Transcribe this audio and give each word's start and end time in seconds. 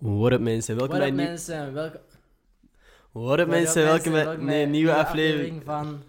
What 0.00 0.32
up 0.32 0.40
mensen, 0.40 0.76
welkom 0.76 0.98
What 0.98 1.08
bij 1.08 1.24
up 1.24 1.28
mensen, 1.28 1.72
welkom 1.72 2.00
What 3.12 3.38
up 3.38 3.48
mensen, 3.48 3.84
welkom 3.84 4.12
bij 4.12 4.36
nee, 4.36 4.66
nieuwe 4.66 4.94
aflevering. 4.94 5.62
van 5.64 6.02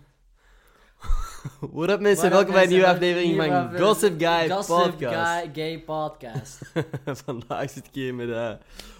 What 1.59 1.89
up 1.89 1.99
mensen, 1.99 2.29
welkom 2.29 2.54
bij 2.54 2.63
een 2.63 2.69
nieuwe 2.69 2.88
aflevering 2.88 3.35
van 3.35 3.79
Gossip 3.79 4.19
Guy 4.19 4.49
Gossip 4.49 4.75
Podcast. 4.75 5.47
Guy 5.54 5.79
Podcast. 5.79 6.59
Vandaag 7.25 7.69
zit 7.69 7.85
ik 7.85 7.93
hier 7.93 8.15
met 8.15 8.29
eh, 8.29 8.54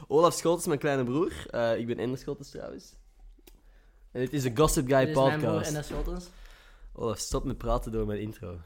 Olaf 0.08 0.34
Scholtes, 0.34 0.66
mijn 0.66 0.80
kleine 0.80 1.04
broer. 1.04 1.34
Eh, 1.50 1.78
ik 1.78 1.88
ben 1.88 1.98
Ender 1.98 2.20
Scholtes 2.20 2.50
trouwens. 2.50 2.94
En 4.12 4.20
dit 4.20 4.34
is 4.34 4.44
de 4.44 4.52
Gossip 4.56 4.88
Guy 4.88 5.06
Dit 5.06 5.10
is 5.10 5.16
mijn 5.16 5.40
broer 5.40 5.52
Podcast. 5.52 5.68
en 5.70 5.74
de 5.74 5.84
Schotens. 5.84 6.30
Olaf, 6.94 7.18
stop 7.18 7.44
met 7.44 7.58
praten 7.58 7.92
door 7.92 8.06
mijn 8.06 8.20
intro. 8.20 8.60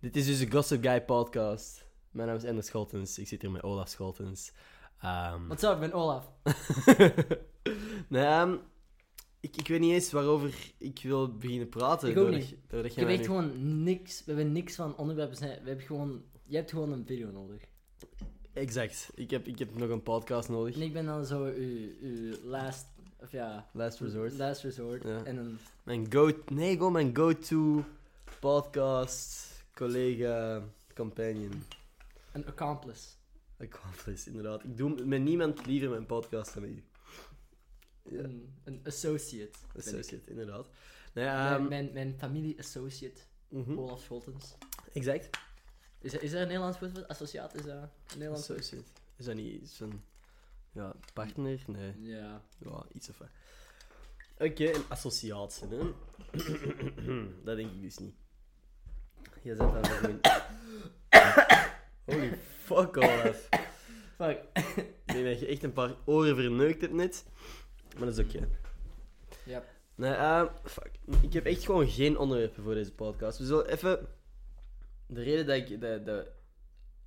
Dit 0.00 0.16
is 0.16 0.26
dus 0.26 0.38
de 0.38 0.50
Gossip 0.50 0.82
Guy 0.82 1.02
Podcast. 1.02 1.84
Mijn 2.10 2.28
naam 2.28 2.36
is 2.36 2.44
Ender 2.44 2.64
Scholtens, 2.64 3.18
ik 3.18 3.28
zit 3.28 3.42
hier 3.42 3.50
met 3.50 3.62
Olaf 3.62 3.88
Scholtens. 3.88 4.52
Ehm, 5.00 5.46
What's 5.46 5.62
up, 5.62 5.72
ik 5.72 5.80
ben 5.80 5.92
Olaf. 5.92 6.30
nee, 8.08 8.24
ehm, 8.24 8.56
ik, 9.40 9.56
ik 9.56 9.68
weet 9.68 9.80
niet 9.80 9.92
eens 9.92 10.12
waarover 10.12 10.72
ik 10.78 10.98
wil 11.02 11.36
beginnen 11.36 11.68
praten. 11.68 12.08
Ik 12.08 12.16
ook 12.16 12.22
doordat 12.22 12.40
niet. 12.40 12.48
je- 12.48 12.58
doordat 12.68 12.90
Ik 12.90 12.92
je 12.92 12.98
heb 13.00 13.08
mij 13.08 13.18
echt 13.18 13.28
nu- 13.28 13.34
gewoon 13.34 13.82
niks, 13.82 14.24
we 14.24 14.32
hebben 14.32 14.52
niks 14.52 14.74
van 14.74 14.96
onderwerpen. 14.96 15.36
zijn- 15.36 15.62
We 15.62 15.68
hebben 15.68 15.86
gewoon, 15.86 16.22
je 16.44 16.56
hebt 16.56 16.70
gewoon 16.70 16.92
een 16.92 17.06
video 17.06 17.30
nodig. 17.30 17.62
Exact. 18.52 19.10
Ik 19.14 19.30
heb, 19.30 19.46
ik 19.46 19.58
heb 19.58 19.78
nog 19.78 19.88
een 19.88 20.02
podcast 20.02 20.48
nodig. 20.48 20.74
En 20.74 20.82
ik 20.82 20.92
ben 20.92 21.06
dan 21.06 21.24
zo 21.26 21.44
uw, 21.44 21.88
uw 22.00 22.34
last, 22.44 22.86
of 23.20 23.32
ja, 23.32 23.68
Last 23.72 24.00
resort. 24.00 24.32
last 24.38 24.62
resort. 24.62 25.02
Ja. 25.02 25.24
En 25.24 25.36
een, 25.36 25.58
Mijn 25.82 26.12
go... 26.12 26.30
Nee, 26.52 26.72
gewoon 26.76 26.92
mijn 26.92 27.16
go-to 27.16 27.84
podcast, 28.40 29.52
collega, 29.74 30.62
companion. 30.94 31.62
een 32.32 32.46
accomplice. 32.46 33.06
Accomplice, 33.60 34.28
inderdaad. 34.30 34.64
Ik 34.64 34.76
doe 34.76 35.04
met 35.04 35.20
niemand 35.22 35.66
liever 35.66 35.90
mijn 35.90 36.06
podcast 36.06 36.54
dan 36.54 36.62
met 36.62 36.70
u. 36.70 36.84
Ja, 38.02 38.18
Een, 38.22 38.54
een 38.64 38.80
associate. 38.84 39.58
associate, 39.76 40.30
inderdaad. 40.30 40.68
Nee, 41.14 41.24
Mijn, 41.24 41.54
ehm, 41.60 41.68
mijn, 41.68 41.92
mijn 41.92 42.14
familie 42.18 42.58
associate, 42.58 43.20
mhm, 43.48 43.78
Olaf 43.78 44.02
Scholtens. 44.02 44.54
Exact. 44.92 45.28
Is 46.00 46.12
er, 46.12 46.22
is 46.22 46.32
er 46.32 46.40
een 46.40 46.46
Nederlands 46.46 46.78
woord 46.78 46.92
voor 46.92 47.06
associaat? 47.06 47.54
Is 47.54 47.62
dat 47.62 47.74
een 47.82 47.88
Nederlands 48.12 48.48
woord? 48.48 48.60
Associate. 48.60 48.90
Is 49.16 49.24
dat 49.24 49.34
niet 49.34 49.68
zo'n... 49.68 50.02
Ja, 50.72 50.94
partner? 51.12 51.62
Nee. 51.66 51.92
Ja. 51.98 52.42
Ja, 52.58 52.86
iets 52.92 53.08
of 53.08 53.18
wat. 53.18 53.28
Oké, 54.38 54.64
een 54.74 54.82
associatie, 54.88 55.66
hè? 55.68 55.76
dat 57.44 57.56
denk 57.56 57.70
ik 57.72 57.80
dus 57.80 57.98
niet. 57.98 58.14
Je 59.42 59.56
zet 59.56 59.58
daar 59.58 60.20
nog. 60.22 60.46
Holy 62.04 62.38
fuck, 62.64 62.96
Olaf. 62.96 63.48
Fuck. 64.16 64.42
Ik 64.54 65.14
denk 65.14 65.24
dat 65.24 65.40
je 65.40 65.46
echt 65.46 65.62
een 65.62 65.67
paar 65.78 65.96
oren 66.04 66.36
verneukt 66.36 66.80
hebt 66.80 66.92
net. 66.92 67.24
Maar 67.96 68.06
dat 68.06 68.18
is 68.18 68.24
oké. 68.24 68.48
Ja. 69.44 69.64
Nee, 69.94 70.12
eh, 70.12 70.44
fuck. 70.64 70.90
Ik 71.20 71.32
heb 71.32 71.44
echt 71.44 71.64
gewoon 71.64 71.88
geen 71.88 72.18
onderwerpen 72.18 72.62
voor 72.62 72.74
deze 72.74 72.92
podcast. 72.92 73.38
We 73.38 73.44
zullen 73.44 73.68
even... 73.68 74.08
De 75.06 75.22
reden 75.22 75.46
dat 75.46 75.56
ik, 75.56 75.80
dat, 75.80 76.06
dat 76.06 76.26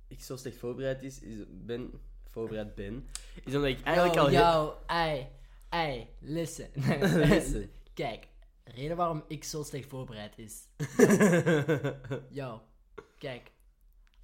ik 0.08 0.22
zo 0.22 0.36
slecht 0.36 0.56
voorbereid 0.56 1.02
is, 1.02 1.20
is, 1.20 1.36
ben, 1.48 1.90
voorbereid 2.30 2.74
ben, 2.74 3.08
is 3.44 3.54
omdat 3.54 3.70
ik 3.70 3.82
eigenlijk 3.82 4.14
yo, 4.14 4.22
al... 4.22 4.30
Yo, 4.30 4.76
ei, 4.86 5.28
ei, 5.68 6.08
listen. 6.20 6.70
Listen. 7.28 7.70
Kijk, 7.94 8.28
de 8.64 8.70
reden 8.70 8.96
waarom 8.96 9.24
ik 9.28 9.44
zo 9.44 9.62
slecht 9.62 9.88
voorbereid 9.88 10.38
is. 10.38 10.68
Yo, 12.40 12.62
kijk. 13.18 13.50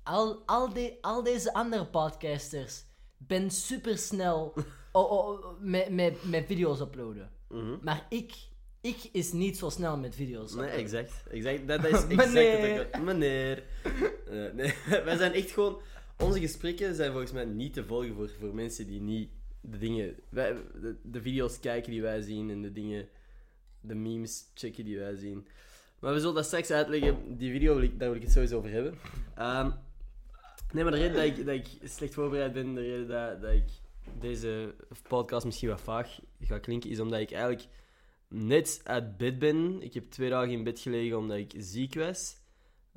Al, 0.03 0.43
al, 0.47 0.73
de, 0.73 0.99
al 1.01 1.23
deze 1.23 1.53
andere 1.53 1.87
podcasters 1.87 2.85
ben 3.19 3.51
super 3.51 3.99
snel 3.99 4.55
met, 5.61 5.91
met, 5.91 6.25
met 6.25 6.47
video's 6.47 6.81
uploaden. 6.81 7.31
Mhm. 7.49 7.77
Maar 7.83 8.07
ik, 8.09 8.33
ik 8.81 9.09
is 9.13 9.33
niet 9.33 9.59
zo 9.59 9.69
snel 9.69 9.97
met 9.97 10.15
video's 10.15 10.55
Nee, 10.55 10.69
exact. 10.69 11.13
exact. 11.31 11.69
Dat, 11.69 11.83
dat 11.83 11.93
is 11.93 12.07
exact 12.17 12.33
Meneer. 12.33 12.81
ik... 12.81 13.01
Meneer. 13.03 13.63
Eh, 14.27 14.53
nee, 14.55 14.75
wij 15.05 15.17
zijn 15.17 15.33
echt 15.33 15.51
gewoon... 15.51 15.81
Onze 16.19 16.41
gesprekken 16.41 16.95
zijn 16.95 17.11
volgens 17.11 17.33
mij 17.33 17.45
niet 17.45 17.73
te 17.73 17.85
volgen 17.85 18.15
voor, 18.15 18.31
voor 18.41 18.55
mensen 18.55 18.87
die 18.87 19.01
niet 19.01 19.31
de 19.61 19.79
dingen... 19.79 20.15
Wij, 20.29 20.57
de, 20.81 20.97
de 21.03 21.23
video's 21.23 21.61
kijken 21.61 21.91
die 21.91 22.03
wij 22.03 22.21
zien 22.21 22.51
en 22.51 22.63
de 22.63 22.73
dingen... 22.73 23.09
De 23.81 23.95
memes 23.95 24.51
checken 24.55 24.85
die 24.85 24.99
wij 24.99 25.15
zien. 25.15 25.47
Maar 25.99 26.13
we 26.13 26.19
zullen 26.19 26.35
dat 26.35 26.45
straks 26.45 26.71
uitleggen. 26.71 27.39
Die 27.39 27.51
video, 27.51 27.75
wil 27.75 27.83
ik, 27.83 27.99
daar 27.99 28.09
wil 28.09 28.17
ik 28.17 28.23
het 28.23 28.33
sowieso 28.33 28.57
over 28.57 28.71
hebben. 28.71 28.99
Ehm, 29.35 29.71
nee, 30.73 30.83
maar 30.85 30.93
de 30.93 30.99
reden 30.99 31.15
dat 31.17 31.25
ik, 31.39 31.47
dat 31.47 31.55
ik 31.55 31.89
slecht 31.91 32.15
voorbereid 32.15 32.53
ben, 32.53 32.75
de 32.75 32.81
reden 32.81 33.09
dat, 33.09 33.41
dat 33.43 33.53
ik 33.53 33.69
deze 34.21 34.75
podcast 35.09 35.45
misschien 35.47 35.69
wat 35.69 35.81
vaag 35.81 36.21
ga 36.41 36.59
klinken, 36.59 36.91
is 36.91 37.01
omdat 37.01 37.21
ik 37.21 37.31
eigenlijk 37.31 37.67
net 38.29 38.81
uit 38.85 39.17
bed 39.17 39.39
ben. 39.39 39.83
Ik 39.83 39.95
heb 39.95 40.11
twee 40.11 40.31
dagen 40.31 40.51
in 40.51 40.65
bed 40.65 40.81
gelegen 40.81 41.19
omdat 41.19 41.37
ik 41.37 41.53
ziek 41.57 41.95
was. 41.95 42.37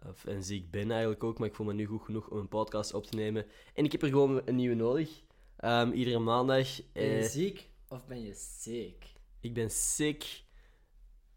Of, 0.08 0.26
en 0.26 0.44
ziek 0.44 0.72
ben 0.72 0.92
eigenlijk 0.92 1.24
ook, 1.24 1.40
maar 1.40 1.48
ik 1.48 1.56
voel 1.56 1.66
me 1.66 1.74
nu 1.74 1.86
goed 1.86 2.02
genoeg 2.02 2.30
om 2.30 2.38
een 2.38 2.48
podcast 2.48 2.94
op 2.94 3.06
te 3.06 3.16
nemen. 3.16 3.46
En 3.74 3.84
ik 3.86 3.92
heb 3.92 4.02
er 4.02 4.09
gewoon 4.09 4.42
een 4.46 4.56
nieuwe 4.56 4.76
nodig. 4.76 5.22
Ehm, 5.58 5.92
iedere 5.92 6.20
maandag. 6.20 6.68
Ben 6.94 7.03
je 7.03 7.18
Eh, 7.18 7.24
ziek 7.30 7.70
of 7.88 8.08
ben 8.08 8.22
je 8.24 8.34
sick? 8.34 9.06
ik 9.40 9.53
ben 9.53 9.70
sick. 9.72 10.44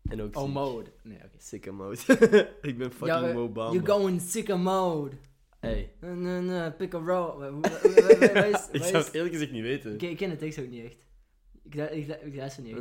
En 0.03 0.23
ook 0.23 0.37
Oh, 0.37 0.43
ziek. 0.45 0.53
mode. 0.53 0.91
Nee, 1.03 1.17
oké. 1.19 1.29
Sick 1.39 1.71
mode. 1.73 1.97
ik 2.63 2.79
ben 2.79 2.93
fucking 2.93 3.27
Yo, 3.27 3.33
Mo 3.33 3.49
Bamba. 3.49 3.73
You 3.73 3.87
going 3.87 4.21
sicko 4.21 4.57
mode. 4.59 5.17
Hey. 5.65 5.93
Nee, 6.01 6.73
pick 6.73 6.95
a 6.95 6.99
roll. 6.99 7.43
Ik 8.73 8.83
zou 8.83 9.05
het 9.05 9.15
eerlijk 9.15 9.33
gezegd 9.33 9.53
niet 9.53 9.63
weten. 9.63 10.01
Ik, 10.01 10.17
ken 10.17 10.31
de 10.31 10.37
tekst 10.37 10.59
ook 10.59 10.69
niet 10.69 10.85
echt. 10.85 11.07
Ik, 11.63 11.75
ik, 11.75 12.21
ik 12.23 12.37
luister 12.37 12.63
niet 12.63 12.77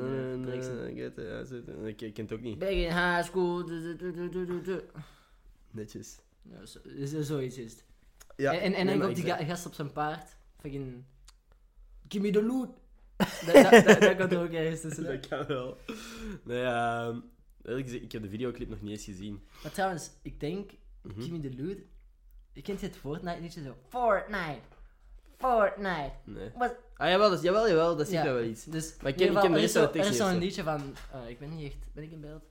ik 1.86 2.00
het, 2.00 2.14
ken 2.14 2.24
het 2.24 2.34
ook 2.34 2.42
niet. 2.42 2.60
Back 2.60 2.70
in 2.70 2.78
high 2.78 3.24
school. 3.24 3.70
Netjes. 5.72 6.20
Ja, 6.42 6.66
zo- 6.66 6.80
is 6.84 7.20
zoiets 7.20 7.58
is 7.58 7.72
het. 7.72 7.86
Ja, 8.36 8.60
en 8.60 8.74
en, 8.74 8.88
dan 8.88 9.00
komt 9.00 9.16
die 9.16 9.26
gast 9.26 9.66
op 9.66 9.74
zijn 9.74 9.92
paard. 9.92 10.36
Fucking... 10.60 11.04
Give 12.08 12.24
me 12.24 12.32
the 12.32 12.44
loot. 12.44 12.70
dat, 13.46 13.72
dat, 13.72 13.86
dat, 13.86 14.02
dat 14.02 14.18
komt 14.18 14.32
er 14.32 14.42
ook 14.42 14.52
ergens 14.52 14.82
tussen. 14.82 15.04
Dat 15.04 15.28
kan 15.28 15.46
wel. 15.46 15.78
Nee, 16.44 16.64
ehm, 16.64 17.20
ik 17.96 18.12
heb 18.12 18.22
de 18.22 18.30
videoclip 18.30 18.70
nog 18.70 18.82
niet 18.82 18.92
eens 18.92 19.04
gezien. 19.04 19.44
Maar 19.64 19.72
trouwens, 19.72 20.12
ik 20.22 20.40
denk... 20.40 20.72
Mhm. 21.02 21.22
Give 21.22 21.32
me 21.32 21.50
the 21.50 21.64
loot. 21.64 21.78
Je 22.54 22.62
kent 22.62 22.82
het 22.82 22.96
Fortnite 22.98 23.42
liedje 23.42 23.62
zo. 23.64 23.76
Fortnite. 23.90 24.60
Fortnite. 25.38 26.12
Nee. 26.26 26.52
Wat? 26.58 26.76
Ah, 26.96 27.10
jawel, 27.10 27.30
dat, 27.30 27.42
jawel, 27.42 27.68
jawel, 27.68 27.96
dat 27.96 28.08
zie 28.08 28.18
ik 28.18 28.24
Ja, 28.24 28.34
wel 28.34 28.44
iets. 28.44 28.64
Dus 28.64 28.96
Maar 29.02 29.12
ik 29.12 29.18
ken- 29.18 29.26
ieder 29.28 29.44
ik 29.44 29.50
ken 29.50 29.52
de 29.54 29.60
geval, 29.60 29.60
rest 29.60 29.74
van 29.74 29.82
de 29.82 29.88
er 29.88 29.96
is 30.00 30.06
tekst 30.06 30.20
Er 30.20 30.28
zo'n 30.28 30.40
liedje 30.40 30.64
van... 30.64 30.96
eh, 31.24 31.30
ik 31.30 31.40
ben 31.40 31.56
niet 31.56 31.66
echt... 31.72 31.94
Ben 31.94 32.04
ik 32.04 32.12
in 32.12 32.22
beeld? 32.22 32.44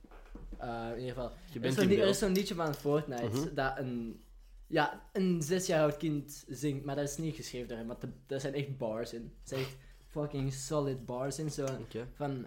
Eh, 0.57 0.89
in 0.91 0.99
ieder 0.99 1.13
geval. 1.13 1.29
Je 1.47 1.53
Er 1.53 1.59
bent 1.59 1.77
is 1.77 1.83
er 1.97 2.07
is 2.07 2.19
zo'n 2.19 2.31
liedje 2.31 2.55
van 2.55 2.73
Fortnite 2.75 3.23
Mhm. 3.23 3.53
dat 3.55 3.77
een, 3.77 4.23
ja, 4.67 5.01
een 5.13 5.41
zes 5.41 5.65
jaar 5.67 5.81
oud 5.81 5.97
kind 5.97 6.43
zingt, 6.47 6.85
maar 6.85 6.95
dat 6.95 7.09
is 7.09 7.17
niet 7.17 7.35
geschreven 7.35 7.67
door 7.67 7.77
hem, 7.77 7.85
maar 7.87 7.97
daar 8.27 8.39
zijn 8.39 8.53
echt 8.53 8.77
bars 8.77 9.13
in. 9.13 9.21
Er 9.23 9.47
zijn 9.47 9.61
echt 9.61 9.75
fucking 10.07 10.53
solid 10.53 11.05
bars 11.05 11.39
in, 11.39 11.51
zo 11.51 11.65
van, 12.13 12.45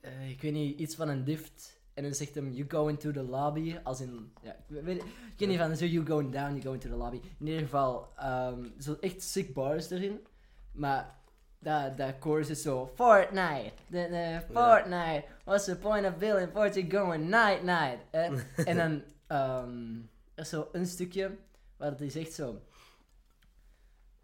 eh, 0.00 0.30
ik 0.30 0.42
weet 0.42 0.52
niet, 0.52 0.78
iets 0.78 0.94
van 0.94 1.08
een 1.08 1.22
lift. 1.24 1.77
En 1.98 2.04
dan 2.04 2.14
zegt 2.14 2.34
hem, 2.34 2.52
you 2.52 2.68
go 2.68 2.86
into 2.86 3.10
the 3.10 3.22
lobby, 3.22 3.76
als 3.82 4.00
in, 4.00 4.32
ja, 4.42 4.50
ik 4.50 4.82
weet, 4.82 4.96
ik 4.96 5.38
weet 5.38 5.48
niet 5.48 5.58
van, 5.58 5.76
zo 5.76 5.84
you 5.84 6.06
going 6.06 6.32
down, 6.32 6.50
you 6.50 6.60
go 6.60 6.72
into 6.72 6.88
the 6.88 6.96
lobby. 6.96 7.20
In 7.38 7.46
ieder 7.46 7.62
geval, 7.62 8.12
ehm, 8.16 8.64
zo 8.78 8.96
echt 9.00 9.22
sick 9.22 9.54
bars 9.54 9.90
erin, 9.90 10.26
maar 10.72 11.16
dat, 11.58 11.96
dat 11.96 12.14
chorus 12.20 12.48
is 12.48 12.62
zo, 12.62 12.90
Fortnite, 12.94 13.72
the 13.90 14.40
Fortnite, 14.52 15.24
what's 15.44 15.64
the 15.64 15.76
point 15.76 16.06
of 16.06 16.16
building 16.16 16.50
Fortnite 16.52 16.96
going 16.96 17.28
night 17.28 17.62
night? 17.62 17.98
Eh? 18.10 18.30
en 18.70 18.76
dan, 18.76 19.02
ehm, 19.26 19.94
er 20.34 20.42
is 20.42 20.48
zo 20.48 20.68
een 20.72 20.86
stukje, 20.86 21.36
waar 21.76 21.94
hij 21.96 22.10
zegt 22.10 22.32
zo, 22.32 22.60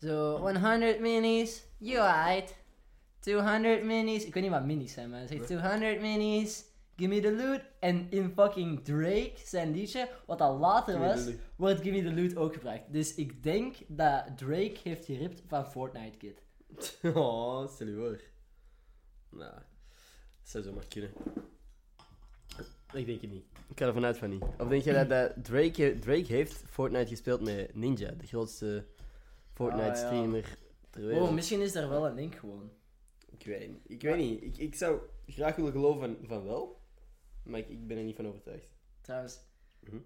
zo, 0.01 0.37
100 0.37 1.01
minis, 1.01 1.65
you 1.79 2.25
right. 2.27 2.55
200 3.19 3.85
minis. 3.85 4.25
Ik 4.25 4.35
weet 4.35 4.43
niet 4.43 4.53
wat 4.53 4.65
minis 4.65 4.93
zijn, 4.93 5.11
maar 5.11 5.19
hij 5.19 5.29
zegt 5.29 5.47
200 5.47 6.01
minis. 6.01 6.65
Give 6.97 7.09
me 7.09 7.21
the 7.21 7.33
loot. 7.33 7.61
En 7.79 8.07
in 8.11 8.33
fucking 8.35 8.85
Drake, 8.85 9.33
zijn 9.45 9.73
liedje, 9.73 10.09
wat 10.27 10.41
al 10.41 10.59
later 10.59 10.99
was, 10.99 11.29
wordt 11.57 11.81
Give 11.81 11.91
me 11.91 12.03
the 12.03 12.21
loot 12.21 12.37
ook 12.37 12.53
gebruikt. 12.53 12.93
Dus 12.93 13.15
ik 13.15 13.43
denk 13.43 13.77
dat 13.87 14.25
Drake 14.37 14.77
heeft 14.83 15.05
geript 15.05 15.43
van 15.47 15.67
Fortnite 15.67 16.17
Kid. 16.17 16.43
Oh, 17.15 17.69
stel 17.69 17.87
je 17.87 17.95
voor. 17.95 18.21
Nou, 19.39 19.53
dat 19.53 19.63
zou 20.43 20.65
zomaar 20.65 20.87
kunnen. 20.89 21.11
Ik 22.93 23.07
denk 23.07 23.21
het 23.21 23.31
niet. 23.31 23.45
Ik 23.69 23.79
ga 23.79 23.87
ervan 23.87 24.05
uit 24.05 24.19
van 24.19 24.31
niet. 24.31 24.43
Of 24.59 24.69
denk 24.69 24.83
je 24.83 24.93
dat, 24.93 25.09
dat 25.09 25.45
Drake, 25.45 25.99
Drake 25.99 26.33
heeft 26.33 26.63
Fortnite 26.67 27.07
gespeeld 27.07 27.41
met 27.41 27.75
Ninja, 27.75 28.11
de 28.11 28.27
grootste 28.27 28.85
Fortnite-streamer 29.53 30.59
ter 30.91 31.07
wereld? 31.07 31.29
Oh, 31.29 31.35
misschien 31.35 31.61
is 31.61 31.73
daar 31.73 31.89
wel 31.89 32.07
een 32.07 32.15
link 32.15 32.35
gewoon. 32.35 32.71
Ik 33.31 33.47
weet 33.47 33.69
niet. 33.69 33.81
Ik, 33.87 34.03
weet 34.03 34.17
niet. 34.17 34.43
Ik, 34.43 34.57
ik 34.57 34.75
zou 34.75 35.01
graag 35.27 35.57
willen 35.57 35.73
geloven 35.73 36.01
van, 36.01 36.17
van 36.29 36.45
wel, 36.45 36.81
maar 37.45 37.59
ik, 37.61 37.69
ik 37.69 37.87
ben 37.87 37.97
er 37.97 38.03
niet 38.05 38.17
van 38.17 38.27
overtuigd. 38.27 38.67
Trouwens. 39.01 39.39
Mhm. 39.81 39.97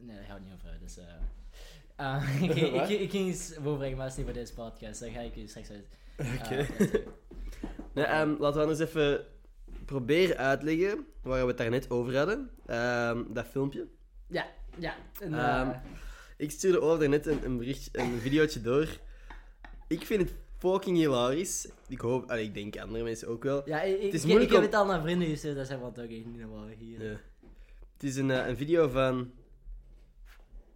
Nee, 0.00 0.16
daar 0.16 0.24
gaan 0.24 0.38
we 0.38 0.44
niet 0.44 0.54
over 0.54 0.68
uit. 0.68 0.80
Dus, 0.80 0.96
eh, 0.98 1.04
Eh, 1.96 2.42
ik, 2.42 2.54
ik, 2.54 2.72
Wat? 2.72 2.88
ik, 2.90 3.00
ik 3.00 3.10
ging 3.10 3.26
eens 3.28 3.54
voorbrengen, 3.62 3.96
maar 3.96 4.06
dat 4.06 4.16
is 4.18 4.24
niet 4.24 4.26
voor 4.26 4.40
deze 4.42 4.54
podcast. 4.54 5.00
Dan 5.00 5.10
ga 5.10 5.20
ik 5.20 5.34
je 5.34 5.46
straks 5.48 5.70
uit. 5.70 5.86
Oké. 6.42 6.66
Nee, 7.94 8.04
ehm, 8.04 8.28
laten 8.38 8.54
we 8.60 8.60
anders 8.66 8.78
even 8.78 9.24
proberen 9.84 10.36
uitleggen 10.36 11.06
waar 11.22 11.40
we 11.40 11.46
het 11.48 11.56
daarnet 11.58 11.90
over 11.90 12.16
hadden. 12.16 12.50
Ehm, 12.66 13.32
dat 13.32 13.46
filmpje. 13.46 13.86
ja, 14.26 14.46
ja. 14.78 14.94
En, 15.20 15.34
Ehm, 15.34 15.70
eh, 15.70 15.78
Ik 16.36 16.50
stuurde 16.50 16.80
over 16.80 16.98
daarnet 16.98 17.26
een, 17.26 17.44
een 17.44 17.56
bericht, 17.56 17.96
een 17.98 18.18
videootje 18.18 18.60
door. 18.60 18.88
Ik 19.88 20.06
vind 20.06 20.22
het 20.22 20.34
fucking 20.58 20.96
hilarisch. 20.96 21.68
Ik 21.88 22.00
hoop, 22.00 22.30
allee, 22.30 22.44
ik 22.44 22.54
denk 22.54 22.76
andere 22.78 23.04
mensen 23.04 23.28
ook 23.28 23.42
wel. 23.42 23.62
ja, 23.68 23.82
ik, 23.82 24.02
het 24.02 24.14
is 24.14 24.20
ik, 24.20 24.26
moeilijk 24.26 24.50
ik 24.50 24.56
heb 24.56 24.64
om- 24.64 24.70
het 24.70 24.74
al 24.80 24.86
naar 24.86 25.02
vrienden 25.02 25.28
gestuurd, 25.28 25.56
dat 25.56 25.66
zijn 25.66 25.80
wat 25.80 26.00
ook 26.00 26.10
echt 26.10 26.24
niet 26.24 26.38
normaal 26.38 26.66
hier. 26.66 27.02
Ja. 27.10 27.20
Het 27.92 28.02
is 28.02 28.16
een, 28.16 28.30
eh, 28.30 28.46
een 28.46 28.56
video 28.56 28.88
van 28.88 29.30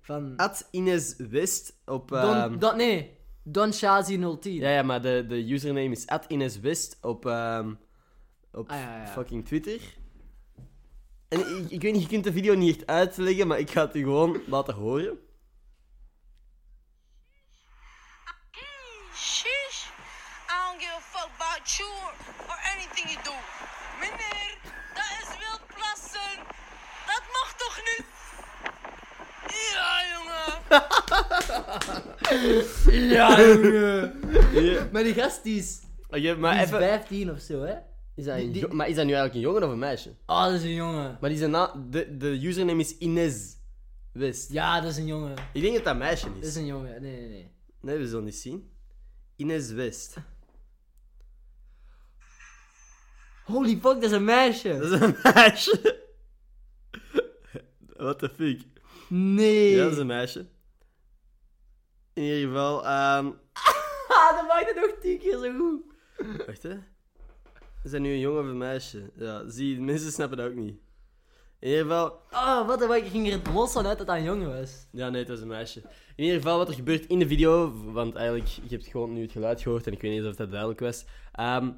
Van 0.00 0.36
Ad 0.36 0.68
Ines 0.70 1.16
West 1.16 1.80
op... 1.86 2.08
Don, 2.08 2.20
ehm, 2.34 2.58
Don, 2.58 2.76
nee, 2.76 3.18
Don 3.42 3.72
Shazi 3.72 4.18
010. 4.40 4.54
Ja, 4.54 4.70
ja, 4.70 4.82
maar 4.82 5.02
de, 5.02 5.24
de 5.28 5.52
username 5.52 5.90
is 5.90 6.06
Ad 6.06 6.24
Ines 6.28 6.60
West 6.60 6.98
op, 7.00 7.26
ehm, 7.26 7.74
op 8.52 8.68
Ah, 8.70 8.76
ja, 8.78 8.96
ja. 9.02 9.06
fucking 9.06 9.46
Twitter. 9.46 9.80
En 11.28 11.40
ik, 11.40 11.70
ik 11.70 11.82
weet 11.82 11.92
niet, 11.92 12.02
je 12.02 12.08
kunt 12.08 12.24
de 12.24 12.32
video 12.32 12.54
niet 12.54 12.76
echt 12.76 12.86
uitleggen, 12.86 13.46
maar 13.46 13.58
ik 13.58 13.70
ga 13.70 13.84
het 13.84 13.92
je 13.92 13.98
gewoon 14.00 14.40
laten 14.46 14.74
horen. 14.74 15.18
Sheesh. 19.14 19.86
I 20.48 20.56
don't 20.66 20.80
give 20.80 21.16
a 21.18 21.28
fuck 21.70 21.70
about 21.70 21.78
you 21.78 21.86
or, 21.86 22.12
or 22.50 22.58
anything 22.74 23.06
you 23.12 23.18
do. 23.24 23.34
Meneer, 24.00 24.50
dat 24.94 25.10
is 25.20 25.28
wildplassen. 25.38 26.32
Dat 27.06 27.22
mag 27.36 27.48
toch 27.56 27.76
niet? 27.90 28.06
Ja, 29.74 29.92
jongen. 30.12 30.52
Ja, 33.10 33.40
jongen. 33.40 34.20
Ja. 34.64 34.88
Maar 34.92 35.02
die 35.02 35.14
gast 35.14 35.42
die 35.42 35.58
is, 35.58 35.80
Oké, 36.08 36.34
maar 36.36 36.52
die 36.52 36.60
is 36.62 36.66
even... 36.66 36.78
15 36.80 37.30
of 37.30 37.40
zo, 37.40 37.62
hè? 37.62 37.74
Is 38.14 38.24
dat 38.24 38.38
een 38.38 38.52
die- 38.52 38.68
maar 38.68 38.88
is 38.88 38.94
dat 38.94 39.04
nu 39.06 39.12
eigenlijk 39.12 39.34
een 39.34 39.40
jongen 39.50 39.62
of 39.64 39.70
een 39.70 39.78
meisje? 39.78 40.14
Oh, 40.26 40.44
dat 40.44 40.52
is 40.52 40.62
een 40.62 40.74
jongen. 40.74 41.18
Maar 41.20 41.30
die 41.30 41.38
zijn 41.38 41.50
na... 41.50 41.72
de, 41.90 42.16
de 42.16 42.46
username 42.46 42.80
is 42.80 42.98
Ines 42.98 43.56
West. 44.12 44.52
Ja, 44.52 44.80
dat 44.80 44.90
is 44.90 44.96
een 44.96 45.06
jongen. 45.06 45.34
Ik 45.52 45.62
denk 45.62 45.74
dat 45.74 45.84
dat 45.84 45.92
een 45.92 45.98
meisje 45.98 46.26
Dat 46.34 46.42
is. 46.42 46.48
is 46.48 46.56
een 46.56 46.66
jongen. 46.66 47.02
Nee, 47.02 47.16
nee, 47.20 47.28
nee. 47.28 47.50
Nee, 47.80 47.98
we 47.98 48.08
zullen 48.08 48.24
niet 48.24 48.34
zien. 48.36 48.70
Ines 49.36 49.70
West. 49.70 50.14
Holy 53.50 53.70
fuck, 53.70 53.82
dat 53.82 54.02
is 54.02 54.10
een 54.12 54.24
meisje. 54.24 54.78
Dat 54.78 54.92
is 54.92 55.00
een 55.00 55.16
meisje. 55.34 55.98
What 57.96 58.18
the 58.18 58.28
fuck? 58.28 58.60
Nee. 59.08 59.70
Ja, 59.76 59.82
dat 59.82 59.92
is 59.92 59.98
een 59.98 60.06
meisje. 60.06 60.46
In 62.12 62.22
ieder 62.22 62.48
geval, 62.48 62.84
Ah, 62.86 64.36
dat 64.36 64.46
maakt 64.48 64.66
het 64.66 64.76
nog 64.76 64.90
tien 65.00 65.18
keer 65.18 65.38
zo 65.38 65.52
goed. 65.58 65.82
Wacht 66.46 66.62
hè. 66.62 66.74
Is 67.84 67.90
dat 67.90 68.00
nu 68.00 68.12
een 68.12 68.18
jongen 68.20 68.40
of 68.42 68.46
een 68.46 68.58
meisje? 68.58 69.10
Ja, 69.14 69.48
zie, 69.48 69.80
mensen 69.80 70.12
snappen 70.12 70.36
dat 70.36 70.46
ook 70.46 70.54
niet. 70.54 70.78
In 71.58 71.68
ieder 71.68 71.82
geval, 71.82 72.20
Oh, 72.30 72.66
wat 72.66 72.94
Ik 72.94 73.06
ging 73.06 73.26
er 73.26 73.32
het 73.32 73.52
los 73.52 73.72
van 73.72 73.86
uit 73.86 73.98
dat 73.98 74.06
dat 74.06 74.16
een 74.16 74.22
jongen 74.22 74.60
was. 74.60 74.86
ja 74.92 75.08
nee, 75.08 75.20
het 75.20 75.28
was 75.30 75.40
een 75.40 75.48
meisje. 75.48 75.80
In 76.16 76.24
ieder 76.24 76.36
geval, 76.40 76.58
wat 76.58 76.68
er 76.68 76.74
gebeurt 76.74 77.06
in 77.06 77.18
de 77.18 77.26
video, 77.26 77.72
want 77.92 78.14
eigenlijk, 78.14 78.48
je 78.48 78.60
hebt 78.68 78.86
gewoon 78.86 79.12
nu 79.12 79.22
het 79.22 79.32
geluid 79.32 79.60
gehoord 79.62 79.86
en 79.86 79.92
ik 79.92 80.00
weet 80.00 80.10
niet 80.10 80.28
of 80.28 80.36
dat 80.36 80.50
duidelijk 80.50 80.80
was. 80.80 81.04
Ehm, 81.32 81.70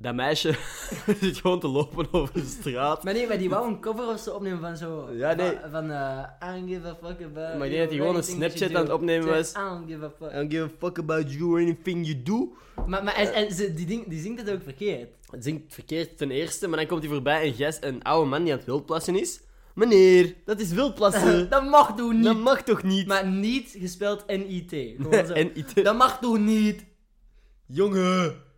dat 0.00 0.14
meisje 0.14 0.54
zit 1.20 1.36
gewoon 1.36 1.60
te 1.60 1.68
lopen 1.68 2.06
over 2.10 2.34
de 2.34 2.56
straat. 2.60 3.04
Maar 3.04 3.12
nee, 3.12 3.26
maar 3.26 3.38
die 3.38 3.48
wou 3.48 3.68
een 3.68 3.80
cover 3.80 4.08
of 4.08 4.20
zo 4.20 4.34
opnemen 4.34 4.60
van 4.60 4.76
zo... 4.76 5.08
Ja, 5.12 5.34
nee. 5.34 5.52
Van, 5.60 5.70
van 5.70 5.90
eh, 5.90 6.48
I 6.48 6.54
don't 6.54 6.70
give 6.70 6.86
a 6.86 6.96
fuck 7.02 7.22
about... 7.22 7.58
Maar 7.58 7.66
ik 7.66 7.72
denk 7.72 7.80
dat 7.80 7.90
hij 7.90 7.98
gewoon 7.98 8.16
een 8.16 8.22
Snapchat 8.22 8.74
aan 8.74 8.82
het 8.82 8.92
opnemen 8.92 9.28
was. 9.28 9.50
I 9.50 9.54
don't 9.54 9.90
give 9.90 10.04
a 10.04 10.10
fuck. 10.18 10.30
I 10.30 10.34
don't 10.34 10.52
give 10.52 10.64
a 10.64 10.70
fuck 10.78 10.98
about 10.98 11.32
you 11.32 11.50
or 11.50 11.58
anything 11.58 12.06
you 12.06 12.22
do. 12.22 12.52
Maar, 12.86 13.04
maar 13.04 13.14
en, 13.14 13.34
en 13.34 13.52
ze, 13.52 13.74
die, 13.74 13.86
ding, 13.86 14.08
die 14.08 14.20
zingt 14.20 14.40
het 14.40 14.50
ook 14.50 14.62
verkeerd. 14.62 15.08
Het 15.30 15.44
zingt 15.44 15.74
verkeerd 15.74 16.18
ten 16.18 16.30
eerste, 16.30 16.68
maar 16.68 16.78
dan 16.78 16.86
komt 16.86 17.02
hij 17.02 17.12
voorbij 17.12 17.46
een, 17.46 17.54
gast, 17.54 17.84
een 17.84 18.02
oude 18.02 18.30
man 18.30 18.42
die 18.42 18.52
aan 18.52 18.58
het 18.58 18.66
wildplassen 18.66 19.20
is. 19.20 19.40
Meneer, 19.74 20.34
dat 20.44 20.60
is 20.60 20.72
wildplassen. 20.72 21.48
dat 21.50 21.64
mag 21.64 21.96
toch 21.96 22.12
niet? 22.12 22.24
dat 22.24 22.36
mag 22.36 22.62
toch 22.62 22.82
niet? 22.82 23.06
Maar 23.06 23.26
niet 23.26 23.76
gespeeld 23.78 24.24
N-I-T. 24.26 24.72
En 25.32 25.58
iets... 25.58 25.74
Dat 25.74 25.96
mag 25.96 26.18
toch 26.18 26.38
niet? 26.38 26.84
Jongen! 27.66 28.48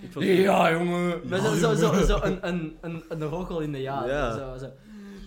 Ik 0.00 0.12
vond... 0.12 0.24
Ja, 0.24 0.72
jongen. 0.72 1.28
Maar 1.28 1.40
zo, 1.40 1.74
zo, 1.74 2.04
zo, 2.04 2.20
een, 2.22 2.48
een, 2.48 2.76
een, 2.80 3.04
een 3.08 3.22
rockel 3.22 3.60
in 3.60 3.72
de 3.72 3.78
ja. 3.78 4.06
Ja. 4.06 4.38
Zo, 4.38 4.58
zo. 4.58 4.72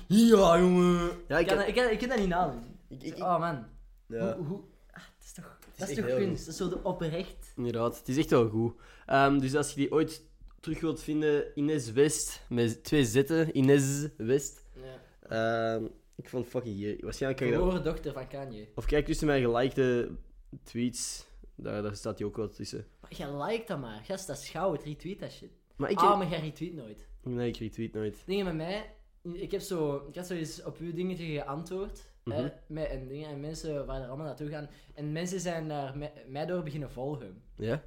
Ja, 0.07 0.59
jongen! 0.59 1.09
Ja, 1.27 1.37
Ik, 1.37 1.51
ik 1.51 1.57
heb... 1.57 1.67
ik, 1.67 1.75
kan, 1.75 1.89
ik 1.89 1.99
kan 1.99 2.09
dat 2.09 2.19
niet 2.19 2.27
nadoen. 2.27 2.63
Ik, 2.87 3.17
Oh 3.17 3.39
man. 3.39 3.65
Ja, 4.07 4.35
Hoe, 4.35 4.45
hoe, 4.45 4.59
ah, 4.91 5.01
het 5.17 5.25
is 5.25 5.33
toch, 5.33 5.57
dat 5.75 5.89
is 5.89 5.95
toch 5.95 6.05
kunst? 6.05 6.45
Dat 6.45 6.53
is 6.53 6.59
zo 6.59 6.69
de 6.69 6.83
oprecht. 6.83 7.53
inderdaad. 7.55 7.97
Het 7.97 8.07
is 8.07 8.17
echt 8.17 8.29
wel 8.29 8.49
goed. 8.49 8.73
Ehm, 9.05 9.39
dus 9.39 9.55
als 9.55 9.69
je 9.69 9.75
die 9.75 9.91
ooit 9.91 10.21
terug 10.59 10.79
wilt 10.79 11.01
vinden, 11.01 11.43
Ines 11.55 11.91
West, 11.91 12.41
met 12.49 12.83
twee 12.83 13.05
zetten, 13.05 13.57
Ines 13.57 14.07
West. 14.17 14.65
Ja. 14.73 15.75
Ehm, 15.75 15.85
ik 16.15 16.29
vond 16.29 16.47
fucking 16.47 16.75
hier. 16.75 16.97
Waarschijnlijk 16.99 17.41
kan 17.41 17.51
je. 17.51 17.57
Verloren 17.57 17.83
dochter 17.83 18.13
van 18.13 18.27
Kanye. 18.27 18.67
Of 18.75 18.85
kijk 18.85 19.05
tussen 19.05 19.27
mijn 19.27 19.43
gelikte 19.43 20.09
tweets. 20.63 21.25
Daar, 21.55 21.81
daar 21.81 21.95
staat 21.95 22.17
die 22.17 22.25
ook 22.25 22.35
wel 22.37 22.49
tussen. 22.49 22.85
Maar 23.09 23.17
jij 23.17 23.43
liked 23.43 23.67
dat 23.67 23.79
maar. 23.79 23.99
Gast, 24.03 24.27
dat 24.27 24.37
is 24.37 24.49
goud. 24.49 24.83
Retweet 24.83 25.19
dat 25.19 25.31
shit. 25.31 25.51
Maar 25.75 25.89
ik... 25.89 25.99
Ah, 25.99 26.17
maar 26.17 26.27
jij 26.29 26.39
retweet 26.39 26.73
nooit. 26.73 27.07
Nee, 27.23 27.47
ik 27.47 27.57
retweet 27.57 27.93
nooit. 27.93 28.23
Dingen 28.25 28.45
met 28.45 28.55
mij... 28.55 28.95
Ik 29.33 29.51
heb 29.51 29.61
zo... 29.61 30.05
Ik 30.07 30.15
had 30.15 30.27
zo 30.27 30.33
eens 30.33 30.63
op 30.63 30.77
uw 30.77 30.93
dingetje 30.93 31.25
geantwoord. 31.25 32.11
hè, 32.23 32.41
Mhm. 32.41 32.49
met, 32.67 32.87
en, 32.89 33.07
dingen, 33.07 33.29
en 33.29 33.39
mensen 33.39 33.85
waar 33.85 34.01
er 34.01 34.07
allemaal 34.07 34.25
naartoe 34.25 34.49
gaan. 34.49 34.69
En 34.93 35.11
mensen 35.11 35.39
zijn 35.39 35.67
daar 35.67 35.97
mij, 35.97 36.13
mij 36.27 36.45
door 36.45 36.63
beginnen 36.63 36.91
volgen. 36.91 37.41
Ja? 37.55 37.83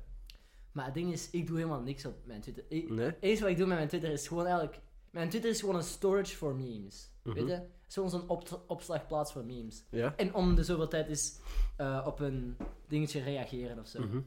Maar 0.72 0.84
het 0.84 0.94
ding 0.94 1.12
is, 1.12 1.31
ik 1.31 1.46
doe 1.46 1.56
helemaal 1.56 1.81
niks 1.81 2.05
op 2.06 2.14
mijn 2.25 2.40
Twitter. 2.40 2.64
Ik, 2.69 2.90
Nee? 2.90 3.14
Enige 3.20 3.43
wat 3.43 3.50
ik 3.50 3.56
doe 3.56 3.66
met 3.66 3.76
mijn 3.76 3.88
Twitter 3.88 4.11
is 4.11 4.28
gewoon 4.28 4.44
eigenlijk... 4.46 4.81
Mijn 5.11 5.28
Twitter 5.28 5.50
is 5.50 5.61
gewoon 5.61 5.76
een 5.76 5.82
storage 5.82 6.37
voor 6.37 6.55
memes. 6.55 7.11
Mhm. 7.23 7.34
Weet 7.34 7.46
je? 7.49 7.62
Is 7.88 7.94
zo'n 7.94 8.28
op 8.28 8.64
opslagplaats 8.66 9.32
voor 9.32 9.44
memes. 9.44 9.84
Ja? 9.90 10.14
En 10.16 10.34
om 10.34 10.55
de 10.55 10.64
zoveel 10.64 10.88
tijd 10.88 11.08
eens 11.08 11.38
eh, 11.76 12.02
op 12.06 12.20
een 12.20 12.56
dingetje 12.88 13.23
reageren 13.23 13.78
of 13.78 13.87
zo. 13.87 14.00
Mhm. 14.02 14.20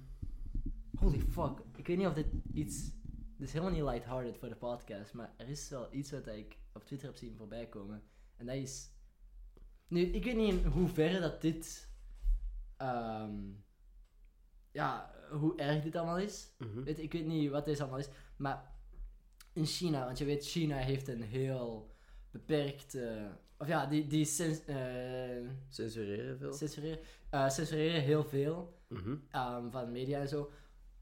Holy 1.00 1.20
fuck. 1.20 1.60
Ik 1.76 1.88
weet 1.88 1.98
niet 1.98 2.08
of 2.08 2.14
dit 2.14 2.28
iets... 2.54 2.92
Dit 3.38 3.48
is 3.48 3.54
helemaal 3.54 3.74
niet 3.74 3.84
lighthearted 3.84 4.38
voor 4.38 4.50
de 4.50 4.56
podcast, 4.56 5.14
maar 5.14 5.34
er 5.38 5.50
is 5.50 5.70
wel 5.70 5.94
iets 5.94 6.12
wat 6.12 6.28
ik 6.28 6.58
op 6.74 6.84
Twitter 6.86 7.08
heb 7.08 7.18
zien 7.18 7.36
voorbij 7.38 7.68
komen. 7.68 8.04
En 8.38 8.46
dat 8.46 8.56
is... 8.56 8.92
Nu, 9.88 10.02
ik 10.02 10.24
weet 10.24 10.36
niet 10.36 10.54
in 10.54 10.66
hoeverre 10.66 11.20
dat 11.20 11.42
dit... 11.42 11.90
ehm, 12.78 13.36
ja, 14.72 15.14
hoe 15.32 15.56
erg 15.58 15.84
dit 15.84 15.96
allemaal 15.96 16.20
is. 16.20 16.54
Mhm. 16.58 16.84
Weet, 16.84 17.00
ik 17.00 17.12
weet 17.14 17.26
niet 17.26 17.50
wat 17.50 17.66
deze 17.66 17.82
allemaal 17.82 18.00
is, 18.00 18.10
maar 18.38 18.72
in 19.54 19.66
China, 19.66 20.06
want 20.06 20.18
je 20.18 20.26
weet, 20.26 20.46
China 20.46 20.78
heeft 20.78 21.08
een 21.08 21.22
heel 21.22 21.92
beperkt... 22.32 22.98
of 23.58 23.68
ja, 23.68 23.86
die, 23.86 24.08
die 24.08 24.26
sens, 24.26 24.66
eh, 24.66 25.48
Censureren 25.70 26.38
veel. 26.38 26.54
censureren, 26.54 27.00
eh, 27.30 27.50
censureren 27.50 28.02
heel 28.02 28.24
veel 28.24 28.82
Mhm. 28.88 29.16
ehm, 29.30 29.70
van 29.70 29.92
media 29.92 30.20
en 30.20 30.28
zo. 30.28 30.52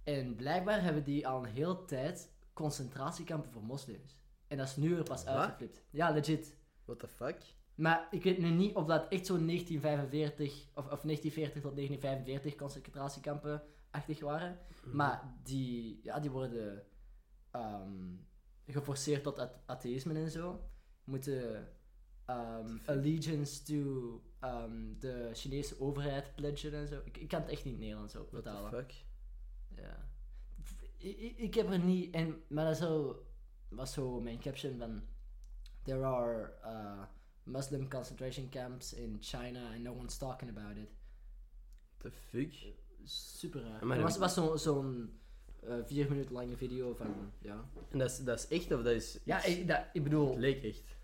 En 0.03 0.35
blijkbaar 0.35 0.81
hebben 0.83 1.03
die 1.03 1.27
al 1.27 1.43
een 1.45 1.51
hele 1.51 1.85
tijd 1.85 2.31
concentratiekampen 2.53 3.51
voor 3.51 3.63
moslims. 3.63 4.19
En 4.47 4.57
dat 4.57 4.67
is 4.67 4.75
nu 4.75 4.97
er 4.97 5.03
pas 5.03 5.23
Wat? 5.23 5.33
uitgeflipt. 5.33 5.83
Ja, 5.89 6.09
legit. 6.09 6.55
What 6.85 6.99
the 6.99 7.07
fuck? 7.07 7.37
Maar 7.75 8.07
ik 8.11 8.23
weet 8.23 8.37
nu 8.37 8.49
niet 8.49 8.75
of 8.75 8.85
dat 8.85 9.07
echt 9.07 9.25
zo'n 9.25 9.45
1945 9.47 10.51
of, 10.75 10.85
of 10.91 11.01
1940 11.01 11.61
tot 11.61 11.75
1945 11.75 12.55
concentratiekampen 12.55 13.63
achtig 13.91 14.19
waren. 14.19 14.59
Mhm. 14.85 14.95
Maar 14.95 15.33
die, 15.43 15.99
ja, 16.03 16.19
die 16.19 16.31
worden 16.31 16.83
ehm, 17.51 18.15
geforceerd 18.67 19.23
tot 19.23 19.39
at- 19.39 19.59
atheïsme 19.65 20.13
en 20.13 20.31
zo. 20.31 20.69
Moeten 21.03 21.67
ehm, 22.25 22.77
allegiance 22.85 23.63
to 23.63 24.21
ehm, 24.39 24.99
de 24.99 25.29
Chinese 25.33 25.79
overheid 25.79 26.35
pledgen 26.35 26.73
en 26.73 26.87
zo. 26.87 27.01
Ik, 27.05 27.17
ik 27.17 27.27
kan 27.27 27.41
het 27.41 27.49
echt 27.49 27.63
niet 27.65 27.73
in 27.73 27.79
Nederlands 27.79 28.15
ook 28.15 28.31
What 28.31 28.43
the 28.43 28.49
vertalen. 28.49 28.71
fuck? 28.71 28.93
Ja. 29.75 30.09
Ik, 30.97 31.37
ik- 31.37 31.53
heb 31.53 31.69
er 31.69 31.79
niet... 31.79 32.13
En, 32.13 32.41
maar 32.47 32.65
dat 32.65 32.77
zo, 32.77 33.23
was 33.69 33.93
zo 33.93 34.19
mijn 34.21 34.39
caption 34.39 34.77
van... 34.77 35.01
There 35.83 36.03
are 36.05 36.53
uh, 36.65 37.03
Muslim 37.43 37.89
concentration 37.89 38.49
camps 38.49 38.93
in 38.93 39.17
China 39.19 39.71
and 39.73 39.79
no 39.83 39.93
one's 39.93 40.17
talking 40.17 40.57
about 40.57 40.77
it. 40.77 40.89
The 41.97 42.11
fuck? 42.11 42.53
Super 43.03 43.61
raar. 43.61 43.85
Maar 43.85 44.01
was, 44.01 44.17
was 44.17 44.33
zo- 44.33 44.55
zo'n 44.55 45.19
eh, 45.63 45.75
vier 45.85 46.09
minuten 46.09 46.31
lange 46.33 46.57
video 46.57 46.93
van... 46.93 47.31
Ja, 47.39 47.65
En 47.89 47.97
dat 47.97 48.09
is, 48.11 48.17
dat 48.17 48.39
is 48.39 48.47
echt 48.47 48.71
of 48.71 48.81
dat 48.81 48.93
is... 48.93 49.19
ja 49.23 49.43
ik, 49.43 49.67
dat, 49.67 49.85
ik 49.93 50.03
bedoel... 50.03 50.29
Het 50.29 50.37
leek 50.39 50.63
echt. 50.63 50.97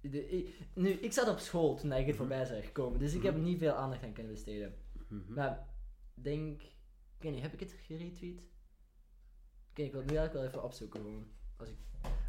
de- 0.00 0.28
ik, 0.28 0.54
nu, 0.74 0.88
ik 0.90 1.12
zat 1.12 1.28
op 1.28 1.38
school 1.38 1.76
toen 1.76 1.92
ik 1.92 2.06
het 2.06 2.16
voorbij 2.16 2.44
zag 2.44 2.72
komen. 2.72 2.98
Dus 2.98 3.14
ik 3.14 3.22
heb 3.22 3.36
niet 3.36 3.58
veel 3.58 3.72
aandacht 3.74 4.02
aan 4.02 4.12
kunnen 4.12 4.32
besteden. 4.32 4.74
Mhm. 5.08 5.32
Maar 5.34 5.68
denk... 6.14 6.62
Ik 7.22 7.28
weet 7.28 7.36
niet, 7.36 7.50
heb 7.50 7.60
ik 7.60 7.60
het 7.70 7.80
geretweet? 7.86 8.42
Kijk, 9.72 9.86
ik 9.86 9.92
wil 9.92 10.00
nu 10.02 10.06
eigenlijk 10.16 10.32
wel 10.32 10.44
even 10.44 10.62
opzoeken 10.62 11.00
gewoon. 11.00 11.26
Als 11.56 11.68
ik... 11.68 11.76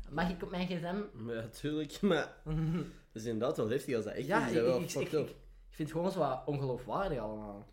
Mag 0.10 0.30
ik 0.30 0.44
op 0.44 0.50
mijn 0.50 0.68
gsm? 0.68 1.28
Ja, 1.30 1.48
tuurlijk, 1.48 2.02
maar... 2.02 2.42
Dat 3.12 3.22
is 3.22 3.26
inderdaad 3.26 3.58
wel 3.58 3.70
heftig 3.70 3.96
als 3.96 4.06
dat 4.06 4.14
echt 4.14 4.28
Ja, 4.28 4.48
is. 4.48 4.54
wel 4.54 4.76
ik, 4.78 4.84
ik, 4.84 4.90
fucked 4.90 5.14
ik, 5.14 5.20
up. 5.20 5.28
ik, 5.30 5.36
Ik 5.70 5.76
vind 5.76 5.90
het 5.90 5.98
gewoon 5.98 6.12
zo 6.12 6.20
wat 6.20 6.42
ongeloofwaardig 6.46 7.20
allemaal. 7.20 7.68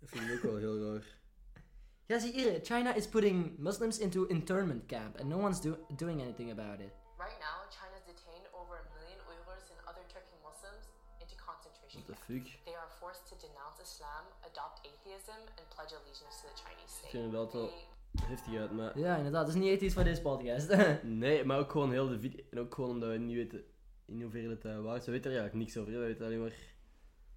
Dat 0.00 0.08
vind 0.08 0.24
ik 0.28 0.34
ook 0.36 0.42
wel 0.42 0.56
heel 0.56 0.92
raar. 0.92 1.04
Ja, 2.06 2.18
zie 2.18 2.32
hier. 2.32 2.60
China 2.62 2.94
is 2.94 3.08
putting 3.08 3.58
Muslims 3.58 3.98
into 3.98 4.24
internment 4.24 4.86
camp 4.86 5.18
and 5.18 5.28
no 5.28 5.38
one's 5.38 5.60
do- 5.60 5.78
doing 5.96 6.20
anything 6.20 6.50
about 6.50 6.80
it. 6.80 6.92
Right 7.18 7.38
now, 7.38 7.56
China's 7.70 8.04
detained 8.06 8.46
over 8.54 8.74
a 8.76 8.84
million 8.98 9.18
Uyghurs 9.30 9.70
and 9.72 9.80
other 9.88 10.04
Turkic 10.12 10.38
Muslims 10.48 10.84
into 11.20 11.34
concentration 11.46 12.02
What 12.06 12.18
the 12.26 12.34
fuck? 12.34 12.46
Atheism, 15.04 15.30
and 15.58 15.68
pledge 15.74 15.94
allegiance 15.94 16.40
to 16.42 16.48
the 16.54 16.62
Chinese 16.64 16.92
state. 16.94 17.10
vind 17.10 17.24
inderdaad 17.24 17.52
wel- 17.52 17.66
They- 17.68 17.90
Heftig 18.26 18.56
uit, 18.56 18.72
maar... 18.72 18.98
Ja, 18.98 19.16
inderdaad. 19.16 19.46
Dat 19.46 19.54
is 19.54 19.60
niet 19.60 19.70
ethisch 19.70 19.92
voor 19.94 20.04
deze 20.04 20.20
podcast. 20.20 20.76
Nee, 21.02 21.44
maar 21.44 21.58
ook 21.58 21.70
gewoon 21.70 21.90
heel 21.92 22.08
de 22.08 22.20
video... 22.20 22.44
En 22.50 22.58
ook 22.58 22.74
gewoon 22.74 22.90
omdat 22.90 23.08
we 23.08 23.16
niet 23.18 23.36
weten 23.36 23.64
in 24.06 24.22
hoeverre 24.22 24.48
het 24.48 24.64
uh, 24.64 24.80
waar 24.80 24.96
is. 24.96 25.04
We 25.04 25.10
weten 25.10 25.30
er 25.30 25.36
eigenlijk 25.38 25.64
niks 25.66 25.76
over. 25.76 25.92
We 25.92 25.98
weten 26.06 26.24
alleen 26.26 26.40
maar... 26.40 26.52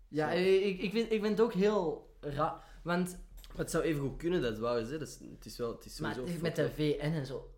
ja, 0.08 0.32
Zo. 0.32 0.38
ik, 0.38 0.80
ik, 0.80 0.92
vind, 0.92 1.12
ik 1.12 1.22
vind 1.22 1.38
het 1.38 1.42
ook 1.42 1.54
heel 1.54 2.10
raar. 2.20 2.64
Want 2.84 3.18
Maar 3.48 3.58
het 3.58 3.72
zou 3.72 3.84
even 3.84 4.02
goed 4.02 4.18
kunnen 4.18 4.42
dat 4.42 4.52
het 4.52 4.60
waar 4.60 4.80
is, 4.80 4.90
hè. 4.90 4.98
Dat 4.98 5.08
is, 5.08 5.20
het 5.32 5.46
is 5.46 5.58
wel... 5.58 5.72
Het 5.72 5.86
is 5.86 6.00
maar 6.00 6.18
met 6.42 6.56
de. 6.56 6.70
VN 6.70 7.00
en 7.00 7.26
zo. 7.26 7.50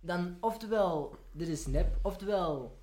Dan, 0.00 0.36
oftewel, 0.40 1.16
dit 1.32 1.48
is 1.48 1.66
nep, 1.66 1.98
oftewel 2.02 2.78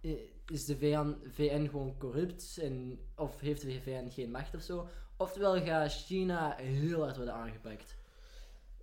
eh, 0.00 0.12
is 0.46 0.64
de 0.64 0.76
VN, 0.76 1.16
VN 1.30 1.66
gewoon 1.68 1.98
corrupt 1.98 2.58
en, 2.60 2.98
of 3.16 3.40
heeft 3.40 3.62
de 3.62 3.80
VN 3.80 4.08
geen 4.10 4.30
macht 4.30 4.54
of 4.54 4.62
zo. 4.62 4.88
Oftewel 5.22 5.62
gaat 5.62 5.92
China 5.92 6.54
heel 6.56 7.02
hard 7.02 7.16
worden 7.16 7.34
aangepakt. 7.34 7.96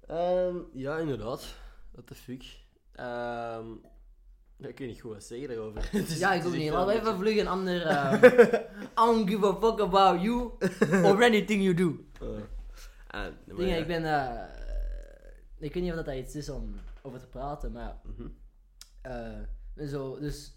Ehm, 0.07 0.55
ja, 0.73 0.97
inderdaad. 0.97 1.55
What 1.91 2.07
the 2.07 2.15
fuck. 2.15 2.43
Ehm 2.91 3.67
ja, 4.59 4.67
ik 4.67 4.77
weet 4.77 4.87
niet 4.87 5.01
goed 5.01 5.13
wat 5.13 5.23
zeggen 5.23 5.47
daarover. 5.47 5.89
Is- 5.93 6.19
ja, 6.19 6.33
ik 6.33 6.45
ook 6.45 6.53
niet. 6.53 6.71
Laten 6.71 6.93
we 6.93 6.99
even 6.99 7.17
vlug 7.17 7.37
een 7.37 7.47
ander... 7.47 7.85
eh, 7.87 8.13
I 8.81 8.95
don't 8.95 9.29
give 9.29 9.45
a 9.45 9.53
fuck 9.53 9.79
about 9.79 10.21
you 10.21 10.51
or 11.03 11.23
anything 11.29 11.63
you 11.63 11.73
do. 11.73 12.05
Eh. 13.07 13.25
Dingen, 13.45 13.67
ja. 13.67 13.75
ik 13.75 13.87
ben... 13.87 14.03
eh, 14.05 14.43
ik 15.59 15.73
weet 15.73 15.83
niet 15.83 15.93
of 15.93 16.03
dat 16.03 16.15
iets 16.15 16.35
is 16.35 16.49
om 16.49 16.75
over 17.01 17.19
te 17.19 17.27
praten, 17.27 17.71
maar... 17.71 17.99
Mhm. 18.03 18.27
eh, 19.01 19.87
zo, 19.87 20.19
dus... 20.19 20.53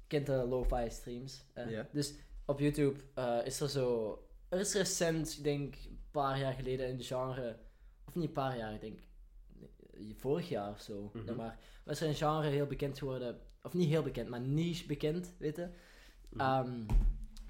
Je 0.00 0.16
kent 0.16 0.26
de 0.26 0.46
lo-fi 0.48 0.90
streams. 0.90 1.44
Dus 1.92 2.14
op 2.44 2.58
YouTube 2.60 3.00
is 3.44 3.60
er 3.60 3.68
zo... 3.68 4.18
Er 4.50 4.58
is 4.58 4.74
recent, 4.74 5.36
ik 5.36 5.44
denk 5.44 5.74
een 5.74 6.00
paar 6.10 6.38
jaar 6.38 6.52
geleden, 6.52 6.88
een 6.88 7.02
genre... 7.02 7.56
Of 8.06 8.14
niet 8.14 8.26
een 8.26 8.32
paar 8.32 8.56
jaar, 8.56 8.74
ik 8.74 8.80
denk... 8.80 9.00
Vorig 10.16 10.48
jaar 10.48 10.70
of 10.70 10.80
zo, 10.80 11.10
nog 11.26 11.36
maar. 11.36 11.58
Is 11.86 12.00
er 12.00 12.08
een 12.08 12.14
genre 12.14 12.48
heel 12.48 12.66
bekend 12.66 12.98
geworden... 12.98 13.40
Of 13.62 13.74
niet 13.74 13.88
heel 13.88 14.02
bekend, 14.02 14.28
maar 14.28 14.40
niche 14.40 14.86
bekend, 14.86 15.34
weet 15.38 15.56
je? 15.56 15.68
Mhm. 16.28 16.40
Ehm, 16.40 16.82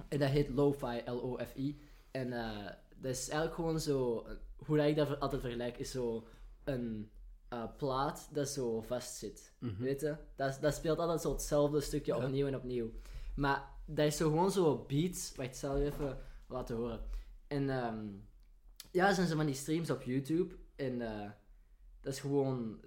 en 0.09 0.19
dat 0.19 0.29
heet 0.29 0.49
Lo-Fi, 0.49 1.03
L-O-F-I. 1.07 1.81
En 2.11 2.33
eh, 2.33 2.67
dat 2.97 3.11
is 3.11 3.29
eigenlijk 3.29 3.55
gewoon 3.55 3.81
zo... 3.81 4.27
Hoe 4.57 4.77
dat 4.77 4.87
ik 4.87 4.97
dat 4.97 5.21
altijd 5.21 5.41
vergelijk, 5.41 5.79
is 5.79 5.91
zo 5.91 6.27
een 6.65 7.11
eh, 7.49 7.65
plaat 7.77 8.29
dat 8.33 8.49
zo 8.49 8.81
vast 8.81 9.15
zit. 9.17 9.53
Mhm. 9.59 9.83
Weet 9.83 10.01
je? 10.01 10.17
Dat, 10.37 10.59
dat 10.61 10.75
speelt 10.75 10.99
altijd 10.99 11.21
zo 11.21 11.33
hetzelfde 11.33 11.81
stukje 11.81 12.15
Ja. 12.15 12.25
opnieuw 12.25 12.47
en 12.47 12.57
opnieuw. 12.57 12.91
Maar 13.35 13.69
dat 13.85 14.07
is 14.07 14.17
zo 14.17 14.29
gewoon 14.29 14.51
zo 14.51 14.85
beats. 14.89 15.33
Wacht, 15.37 15.49
ik 15.49 15.55
zal 15.55 15.77
je 15.77 15.85
even 15.85 16.19
laten 16.53 16.77
horen. 16.77 17.01
En 17.47 17.71
ehm 17.71 18.07
ja, 18.93 19.09
er 19.09 19.15
zijn 19.15 19.27
zo 19.27 19.37
van 19.37 19.47
die 19.47 19.55
streams 19.55 19.91
op 19.91 20.03
YouTube. 20.03 20.55
En 20.77 21.01
eh, 21.01 21.31
dat 22.01 22.13
is 22.13 22.21
gewoon... 22.21 22.81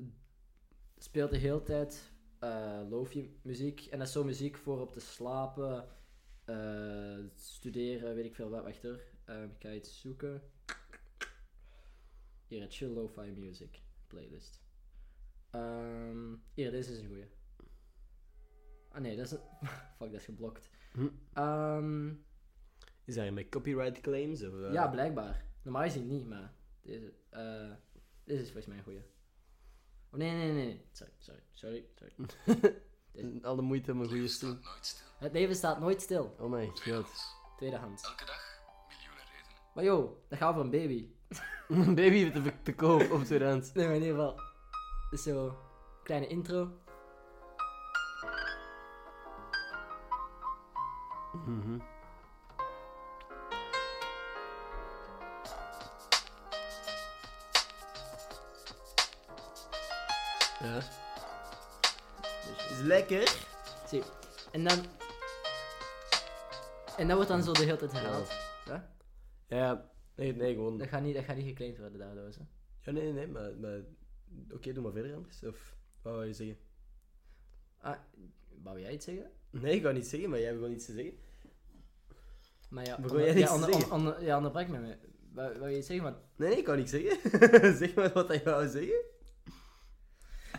Speelt 0.98 1.32
de 1.32 1.38
hele 1.38 1.63
tijd 1.63 2.12
eh 2.39 2.82
lofi 2.89 3.39
muziek. 3.41 3.86
En 3.86 3.98
dat 3.98 4.08
is 4.08 4.13
zo 4.13 4.24
muziek 4.24 4.58
voor 4.58 4.82
op 4.82 4.91
te 4.91 5.00
slapen, 5.00 5.88
eh, 6.46 7.20
studeren, 7.36 8.15
weet 8.15 8.25
ik 8.25 8.36
veel 8.36 8.50
wat. 8.50 8.63
Wacht 8.63 8.84
hoor. 8.84 9.00
Ehm, 9.25 9.43
ik 9.43 9.62
ga 9.62 9.72
iets 9.72 10.01
zoeken. 10.01 10.41
Hier, 12.48 12.62
het 12.62 12.75
chill 12.75 12.89
lo-fi 12.89 13.32
music 13.32 13.82
playlist. 14.08 14.62
Ehm 15.50 16.36
hier, 16.53 16.72
deze 16.72 16.91
is 16.91 17.00
een 17.00 17.08
goeie. 17.08 17.27
Ah 18.89 19.01
nee, 19.01 19.15
dat 19.15 19.25
is 19.25 19.32
een... 19.32 19.39
Fuck, 19.98 20.12
dat 20.12 20.13
is 20.20 20.25
geblokt. 20.25 20.70
Hm. 20.93 21.08
Ehm, 21.34 22.13
Is 23.05 23.15
dat 23.15 23.31
met 23.31 23.50
copyright 23.50 24.01
claims? 24.01 24.43
Of, 24.43 24.62
eh? 24.62 24.74
ja, 24.74 24.88
blijkbaar. 24.88 25.45
Normaal 25.62 25.83
is 25.83 25.93
die 25.93 26.03
niet, 26.03 26.27
maar 26.27 26.53
deze, 26.81 27.13
eh, 27.29 27.72
deze 28.24 28.41
is 28.41 28.45
volgens 28.45 28.65
mij 28.65 28.77
een 28.77 28.83
goeie. 28.83 29.01
Oh 30.12 30.19
nee, 30.19 30.31
nee, 30.31 30.51
nee, 30.51 30.65
nee. 30.65 30.86
Sorry, 30.91 31.13
sorry, 31.17 31.41
sorry, 31.51 31.86
sorry. 31.95 32.79
Al 33.41 33.55
de 33.55 33.62
moeite 33.62 33.91
om 33.91 34.01
een 34.01 34.07
goede 34.07 34.27
stream. 34.27 34.60
Het 35.17 35.33
leven 35.33 35.55
staat 35.55 35.79
nooit 35.79 36.01
stil. 36.01 36.36
Oh 36.39 36.51
my 36.51 36.65
god. 36.67 37.07
Tweedehands. 37.57 38.03
Elke 38.03 38.25
dag 38.25 38.62
miljoenen 38.88 39.25
redenen. 39.25 39.72
Maar 39.74 39.83
yo, 39.83 40.24
dat 40.29 40.38
gaat 40.38 40.50
over 40.50 40.62
een 40.62 40.69
baby. 40.69 41.07
Een 41.67 41.95
baby 41.95 42.31
te, 42.31 42.62
te 42.63 42.75
koop 42.75 43.12
op 43.12 43.24
tweedehands. 43.24 43.74
Nee, 43.74 43.86
maar 43.86 43.95
in 43.95 44.01
ieder 44.01 44.15
geval. 44.15 44.39
Dus 45.10 45.24
zo, 45.24 45.57
kleine 46.03 46.27
intro. 46.27 46.72
Mhm. 51.45 51.79
Ja. 60.63 60.77
Is 62.70 62.79
lekker. 62.82 63.38
Zie. 63.88 64.03
En 64.51 64.63
dan... 64.63 64.86
En 66.98 67.08
dat 67.08 67.15
wordt 67.15 67.32
dan 67.32 67.43
zo 67.43 67.51
de 67.51 67.63
hele 67.63 67.77
tijd 67.77 67.91
herhaald. 67.91 68.27
Ja? 68.65 68.93
Ja, 69.48 69.89
nee, 70.15 70.36
nee, 70.36 70.53
gewoon. 70.53 70.77
Dat 70.77 70.88
gaat 70.88 71.01
niet, 71.01 71.15
dat 71.15 71.24
gaat 71.24 71.36
niet 71.36 71.48
geclaimd 71.48 71.77
worden 71.77 72.00
daardoor. 72.00 72.32
Zo. 72.32 72.41
Ja, 72.82 72.91
nee, 72.91 73.13
nee, 73.13 73.27
maar. 73.27 73.55
maar 73.55 73.79
Oké, 74.51 74.74
doe 74.74 74.84
maar 74.84 74.91
verder 74.91 75.15
anders. 75.15 75.43
Of 75.43 75.75
wat 76.01 76.13
wou 76.13 76.25
je 76.25 76.34
zeggen? 76.34 76.58
Ah, 77.82 77.98
wou 78.63 78.79
jij 78.79 78.93
iets 78.93 79.05
zeggen? 79.05 79.32
Nee, 79.50 79.75
ik 79.75 79.82
wou 79.82 79.93
niet 79.93 80.08
zeggen, 80.08 80.29
maar 80.29 80.39
jij 80.39 80.48
hebt 80.48 80.60
gewoon 80.60 80.75
iets 80.75 80.86
te 80.86 80.93
zeggen. 80.93 81.13
Maar 82.70 82.86
ja, 82.86 82.96
Begon 83.00 83.17
onder- 83.17 83.34
jij 83.34 83.39
ja, 83.39 83.53
te 83.58 83.63
zeggen? 83.63 83.91
onder, 83.91 84.13
onder- 84.13 84.24
ja, 84.24 84.39
me. 84.39 84.79
mee. 84.79 84.96
Wou, 85.34 85.60
wou 85.60 85.70
je 85.72 85.77
iets 85.77 85.88
zeggen? 85.88 86.05
Maar... 86.05 86.15
Nee, 86.36 86.50
nee, 86.50 86.58
ik 86.58 86.65
wou 86.65 86.77
niks 86.77 86.91
zeggen. 86.91 87.75
zeg 87.82 87.93
maar 87.93 88.13
wat 88.13 88.34
je 88.34 88.43
wou 88.43 88.67
zeggen. 88.67 89.01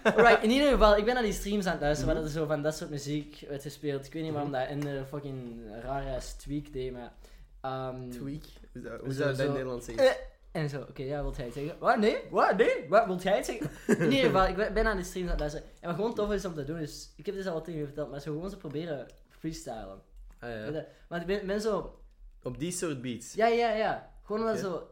Alright, 0.04 0.42
in 0.42 0.50
ieder 0.50 0.70
geval, 0.70 0.96
ik 0.96 1.04
ben 1.04 1.14
naar 1.14 1.23
die 1.23 1.32
streams 1.32 1.66
aan 1.66 1.73
het 1.73 1.80
luisteren 1.80 2.14
Mhm. 2.14 2.23
waar 2.23 2.32
er 2.32 2.38
zo 2.38 2.46
van 2.46 2.62
dat 2.62 2.75
soort 2.76 2.90
muziek 2.90 3.44
werd 3.49 3.62
gespeeld. 3.62 4.06
Ik 4.06 4.12
weet 4.12 4.23
niet 4.23 4.32
waarom 4.32 4.52
dat 4.52 4.68
in 4.68 4.80
de 4.80 5.02
fucking 5.08 5.61
rare 5.82 6.18
tweak 6.38 6.73
deed, 6.73 6.92
maar... 6.92 7.12
ehm, 7.61 8.11
Tweak. 8.11 8.42
Hoe 8.73 8.82
zou, 8.82 8.99
hoe 9.04 9.14
dat 9.14 9.38
in 9.38 9.49
Nederlands 9.52 9.87
zeggen? 9.87 10.04
Eh, 10.08 10.14
en 10.52 10.68
zo, 10.68 10.80
oké, 10.80 11.02
ja, 11.02 11.23
wilt 11.23 11.37
jij 11.37 11.44
het 11.44 11.54
zeggen? 11.54 11.78
Wat? 11.78 11.99
Nee? 11.99 12.16
Wat? 12.30 12.56
Nee? 12.56 12.88
Wat? 12.88 13.06
Wilt 13.06 13.23
jij 13.23 13.37
het 13.37 13.46
zeggen? 13.46 13.70
In 13.87 14.12
ieder 14.12 14.30
geval, 14.30 14.46
ik 14.46 14.75
ben 14.75 14.87
aan 14.87 14.96
de 14.96 15.02
streams 15.04 15.26
aan 15.26 15.30
het 15.32 15.40
luisteren. 15.40 15.68
En 15.80 15.87
wat 15.88 15.94
gewoon 15.96 16.14
tof 16.14 16.32
is 16.32 16.44
om 16.44 16.54
te 16.54 16.64
doen 16.64 16.78
is, 16.78 17.12
ik 17.16 17.26
heb 17.26 17.34
dit 17.34 17.46
al 17.46 17.54
wat 17.54 17.64
tegen 17.64 17.80
je 17.80 17.87
verteld, 17.87 18.11
maar 18.11 18.20
zo 18.20 18.32
gewoon 18.32 18.50
zo 18.50 18.56
proberen 18.56 19.06
freestylen. 19.28 20.02
Ah, 20.40 20.50
ja. 20.50 20.84
Want 21.08 21.20
ik 21.23 21.26
ben, 21.26 21.46
ben 21.46 21.61
zo, 21.61 21.99
Op 22.42 22.58
die 22.58 22.73
soort 22.73 23.02
beats. 23.02 23.34
ja, 23.34 23.46
ja, 23.46 23.70
ja. 23.75 24.12
Gewoon 24.25 24.40
omdat 24.40 24.58
zo, 24.58 24.88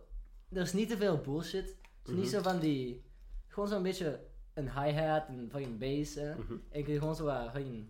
er 0.53 0.61
is 0.63 0.73
niet 0.73 0.89
te 0.89 0.97
veel 0.97 1.17
bullshit. 1.19 1.67
Het 2.03 2.09
is 2.09 2.15
niet 2.15 2.25
Mhm. 2.25 2.35
zo 2.35 2.43
van 2.43 2.59
die, 2.59 3.05
gewoon 3.49 3.69
zo'n 3.69 3.83
beetje 3.83 4.21
een 4.55 4.71
hi-hat 4.81 5.27
en 5.29 5.49
fucking 5.51 5.79
bass. 5.79 6.15
Hè. 6.15 6.35
Mhm. 6.35 6.53
En 6.71 6.85
kun 6.85 6.93
je 6.93 6.99
gewoon 6.99 7.17
zo 7.17 7.25
wat, 7.25 7.51
fucking, 7.51 7.87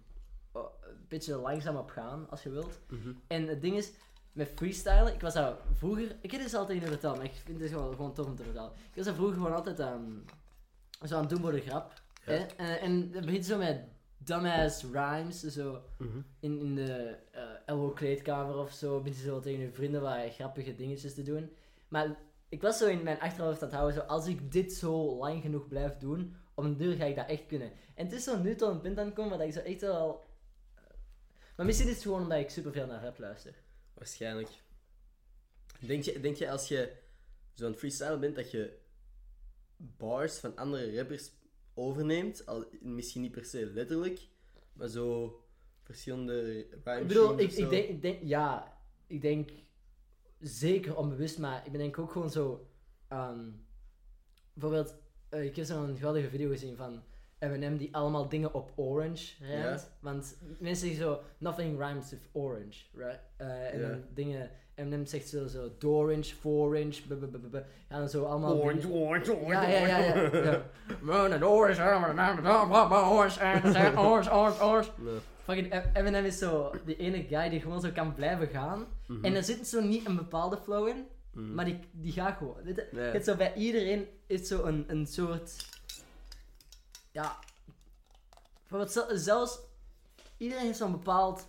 oh, 0.53 0.65
een 0.83 1.07
beetje 1.09 1.37
langzaam 1.37 1.77
op 1.77 1.91
gaan, 1.91 2.31
als 2.31 2.43
je 2.43 2.51
wilt. 2.51 2.79
Mhm. 2.89 3.13
En 3.27 3.47
het 3.47 3.61
ding 3.61 3.77
is, 3.77 3.93
met 4.33 4.49
freestylen, 4.55 5.15
ik 5.15 5.21
was 5.21 5.35
dat 5.35 5.59
vroeger, 5.75 6.17
ik 6.21 6.31
heb 6.31 6.41
dit 6.41 6.55
altijd 6.55 6.81
niet 6.81 6.89
verteld, 6.89 7.17
maar 7.17 7.25
ik 7.25 7.33
vind 7.45 7.61
het 7.61 7.71
gewoon, 7.71 7.95
gewoon 7.95 8.15
tof 8.15 8.27
om 8.27 8.37
te 8.37 8.43
vertellen. 8.43 8.71
Ik 8.73 8.97
was 8.97 9.05
dat 9.05 9.15
vroeger 9.15 9.37
gewoon 9.37 9.55
altijd 9.55 9.79
ehm, 9.79 10.11
zo 11.07 11.15
aan 11.15 11.21
het 11.21 11.31
doen 11.31 11.41
voor 11.41 11.53
de 11.53 11.61
grap. 11.61 11.93
Ja. 12.27 12.33
Hè? 12.33 12.39
En, 12.39 12.81
en 12.81 13.11
het 13.13 13.25
begint 13.25 13.45
zo 13.47 13.59
met 13.59 13.81
dumbass 14.17 14.85
rhymes, 14.93 15.41
zo 15.41 15.83
Mhm. 15.99 16.19
in, 16.41 16.61
in 16.61 16.75
de 16.75 17.17
eh 17.31 17.77
LO-kleedkamer 17.77 18.57
of 18.57 18.73
zo, 18.73 19.01
begint 19.01 19.23
zo 19.23 19.41
tegen 19.41 19.61
je 19.61 19.73
vrienden 19.73 20.01
wat 20.03 20.35
grappige 20.35 20.75
dingetjes 20.75 21.15
te 21.15 21.23
doen. 21.23 21.51
Maar 21.89 22.17
ik 22.49 22.63
was 22.63 22.79
zo 22.79 22.87
in 22.87 23.03
mijn 23.03 23.21
achterhoofd 23.21 23.63
aan 23.63 23.69
het 23.69 23.77
houden, 23.77 24.01
zo, 24.01 24.07
als 24.07 24.27
ik 24.27 24.53
dit 24.53 24.73
zo 24.73 25.17
lang 25.17 25.43
genoeg 25.43 25.69
blijf 25.69 25.97
doen, 25.97 26.37
op 26.55 26.65
een 26.65 26.77
duur 26.77 26.97
ga 26.97 27.05
ik 27.05 27.17
dat 27.17 27.29
echt 27.29 27.47
kunnen. 27.47 27.73
En 27.95 28.05
het 28.05 28.15
is 28.15 28.25
zo 28.25 28.39
nu 28.43 28.55
tot 28.55 28.71
een 28.71 28.81
punt 28.81 28.99
aan 28.99 29.13
komen 29.13 29.39
dat 29.39 29.47
ik 29.47 29.53
zo 29.53 29.61
echt 29.61 29.81
wel... 29.81 30.25
eh, 30.75 30.83
Maar 31.57 31.67
misschien 31.67 31.89
is 31.89 31.95
het 31.95 32.03
gewoon 32.03 32.23
omdat 32.23 32.39
ik 32.39 32.51
superveel 32.51 32.87
naar 32.87 33.03
rap 33.03 33.19
luister. 33.19 33.55
Waarschijnlijk. 33.95 34.49
Denk 35.81 36.03
je, 36.05 36.21
denk 36.21 36.37
je 36.37 36.51
als 36.51 36.69
je 36.69 36.93
zo'n 37.53 37.75
freestyle 37.75 38.19
bent 38.19 38.37
dat 38.37 38.51
je 38.51 38.79
bars 39.77 40.39
van 40.39 40.57
andere 40.57 40.97
rappers 40.97 41.31
overneemt? 41.75 42.47
Al, 42.47 42.65
misschien 42.81 43.23
niet 43.23 43.33
per 43.33 43.45
se 43.45 43.67
letterlijk, 43.67 44.21
maar 44.73 44.89
zo 44.89 45.37
verschillende 45.83 46.67
rhyme 46.85 47.01
Ik 47.01 47.07
bedoel, 47.07 47.39
ik, 47.39 47.53
ik, 47.53 47.71
denk, 47.71 47.89
ik 47.89 48.03
denk, 48.03 48.23
ja, 48.23 48.79
ik 49.07 49.21
denk 49.21 49.51
zeker 50.41 50.97
onbewust, 50.97 51.39
maar 51.39 51.67
ik 51.67 51.73
denk 51.73 51.99
ook 51.99 52.13
gewoon 52.13 52.31
zo, 52.31 52.69
ehm, 53.09 53.51
bijvoorbeeld, 54.53 54.95
eh, 55.33 55.45
ik 55.45 55.57
heb 55.57 55.65
zo'n 55.65 55.95
geweldige 55.97 56.29
video 56.29 56.51
gezien 56.51 56.77
van 56.77 57.03
Eminem 57.39 57.77
die 57.77 57.89
allemaal 57.97 58.29
dingen 58.29 58.55
op 58.55 58.71
orange 58.75 59.33
rijmt. 59.41 59.91
Want 60.01 60.37
mensen 60.59 60.87
zeggen 60.89 61.05
zo, 61.05 61.21
nothing 61.39 61.79
rhymes 61.81 62.11
with 62.11 62.21
orange, 62.33 62.85
right? 62.95 63.19
Eh, 63.37 63.75
en 63.75 63.81
dan 63.81 64.03
dingen, 64.15 64.51
Eminem 64.75 65.07
zegt 65.07 65.29
zo, 65.29 65.47
zo 65.47 65.71
dorange, 65.79 66.23
forange, 66.25 66.93
gaan 67.89 67.99
dan 67.99 68.09
zo 68.09 68.25
allemaal 68.25 68.55
Orange, 68.63 68.81
dingen- 68.81 68.97
orange, 68.97 69.37
orange. 69.37 69.53
Ja, 69.71 69.87
ja, 69.87 69.87
ja, 69.87 70.15
ja. 70.15 70.43
ja. 70.45 70.63
And 71.33 71.43
orange, 71.45 71.81
orange, 71.83 73.41
orange, 73.41 73.41
orange, 73.99 74.31
orange, 74.31 74.63
orange. 74.65 74.91
Fucking 75.43 75.71
Em- 75.73 75.91
Eminem 75.95 76.25
is 76.25 76.39
zo 76.39 76.71
de 76.85 76.97
ene 76.97 77.23
guy 77.29 77.49
die 77.49 77.61
gewoon 77.61 77.81
zo 77.81 77.89
kan 77.95 78.15
blijven 78.15 78.47
gaan. 78.49 78.87
Mhm. 79.07 79.25
En 79.25 79.35
er 79.35 79.43
zit 79.43 79.69
zo 79.69 79.81
niet 79.81 80.07
een 80.07 80.17
bepaalde 80.17 80.57
flow 80.57 80.89
in, 80.89 81.07
Mhm. 81.33 81.55
maar 81.55 81.65
die, 81.65 81.79
die 81.91 82.13
gaat 82.13 82.37
gewoon. 82.37 82.57
Nee. 82.93 83.05
het 83.05 83.25
zo 83.25 83.37
bij 83.37 83.55
iedereen 83.55 84.07
is 84.41 84.49
zo 84.49 84.65
een, 84.65 84.85
een 84.91 85.07
soort. 85.07 85.69
Ja. 87.11 87.39
Bijvoorbeeld 88.69 89.21
zelfs. 89.21 89.59
Iedereen 90.37 90.65
heeft 90.65 90.79
zo'n 90.79 90.93
bepaald. 90.93 91.49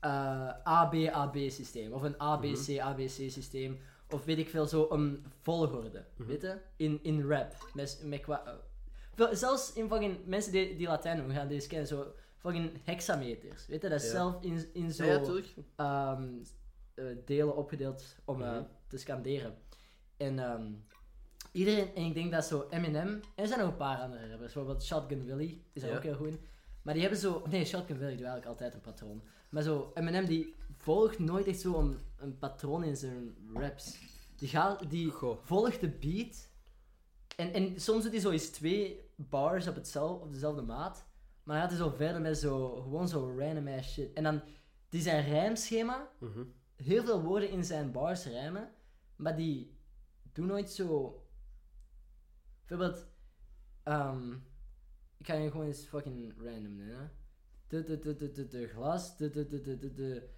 eh 0.00 0.52
AB-AB 0.64 1.36
systeem. 1.36 1.92
Of 1.92 2.02
een 2.02 2.20
ABC-ABC 2.20 3.10
systeem. 3.30 3.78
Of 4.10 4.24
weet 4.24 4.38
ik 4.38 4.48
veel, 4.48 4.66
zo 4.66 4.86
een 4.90 5.24
volgorde. 5.42 6.04
Mhm. 6.16 6.28
Weet 6.28 6.40
je? 6.42 6.58
In, 6.76 6.98
in 7.02 7.28
rap. 7.28 7.54
Met, 7.74 8.00
met 8.04 8.20
qua, 8.20 8.60
eh, 9.16 9.26
zelfs 9.32 9.72
in 9.72 9.88
fucking 9.88 10.26
mensen 10.26 10.52
die, 10.52 10.76
die 10.76 10.86
Latijn 10.86 11.16
doen, 11.16 11.30
gaan 11.30 11.48
deze 11.48 11.68
kennen. 11.68 11.88
Zo 11.88 12.12
fucking 12.36 12.70
hexameters. 12.84 13.66
Weet 13.66 13.82
je? 13.82 13.88
Dat 13.88 14.00
is 14.00 14.06
Ja. 14.06 14.12
zelf 14.12 14.42
in, 14.42 14.70
in 14.72 14.92
zo 14.92 15.04
Ja, 15.04 15.12
ja, 15.12 15.20
tuurlijk. 15.20 15.54
ehm, 15.76 16.28
eh, 16.94 17.04
delen 17.24 17.56
opgedeeld 17.56 18.04
om 18.24 18.38
Mhm. 18.38 18.62
te 18.88 18.98
scanderen. 18.98 19.58
En 20.16 20.38
ehm, 20.38 20.72
iedereen, 21.52 21.94
en 21.94 22.04
ik 22.04 22.14
denk 22.14 22.32
dat 22.32 22.44
zo 22.44 22.66
Eminem, 22.70 23.08
en 23.08 23.22
er 23.34 23.46
zijn 23.46 23.60
nog 23.60 23.68
een 23.68 23.76
paar 23.76 23.98
andere 23.98 24.20
rappers, 24.30 24.52
bijvoorbeeld 24.52 24.84
Shotgun 24.84 25.24
Willie 25.24 25.62
is 25.72 25.82
Ja. 25.82 25.96
ook 25.96 26.02
heel 26.02 26.14
goed. 26.16 26.38
Maar 26.82 26.94
die 26.94 27.02
hebben 27.02 27.20
zo, 27.22 27.42
nee, 27.48 27.64
Shotgun 27.64 27.98
Willie 27.98 28.16
doet 28.16 28.26
eigenlijk 28.26 28.46
altijd 28.46 28.74
een 28.74 28.80
patroon. 28.92 29.22
Maar 29.50 29.62
zo, 29.62 29.90
Eminem 29.94 30.24
die 30.26 30.54
volgt 30.76 31.18
nooit 31.18 31.46
echt 31.46 31.60
zo 31.60 31.78
een, 31.78 31.98
een 32.16 32.38
patroon 32.38 32.84
in 32.84 32.96
zijn 32.96 33.36
raps. 33.54 33.98
Die, 34.36 34.48
gaat, 34.48 34.90
die 34.90 35.10
Goh. 35.10 35.38
volgt 35.42 35.80
de 35.80 35.88
beat. 35.88 36.48
En, 37.36 37.52
en 37.52 37.80
soms 37.80 38.02
doet 38.02 38.12
hij 38.12 38.20
zo 38.20 38.30
eens 38.30 38.48
twee 38.48 39.00
bars 39.16 39.66
op, 39.66 39.74
hetzelfde, 39.74 40.24
op 40.24 40.32
dezelfde 40.32 40.62
maat. 40.62 41.06
Maar 41.42 41.60
dan 41.60 41.68
gaat 41.68 41.78
hij 41.78 41.88
zo 41.88 41.96
verder 41.96 42.20
met 42.20 42.38
zo, 42.38 42.80
gewoon 42.82 43.08
zo 43.08 43.34
random 43.38 43.68
ass 43.68 43.92
shit. 43.92 44.12
En 44.12 44.22
dan, 44.22 44.40
die 44.88 45.00
zijn 45.02 45.24
rijmschema, 45.24 46.08
Mhm. 46.18 46.44
heel 46.76 47.04
veel 47.04 47.22
woorden 47.22 47.50
in 47.50 47.64
zijn 47.64 47.92
bars 47.92 48.24
rijmen, 48.24 48.70
maar 49.16 49.36
die 49.36 49.76
doen 50.32 50.46
nooit 50.46 50.70
zo. 50.70 51.22
Bijvoorbeeld, 52.68 53.06
ehm, 53.82 54.32
ik 55.16 55.26
ga 55.26 55.34
je 55.34 55.50
gewoon 55.50 55.66
eens 55.66 55.86
fucking 55.86 56.34
random 56.38 56.76
nemen. 56.76 57.12
De, 57.68 57.84
de, 57.84 57.98
de, 57.98 58.16
de, 58.16 58.32
de, 58.32 58.48
de 58.48 58.68
glas, 58.68 59.16
de, 59.16 59.30
de, 59.30 59.46
de, 59.46 59.60
de, 59.60 59.78
de, 59.78 59.94
de. 59.94 60.28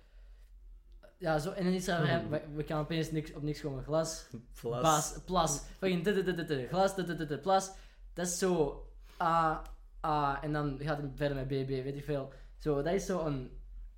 Ja, 1.19 1.39
zo, 1.39 1.53
en 1.53 1.65
dan 1.65 1.73
is 1.73 1.89
er 1.89 2.31
we, 2.31 2.43
we 2.55 2.65
gaan 2.65 2.81
opeens 2.81 3.11
niks, 3.11 3.33
op 3.33 3.43
niks 3.43 3.61
komen. 3.61 3.85
Glas, 3.85 4.27
Plas. 4.61 4.83
Bas, 4.83 5.19
plas. 5.25 5.61
Fucking 5.79 6.05
de, 6.05 6.13
de, 6.13 6.23
de, 6.23 6.35
de, 6.35 6.45
de, 6.45 6.67
glas, 6.67 6.95
de, 6.95 7.05
de, 7.05 7.15
de, 7.15 7.27
de, 7.27 7.39
plas. 7.39 7.73
Dat 8.13 8.27
is 8.27 8.39
zo 8.39 8.85
A, 9.21 9.63
A, 10.05 10.43
en 10.43 10.53
dan 10.53 10.79
gaat 10.81 11.03
het 11.03 11.11
verder 11.15 11.37
met 11.37 11.49
BB, 11.49 11.69
weet 11.69 11.97
ik 11.97 12.05
veel. 12.05 12.33
Zo, 12.57 12.83
dat 12.83 12.95
is 12.95 13.07
zo 13.07 13.27
een 13.27 13.51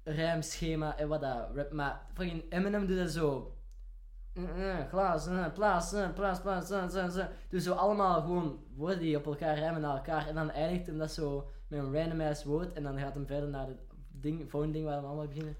rijmschema 0.02 0.98
en 0.98 1.08
wat 1.08 1.20
dat 1.20 1.54
rap, 1.54 1.72
maar 1.72 2.06
fucking 2.14 2.52
Eminem 2.52 2.86
doet 2.86 2.98
dat 2.98 3.10
zo. 3.10 3.56
Plas, 4.90 5.26
mm, 5.28 5.52
plas, 5.52 6.40
plas, 6.40 6.70
mm, 6.70 6.78
mm, 6.78 7.16
mm. 7.16 7.28
Dus 7.48 7.64
zo 7.64 7.72
allemaal 7.72 8.20
gewoon 8.20 8.58
woorden 8.76 8.98
die 8.98 9.16
op 9.16 9.26
elkaar 9.26 9.58
rijmen 9.58 9.80
naar 9.80 9.96
elkaar. 9.96 10.28
En 10.28 10.34
dan 10.34 10.50
eindigt 10.50 10.86
hem 10.86 10.98
dat 10.98 11.12
zo 11.12 11.50
met 11.68 11.78
een 11.80 11.94
random 11.94 12.20
ass 12.20 12.44
woord. 12.44 12.72
En 12.72 12.82
dan 12.82 12.98
gaat 12.98 13.14
hem 13.14 13.26
verder 13.26 13.48
naar 13.48 13.66
het 13.66 13.78
ding, 14.10 14.50
volgende 14.50 14.74
ding 14.74 14.86
waar 14.86 15.00
we 15.00 15.06
allemaal 15.06 15.26
beginnen. 15.26 15.56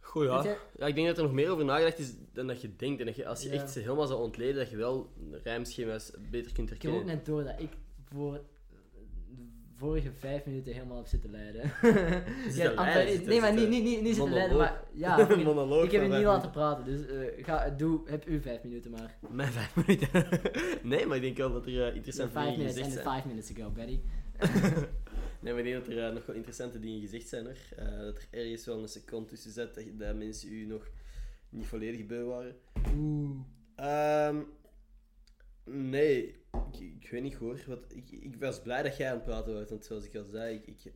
Goh, 0.00 0.24
ja. 0.24 0.56
Ja. 0.76 0.86
Ik 0.86 0.94
denk 0.94 1.06
dat 1.06 1.16
er 1.16 1.22
nog 1.22 1.32
meer 1.32 1.50
over 1.50 1.64
nagedacht 1.64 1.98
is 1.98 2.14
dan 2.32 2.46
dat 2.46 2.60
je 2.60 2.76
denkt. 2.76 3.00
En 3.00 3.06
dat 3.06 3.16
je, 3.16 3.26
als 3.26 3.42
je 3.42 3.48
Ja. 3.48 3.54
echt 3.54 3.70
ze 3.70 3.78
helemaal 3.80 4.06
zou 4.06 4.20
ontleden, 4.22 4.54
dat 4.56 4.70
je 4.70 4.76
wel 4.76 5.12
rijmschema's 5.42 6.12
beter 6.30 6.52
kunt 6.52 6.70
Ik 6.70 6.82
heb 6.82 6.90
ook 6.90 6.96
herkennen. 6.96 7.16
net 7.16 7.26
door 7.26 7.44
dat 7.44 7.60
ik 7.60 7.70
voor 8.04 8.40
vorige 9.76 10.12
vijf 10.12 10.44
minuten 10.46 10.72
helemaal 10.72 10.96
heb 10.96 11.06
zitten 11.06 11.30
leiden. 11.30 11.62
Zitten 12.52 12.74
leiden, 12.74 13.08
zitten- 13.12 13.28
nee, 13.28 13.40
maar 13.40 13.50
niet, 13.52 13.60
zitten- 13.60 13.82
niet, 13.82 13.84
niet, 13.84 14.02
niet 14.02 14.14
zitten 14.14 14.32
leiden, 14.32 14.56
maar 14.56 14.82
ja, 14.92 15.16
Monoloog 15.44 15.84
ik 15.84 15.90
heb 15.90 16.02
je 16.02 16.08
niet 16.08 16.22
laten 16.24 16.50
praten, 16.50 16.84
dus 16.84 17.06
eh, 17.06 17.44
ga, 17.44 17.70
doe, 17.70 18.00
heb 18.10 18.28
u 18.28 18.40
vijf 18.40 18.62
minuten 18.62 18.90
maar. 18.90 19.18
Mijn 19.30 19.52
vijf 19.52 19.76
minuten. 19.86 20.26
nee, 20.82 21.06
maar 21.06 21.16
ik 21.16 21.22
denk 21.22 21.36
wel 21.36 21.52
dat 21.52 21.66
er 21.66 21.72
uh, 21.72 21.86
The 21.86 21.92
interessante 21.94 22.34
dingen 22.38 22.56
minutes 22.58 22.76
gezegd 22.76 22.92
zijn. 23.02 23.16
five 23.16 23.28
minutes 23.28 23.52
ago, 23.56 23.70
Betty. 23.70 24.00
Nee, 25.40 25.52
maar 25.52 25.62
ik 25.64 25.70
denk 25.72 25.84
dat 25.84 25.94
er 25.94 26.06
eh, 26.06 26.12
nog 26.14 26.26
wel 26.26 26.36
interessante 26.36 26.78
dingen 26.78 27.00
gezegd 27.00 27.28
zijn. 27.28 27.46
Eh, 27.46 27.98
dat 27.98 28.16
er 28.18 28.26
ergens 28.30 28.64
wel 28.66 28.82
een 28.82 28.88
seconde 28.88 29.28
tussen 29.28 29.50
zit 29.50 29.74
dat, 29.74 29.84
dat 29.98 30.16
mensen 30.16 30.52
u 30.52 30.66
nog 30.66 30.88
niet 31.48 31.66
volledig 31.66 32.06
beu 32.06 32.22
waren. 32.24 32.56
Oeh. 32.96 33.36
Ehm, 33.76 34.36
nee, 35.64 36.36
ik, 36.72 36.80
ik 37.02 37.10
weet 37.10 37.22
niet 37.22 37.34
hoor. 37.34 37.58
Wat, 37.66 37.78
ik, 37.88 38.10
ik 38.10 38.36
was 38.40 38.60
blij 38.62 38.82
dat 38.82 38.96
jij 38.96 39.08
aan 39.08 39.14
het 39.16 39.24
praten 39.24 39.54
was, 39.54 39.68
want 39.70 39.84
zoals 39.84 40.04
ik 40.04 40.16
al 40.16 40.24
zei, 40.24 40.54
ik... 40.54 40.66
ik 40.66 40.92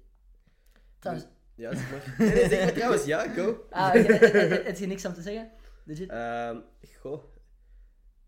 Trouwens, 0.99 1.29
ja, 1.55 1.75
zeg 1.75 1.91
maar. 1.91 2.15
Nee, 2.19 2.35
nee, 2.35 2.49
zeg 2.49 2.65
maar 2.65 2.73
trouwens, 2.73 3.05
ja, 3.05 3.29
go. 3.29 3.67
ah, 3.71 3.95
eh, 3.95 4.07
heb 4.67 4.77
je 4.77 4.87
niks 4.87 5.05
aan 5.05 5.15
te 5.15 5.23
zeggen? 5.23 5.51
Legit? 5.85 6.09
Ehm, 6.11 6.57
goh. 7.01 7.23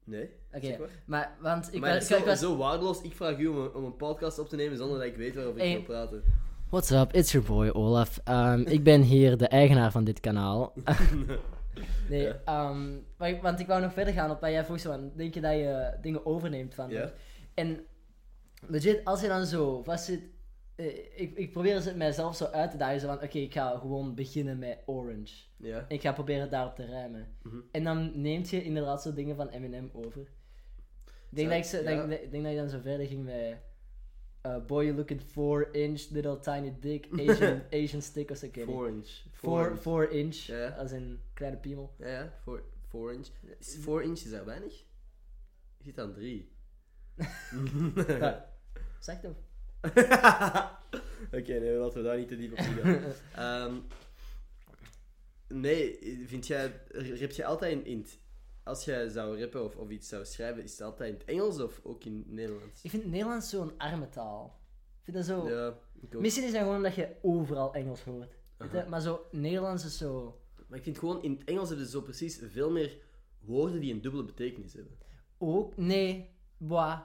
Nee. 0.04 0.30
Oké, 0.52 0.78
maar. 0.78 0.88
maar, 1.06 1.36
want 1.40 1.74
ik, 1.74 1.80
maar 1.80 1.94
was, 1.94 2.08
het 2.08 2.10
ik, 2.10 2.16
is 2.16 2.18
ik 2.18 2.24
zo, 2.24 2.30
was... 2.30 2.38
zo 2.40 2.56
waardeloos. 2.56 3.00
Ik 3.02 3.14
vraag 3.14 3.38
u 3.38 3.46
om 3.46 3.56
een, 3.56 3.74
om 3.74 3.84
een 3.84 3.96
podcast 3.96 4.38
op 4.38 4.48
te 4.48 4.56
nemen 4.56 4.76
zonder 4.76 4.98
dat 4.98 5.06
ik 5.06 5.16
weet 5.16 5.34
waarover 5.34 5.60
ik 5.60 5.66
Hey. 5.66 5.74
wil 5.74 5.82
praten. 5.84 6.22
What's 6.68 6.90
up, 6.90 7.12
it's 7.12 7.32
your 7.32 7.46
boy 7.46 7.68
Olaf. 7.68 8.20
Um, 8.28 8.66
ik 8.66 8.82
ben 8.82 9.02
hier 9.02 9.36
de 9.36 9.48
eigenaar 9.48 9.90
van 9.90 10.04
dit 10.04 10.20
kanaal. 10.20 10.72
nee, 12.08 12.28
ehm, 12.44 12.98
maar 13.16 13.40
want 13.40 13.60
ik 13.60 13.66
wou 13.66 13.80
nog 13.80 13.92
verder 13.92 14.14
gaan 14.14 14.30
op 14.30 14.40
wat 14.40 14.50
jij 14.50 14.64
vroeg 14.64 14.86
aan. 14.86 15.12
Denk 15.14 15.34
je 15.34 15.40
dat 15.40 15.52
je 15.52 15.98
dingen 16.00 16.26
overneemt 16.26 16.74
van? 16.74 16.90
En 17.54 17.86
legit, 18.66 19.04
als 19.04 19.20
je 19.20 19.28
dan 19.28 19.46
zo 19.46 19.82
vast 19.82 20.04
zit... 20.04 20.20
eh, 20.76 21.20
ik, 21.20 21.36
ik 21.36 21.52
probeer 21.52 21.74
het 21.74 21.96
mijzelf 21.96 22.36
zo 22.36 22.44
uit 22.44 22.70
te 22.70 22.76
dagen. 22.76 23.00
Zo 23.00 23.06
van, 23.06 23.22
oké, 23.22 23.38
ik 23.38 23.52
ga 23.52 23.78
gewoon 23.78 24.14
beginnen 24.14 24.58
met 24.58 24.78
orange. 24.86 25.34
Ja. 25.56 25.78
En 25.78 25.94
ik 25.94 26.00
ga 26.00 26.12
proberen 26.12 26.50
daarop 26.50 26.74
te 26.74 26.84
rijmen. 26.84 27.36
Mhm. 27.42 27.56
En 27.72 27.84
dan 27.84 28.20
neemt 28.20 28.50
je 28.50 28.62
inderdaad 28.62 29.02
zo 29.02 29.12
dingen 29.12 29.36
van 29.36 29.48
Eminem 29.48 29.90
over. 29.92 30.28
Ik 31.30 31.48
denk, 31.48 31.64
Zo, 31.64 31.82
dat 31.82 32.10
ik 32.10 32.30
denk 32.30 32.42
dat 32.44 32.52
je 32.52 32.58
dan 32.58 32.68
zo 32.68 32.80
verder 32.80 33.06
ging 33.06 33.24
met... 33.24 33.56
uh, 34.46 34.58
boy, 34.66 34.84
you 34.86 34.94
look 34.96 35.10
at 35.10 35.22
4 35.22 35.70
inch, 35.72 36.10
little 36.10 36.36
tiny 36.36 36.72
dick, 36.80 37.08
Asian, 37.28 37.62
Asian 37.72 38.02
stick 38.02 38.30
of 38.30 38.36
zo. 38.36 38.48
Four 38.64 38.88
inch. 38.88 39.08
4 39.32 39.76
4 39.76 40.10
inch, 40.10 40.36
ja. 40.36 40.68
als 40.68 40.90
een 40.92 41.20
kleine 41.34 41.58
piemel. 41.58 41.94
Ja, 41.98 42.08
ja, 42.08 42.32
4 42.90 43.12
inch. 43.12 43.28
Is 43.58 43.76
4 43.80 44.02
inch, 44.02 44.20
is 44.24 44.30
dat 44.30 44.44
weinig? 44.44 44.72
Je 45.76 45.84
zit 45.84 45.98
aan 45.98 46.12
3. 46.12 46.52
Ja. 48.06 48.52
Zeg 49.00 49.20
toch? 49.20 49.36
Oké, 51.38 51.58
nee, 51.58 51.72
laten 51.72 51.96
we 52.02 52.08
daar 52.08 52.18
niet 52.18 52.28
te 52.28 52.36
diep 52.36 52.52
op 52.52 52.58
ingaan. 52.66 53.02
Ehm 53.34 53.74
nee, 55.48 55.98
vind 56.26 56.46
jij, 56.46 56.72
rap 56.92 57.30
je 57.30 57.44
altijd 57.44 57.72
in, 57.72 57.84
in 57.86 57.98
het- 57.98 58.18
als 58.70 58.84
jij 58.84 59.08
zou 59.08 59.40
rappen 59.40 59.64
of, 59.64 59.76
of 59.76 59.90
iets 59.90 60.08
zou 60.08 60.24
schrijven, 60.24 60.62
is 60.62 60.70
het 60.72 60.80
altijd 60.80 61.12
in 61.12 61.18
het 61.18 61.24
Engels 61.28 61.60
of 61.60 61.80
ook 61.82 62.04
in 62.04 62.16
het 62.16 62.30
Nederlands? 62.30 62.82
Ik 62.82 62.90
vind 62.90 63.04
Nederlands 63.04 63.48
zo'n 63.50 63.72
arme 63.78 64.08
taal. 64.08 64.60
Ik 64.98 65.04
vind 65.04 65.16
dat 65.16 65.26
zo... 65.26 65.48
Ja, 65.48 65.78
ik 66.00 66.14
ook. 66.14 66.20
Misschien 66.20 66.44
is 66.44 66.50
het 66.52 66.60
gewoon 66.60 66.76
omdat 66.76 66.94
je 66.94 67.08
overal 67.22 67.74
Engels 67.74 68.02
hoort. 68.02 68.34
Weet 68.56 68.70
je? 68.70 68.78
Aha. 68.80 68.88
Maar 68.88 69.00
zo, 69.00 69.26
Nederlands 69.30 69.84
is 69.84 69.98
zo... 69.98 70.40
Maar 70.68 70.78
ik 70.78 70.84
vind 70.84 70.98
gewoon, 70.98 71.22
in 71.22 71.30
het 71.32 71.44
Engels 71.44 71.68
hebben 71.68 71.86
ze 71.86 71.92
zo 71.92 72.00
precies 72.00 72.40
veel 72.50 72.70
meer 72.70 72.96
woorden 73.40 73.80
die 73.80 73.92
een 73.92 74.00
dubbele 74.00 74.24
betekenis 74.24 74.72
hebben. 74.72 74.98
Ook, 75.38 75.76
nee, 75.76 76.30
boah. 76.56 77.00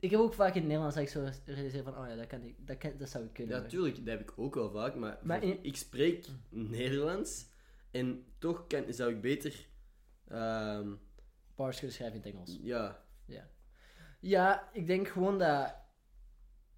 Ik 0.00 0.10
heb 0.10 0.20
ook 0.20 0.34
vaak 0.34 0.48
in 0.54 0.54
het 0.54 0.64
Nederlands 0.64 0.94
dat 0.94 1.04
ik 1.04 1.10
zo 1.10 1.28
realiseer 1.52 1.82
van, 1.82 1.98
oh 1.98 2.08
ja, 2.08 2.16
dat, 2.16 2.26
kan 2.26 2.42
ik, 2.42 2.54
dat, 2.66 2.78
kan, 2.78 2.92
dat 2.98 3.08
zou 3.08 3.24
ik 3.24 3.32
kunnen. 3.32 3.56
Ja, 3.62 3.66
tuurlijk, 3.68 3.96
dat 3.96 4.06
heb 4.06 4.20
ik 4.20 4.32
ook 4.36 4.54
wel 4.54 4.70
vaak, 4.70 4.94
maar, 4.94 5.18
Maar 5.22 5.40
voor- 5.40 5.48
in- 5.48 5.58
ik 5.62 5.76
spreek 5.76 6.26
Nederlands 6.50 7.46
en 7.90 8.24
toch 8.38 8.66
kan, 8.66 8.84
zou 8.92 9.10
ik 9.10 9.20
beter, 9.20 9.66
ehm, 10.28 10.88
Bars 11.54 11.76
kunnen 11.78 11.94
schrijven 11.96 12.16
in 12.18 12.22
het 12.24 12.32
Engels. 12.34 12.58
ja, 12.62 13.02
Ja, 14.20 14.68
ik 14.72 14.86
denk 14.86 15.08
gewoon 15.08 15.38
dat 15.38 15.74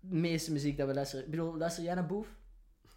de 0.00 0.16
meeste 0.16 0.52
muziek 0.52 0.76
dat 0.76 0.86
we 0.88 0.94
luisteren... 0.94 1.24
Ik 1.24 1.30
bedoel, 1.30 1.56
luister 1.56 1.84
jij 1.84 1.94
naar 1.94 2.06
Boef? 2.06 2.36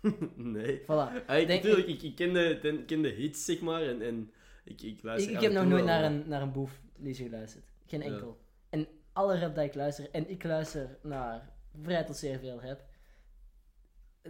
nee. 0.35 0.81
Voilà. 0.81 0.87
Ah, 0.87 1.37
ik, 1.37 1.47
Denk- 1.47 1.63
natuurlijk, 1.63 1.87
ik, 1.87 2.01
ik 2.01 2.15
ken, 2.15 2.33
de, 2.33 2.57
ten- 2.61 2.85
ken 2.85 3.01
de 3.01 3.07
hits, 3.09 3.45
zeg 3.45 3.59
maar, 3.61 3.81
en, 3.81 4.01
en 4.01 4.31
ik, 4.63 4.81
ik 4.81 5.03
luister 5.03 5.33
ik 5.33 5.39
heb 5.39 5.51
nog 5.51 5.65
nooit 5.65 5.85
naar 5.85 6.03
een, 6.03 6.27
naar 6.27 6.41
een 6.41 6.51
Boef 6.51 6.81
liedje 6.97 7.23
geluisterd. 7.23 7.65
Geen 7.85 7.99
Ja. 7.99 8.05
enkel. 8.05 8.39
En 8.69 8.87
alle 9.13 9.39
rap 9.39 9.55
dat 9.55 9.65
ik 9.65 9.75
luister, 9.75 10.09
en 10.11 10.29
ik 10.29 10.43
luister 10.43 10.97
naar 11.03 11.49
vrij 11.81 12.03
tot 12.03 12.15
zeer 12.15 12.39
veel 12.39 12.61
rap, 12.61 12.83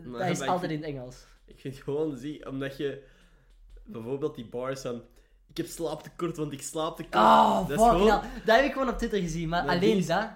Maar- 0.04 0.20
dat 0.20 0.30
is 0.30 0.42
altijd 0.42 0.60
vind- 0.60 0.72
in 0.72 0.78
het 0.78 0.88
Engels. 0.98 1.26
Ik 1.46 1.60
vind 1.60 1.76
gewoon, 1.76 2.18
zie, 2.18 2.48
omdat 2.50 2.78
je 2.78 3.06
bijvoorbeeld 3.84 4.36
die 4.36 4.46
bars 4.50 4.82
van, 4.82 5.04
ik 5.50 5.58
heb 5.58 5.66
slaaptekort, 5.66 6.38
want 6.38 6.52
ik 6.54 6.62
slaap 6.62 6.96
te 6.96 7.02
kort. 7.04 7.14
Oh, 7.16 7.68
dat 7.68 7.68
fuck 7.68 7.78
is 7.78 7.84
gewoon, 8.00 8.08
hell. 8.22 8.30
Dat 8.46 8.56
heb 8.56 8.66
ik 8.66 8.72
gewoon 8.72 8.90
op 8.90 8.98
Twitter 8.98 9.20
gezien, 9.20 9.50
maar 9.50 9.66
Maar 9.66 9.76
alleen 9.76 9.98
is- 9.98 10.08
dat... 10.08 10.30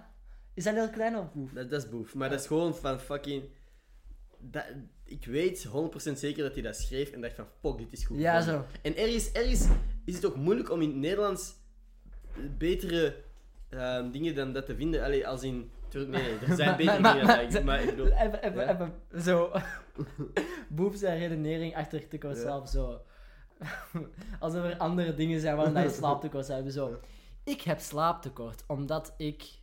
Is 0.54 0.64
dat 0.64 0.74
heel 0.74 0.90
klein 0.90 1.18
of 1.18 1.32
boef? 1.34 1.52
Dat, 1.52 1.70
dat 1.70 1.84
is 1.84 1.90
boef. 1.90 2.14
Maar 2.16 2.30
dat 2.30 2.40
is 2.40 2.48
gewoon 2.48 2.76
van 2.76 3.00
fucking... 3.00 3.44
Dat, 4.40 4.64
ik 5.04 5.26
weet 5.26 5.68
100% 5.68 5.72
zeker 6.14 6.44
dat 6.44 6.54
hij 6.54 6.62
dat 6.62 6.76
schreef 6.76 7.12
en 7.12 7.22
dacht 7.22 7.36
van, 7.36 7.46
fuck, 7.62 7.78
dit 7.78 7.88
is 7.92 8.06
goed. 8.06 8.20
Ja, 8.20 8.42
zo. 8.42 8.66
En 8.82 8.98
ergens, 8.98 9.32
ergens 9.32 9.68
is 10.06 10.16
het 10.16 10.26
ook 10.26 10.36
moeilijk 10.36 10.72
om 10.72 10.82
in 10.82 10.88
het 10.90 10.98
Nederlands 10.98 11.54
betere 12.58 13.16
ehm, 13.70 14.12
dingen 14.12 14.36
dan 14.36 14.54
dat 14.54 14.66
te 14.66 14.76
vinden. 14.76 15.04
Allee, 15.04 15.28
als 15.28 15.44
in... 15.44 15.72
Nee, 15.94 16.06
nee, 16.08 16.38
er 16.48 16.56
zijn 16.56 16.78
betere 16.78 17.00
maar- 17.00 17.14
dingen 17.14 17.26
maar- 17.28 17.38
dan 17.38 17.46
dat. 17.46 17.54
ik- 17.60 17.64
Maar 17.64 17.82
ik 17.84 17.90
bedoel... 17.90 18.06
Even, 18.12 18.44
even, 18.44 18.62
Ja. 18.62 18.74
even, 18.74 19.22
zo. 19.24 19.52
Boef 20.70 20.96
zijn 20.96 21.20
redenering 21.20 21.76
achter 21.76 22.08
tekort 22.08 22.36
Ja. 22.36 22.42
slaap, 22.42 22.68
zo. 22.68 23.02
Alsof 24.40 24.64
er 24.64 24.78
andere 24.78 25.16
dingen 25.16 25.40
zijn 25.40 25.56
waarom 25.56 25.74
dat 25.74 25.84
je 25.84 25.90
slaaptekort 25.90 26.46
zou 26.46 26.56
hebben, 26.56 26.74
zo. 26.74 27.00
Ik 27.44 27.62
heb 27.62 27.80
slaaptekort, 27.80 28.64
omdat 28.68 29.14
ik... 29.18 29.62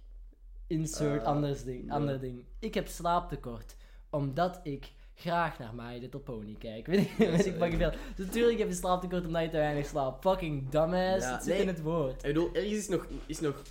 Insert 0.66 1.20
Ah, 1.20 1.26
anders 1.26 1.64
ding, 1.64 1.92
ander 1.92 2.20
ding. 2.20 2.44
Ik 2.58 2.74
heb 2.74 2.88
slaaptekort, 2.88 3.76
omdat 4.10 4.60
ik 4.62 4.92
graag 5.14 5.58
naar 5.58 5.74
My 5.74 5.98
Little 5.98 6.20
Pony 6.20 6.54
kijk. 6.58 6.86
Weet 6.90 7.00
ik, 7.00 7.16
weet 7.16 7.46
ik 7.46 7.54
fucking 7.54 7.76
veel. 7.76 7.92
Dus 8.14 8.26
natuurlijk 8.26 8.58
heb 8.58 8.68
je 8.68 8.74
slaaptekort 8.74 9.26
omdat 9.26 9.42
je 9.42 9.48
te 9.48 9.56
weinig 9.56 9.86
slaapt. 9.86 10.20
Fucking 10.22 10.68
dumbass, 10.68 11.26
Ja, 11.26 11.32
het 11.32 11.42
zit 11.42 11.52
nee. 11.52 11.62
in 11.62 11.68
het 11.68 11.82
woord. 11.82 12.14
Ik 12.14 12.22
bedoel, 12.22 12.52
ergens 12.52 12.72
is 12.72 12.88
nog, 12.88 13.06
is 13.26 13.40
nog 13.40 13.62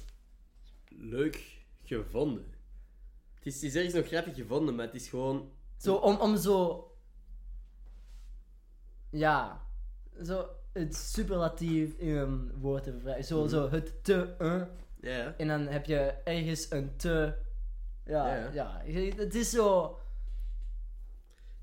leuk 0.88 1.58
gevonden. 1.84 2.46
Het 3.34 3.46
is, 3.46 3.54
het 3.54 3.63
is 3.63 3.76
ergens 3.76 3.94
nog 3.94 4.08
grappig 4.08 4.36
gevonden, 4.36 4.76
maar 4.76 4.86
het 4.86 4.96
is 4.96 5.08
gewoon... 5.08 5.52
Zo, 5.78 5.96
om, 5.96 6.15
om 6.15 6.38
zo... 6.38 6.88
Ja. 9.10 9.68
Zo 10.25 10.45
het 10.73 10.95
superlatief 10.95 11.93
in 11.97 12.15
een 12.15 12.51
woord 12.60 12.84
te 12.84 12.91
vervrijden. 12.91 13.23
Zo, 13.25 13.47
zo 13.47 13.69
het 13.69 14.03
te... 14.03 14.36
eh, 14.39 14.62
Ja, 15.01 15.17
ja. 15.17 15.34
en 15.38 15.47
dan 15.47 15.67
heb 15.67 15.86
je 15.86 15.97
ergens 16.23 16.71
een 16.71 16.95
te... 16.97 17.34
Ja, 18.05 18.49
Ja, 18.53 18.82
Het 19.15 19.36
is 19.36 19.49
zo... 19.49 19.97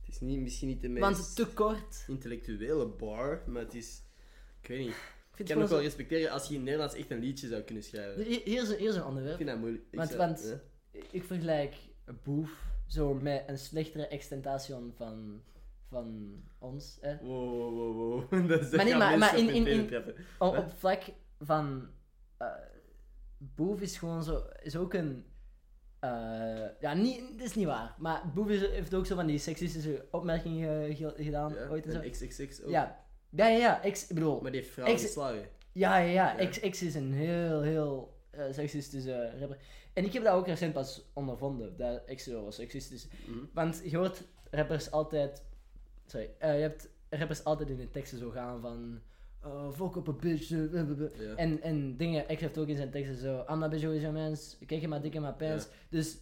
Het 0.05 0.15
is 0.15 0.21
niet, 0.21 0.41
misschien 0.41 0.69
niet 0.69 0.83
de 0.83 0.89
meest 0.89 1.01
Want 1.05 1.37
te 1.37 1.47
kort. 1.55 2.05
intellectuele 2.09 2.87
bar, 2.87 3.43
maar 3.47 3.63
het 3.63 3.75
is... 3.75 4.03
Ik 4.61 4.69
weet 4.69 4.79
niet. 4.79 4.89
Ik 4.89 5.39
Ik 5.43 5.47
kan 5.47 5.57
het 5.57 5.65
ook 5.65 5.71
wel 5.73 5.81
respecteren 5.83 6.31
als 6.31 6.49
je 6.49 6.55
in 6.55 6.63
Nederlands 6.63 6.95
echt 6.95 7.11
een 7.11 7.19
liedje 7.19 7.49
zou 7.49 7.63
kunnen 7.63 7.83
schrijven. 7.85 8.23
Hier, 8.25 8.41
hier 8.45 8.63
is 8.63 8.69
een, 8.69 8.77
hier 8.79 8.89
is 8.89 8.95
een 8.95 9.01
Ik 9.01 9.07
onderwerp. 9.07 9.37
vind 9.37 9.49
dat 9.49 9.59
moeilijk. 9.59 9.83
Ik 9.91 9.99
Want, 9.99 10.09
zou- 10.11 10.21
want 10.21 10.61
ja. 10.93 11.01
ik 11.11 11.25
vergelijk 11.25 11.75
Boef 12.23 12.65
zo 12.87 13.15
met 13.15 13.45
een 13.47 13.59
slechtere 13.59 14.07
extentation 14.07 14.93
van, 14.97 15.43
van 15.89 16.35
ons. 16.59 16.99
Hè. 17.01 17.17
Wow, 17.19 17.51
wow, 17.51 17.75
wow, 17.97 18.31
wow. 18.31 18.49
Dat 18.49 18.61
is 18.61 18.71
Maar 18.71 18.85
nee, 18.85 18.97
maar- 18.97 19.39
in- 19.39 19.49
in- 19.49 19.67
in-. 19.67 20.05
Op, 20.39 20.65
vlak 20.77 21.03
van. 21.41 21.89
eh 22.39 22.47
Boef 23.39 23.81
is 23.81 23.99
gewoon 23.99 24.23
zo. 24.23 24.43
Is 24.63 24.77
ook 24.77 24.95
een. 24.95 25.25
eh, 26.01 26.11
ja, 26.81 26.95
niet, 26.95 27.21
dat 27.39 27.47
is 27.47 27.55
niet 27.55 27.67
waar. 27.67 27.95
Maar 27.99 28.33
Boef 28.35 28.49
is, 28.49 28.61
heeft 28.61 28.95
ook 28.95 29.07
zo 29.07 29.15
van 29.15 29.27
die 29.27 29.39
seksistische 29.39 30.07
opmerkingen 30.11 30.97
ge- 30.97 31.15
gedaan. 31.17 31.53
Ja, 31.55 31.69
ooit 31.69 31.87
en 31.87 31.93
zo. 31.93 32.01
XXX 32.27 32.63
ook. 32.63 32.71
Ja. 32.71 33.05
Ja, 33.31 33.47
ja, 33.47 33.57
ja. 33.59 33.83
Ik 33.83 34.05
bedoel. 34.09 34.41
Maar 34.41 34.51
die 34.51 34.61
heeft 34.61 34.73
vrouwen 34.73 34.99
geslagen. 34.99 35.49
Ja, 35.73 35.97
ja, 35.97 36.11
ja. 36.11 36.41
Ja. 36.41 36.49
X, 36.49 36.59
X 36.61 36.83
is 36.83 36.95
een 36.95 37.13
heel, 37.13 37.61
heel 37.63 38.17
eh, 38.31 38.45
seksistische 38.51 39.39
rapper. 39.39 39.59
En 39.93 40.05
ik 40.05 40.13
heb 40.13 40.25
dat 40.25 40.35
ook 40.35 40.47
recent 40.47 40.73
pas 40.73 41.11
ondervonden. 41.15 41.77
Dat 41.77 42.03
X 42.15 42.25
zo 42.25 42.45
was 42.45 42.55
seksistisch. 42.55 43.09
Mhm. 43.27 43.39
Want 43.55 43.83
je 43.85 43.97
hoort 43.97 44.25
rappers 44.51 44.91
altijd. 44.91 45.45
Sorry. 46.07 46.31
eh, 46.39 46.55
je 46.55 46.61
hebt 46.61 46.89
rappers 47.11 47.45
altijd 47.45 47.69
in 47.71 47.77
de 47.77 47.91
teksten 47.91 48.19
zo 48.19 48.31
gaan 48.31 48.61
van. 48.61 49.01
eh 49.43 49.71
fuck 49.71 49.95
up 49.97 50.09
a 50.09 50.13
bitch. 50.13 50.51
eh. 50.51 51.33
En, 51.37 51.63
en 51.63 51.97
dingen, 51.97 52.27
X 52.27 52.41
heeft 52.41 52.59
ook 52.59 52.67
in 52.69 52.77
zijn 52.77 52.91
teksten 52.91 53.17
zo. 53.17 53.45
I'm 53.51 53.59
not 53.59 53.71
bitch, 53.71 53.85
always 53.85 54.01
your 54.03 54.17
mans. 54.19 54.59
Kijk 54.67 54.81
je 54.81 54.89
maar 54.89 55.01
dik 55.03 55.15
in 55.15 55.21
mijn 55.21 55.37
pants. 55.37 55.65
Ja. 55.65 55.71
Dus 55.91 56.19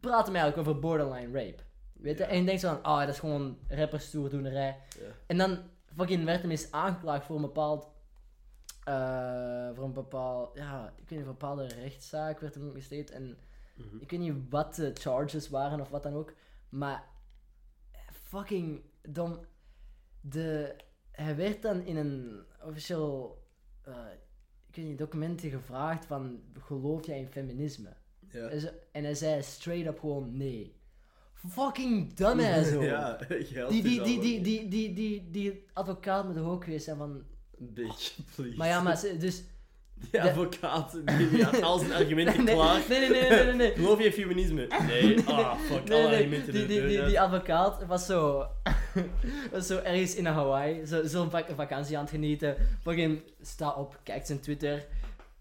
praten 0.00 0.32
mij 0.32 0.40
eigenlijk 0.40 0.68
over 0.68 0.80
borderline 0.80 1.32
rape. 1.44 1.62
Weet 1.92 2.18
je? 2.18 2.24
En 2.24 2.38
je 2.38 2.44
denkt 2.44 2.60
zo 2.60 2.68
van, 2.68 2.82
ah, 2.82 2.98
dat 3.00 3.08
is 3.08 3.18
gewoon 3.18 3.58
rapperstoerdoenerij. 3.68 4.76
Ja. 5.00 5.06
En 5.26 5.38
dan 5.38 5.58
fucking 5.96 6.24
werd 6.24 6.40
hem 6.42 6.50
eens 6.50 6.72
aangeklaagd 6.72 7.24
voor 7.26 7.36
een 7.36 7.42
bepaald. 7.42 7.88
eh, 8.84 9.70
voor 9.74 9.84
een 9.84 9.92
bepaald. 9.92 10.56
Ja, 10.56 10.88
ik 10.96 11.08
weet 11.08 11.10
niet, 11.10 11.18
een 11.18 11.24
bepaalde 11.24 11.66
rechtszaak 11.66 12.40
werd 12.40 12.54
hem 12.54 12.72
gesteed. 12.72 13.10
En 13.10 13.38
Mhm. 13.74 13.96
ik 14.00 14.10
weet 14.10 14.20
niet 14.20 14.34
wat 14.50 14.74
de 14.74 14.90
charges 14.94 15.48
waren 15.48 15.80
of 15.80 15.88
wat 15.88 16.02
dan 16.02 16.14
ook. 16.14 16.32
Maar 16.68 17.04
fucking 18.12 18.80
dom. 19.12 19.40
De, 20.20 20.76
hij 21.10 21.36
werd 21.36 21.62
dan 21.62 21.80
in 21.80 21.96
een 21.96 22.42
officieel 22.62 23.42
eh, 23.82 23.94
ik 24.68 24.76
weet 24.76 24.84
niet, 24.84 24.98
documenten 24.98 25.50
gevraagd 25.50 26.06
van 26.06 26.40
geloof 26.58 27.06
jij 27.06 27.18
in 27.18 27.28
feminisme? 27.28 27.96
Ja. 28.32 28.50
En, 28.92 29.04
hij 29.04 29.14
zei 29.14 29.42
straight 29.42 29.86
up 29.86 29.98
gewoon 29.98 30.36
nee. 30.36 30.76
Fucking 31.48 32.14
dumbass 32.14 32.70
hoor. 32.72 32.84
Ja, 32.84 33.18
geld 33.28 33.70
Die, 33.70 33.82
die, 33.82 34.02
die, 34.02 34.20
die, 34.20 34.40
die, 34.40 34.68
die, 34.68 34.92
die, 34.92 35.30
die 35.30 35.64
advocaat 35.72 36.26
met 36.26 36.34
de 36.34 36.40
hoog 36.40 36.64
geweest 36.64 36.84
zijn 36.84 36.96
van... 36.96 37.22
Bitch, 37.58 38.16
please. 38.34 38.56
Maar 38.56 38.68
ja, 38.68 38.80
maar 38.80 38.96
ze, 38.96 39.16
dus... 39.16 39.44
Die 40.10 40.22
advocaat, 40.22 40.92
die, 41.04 41.30
die 41.30 41.44
had 41.44 41.62
al 41.62 41.78
zijn 41.78 41.92
argumenten 42.02 42.44
nee, 42.44 42.54
klaar. 42.54 42.82
nee, 42.88 43.00
nee, 43.00 43.10
nee, 43.10 43.30
nee, 43.30 43.44
nee, 43.44 43.54
nee. 43.54 43.72
Geloof 43.72 43.98
je 43.98 44.04
in 44.04 44.12
feminisme? 44.12 44.66
Nee. 44.86 45.26
Ah, 45.26 45.58
fuck, 45.58 45.88
Nee, 45.88 46.04
alle 46.04 46.16
argumenten 46.16 46.52
die, 46.52 46.66
die, 46.66 46.86
die, 46.86 47.04
die 47.04 47.20
advocaat 47.20 47.86
was 47.86 48.06
zo, 48.06 48.46
was 49.52 49.66
zo 49.66 49.78
ergens 49.78 50.14
in 50.14 50.26
Hawaii, 50.26 50.86
zo- 50.86 51.06
zo'n 51.06 51.30
vak- 51.30 51.50
vakantie 51.56 51.96
aan 51.96 52.02
het 52.02 52.12
genieten. 52.12 52.56
Fucking, 52.82 53.22
sta 53.40 53.70
op, 53.70 53.98
kijkt 54.02 54.26
zijn 54.26 54.40
Twitter. 54.40 54.86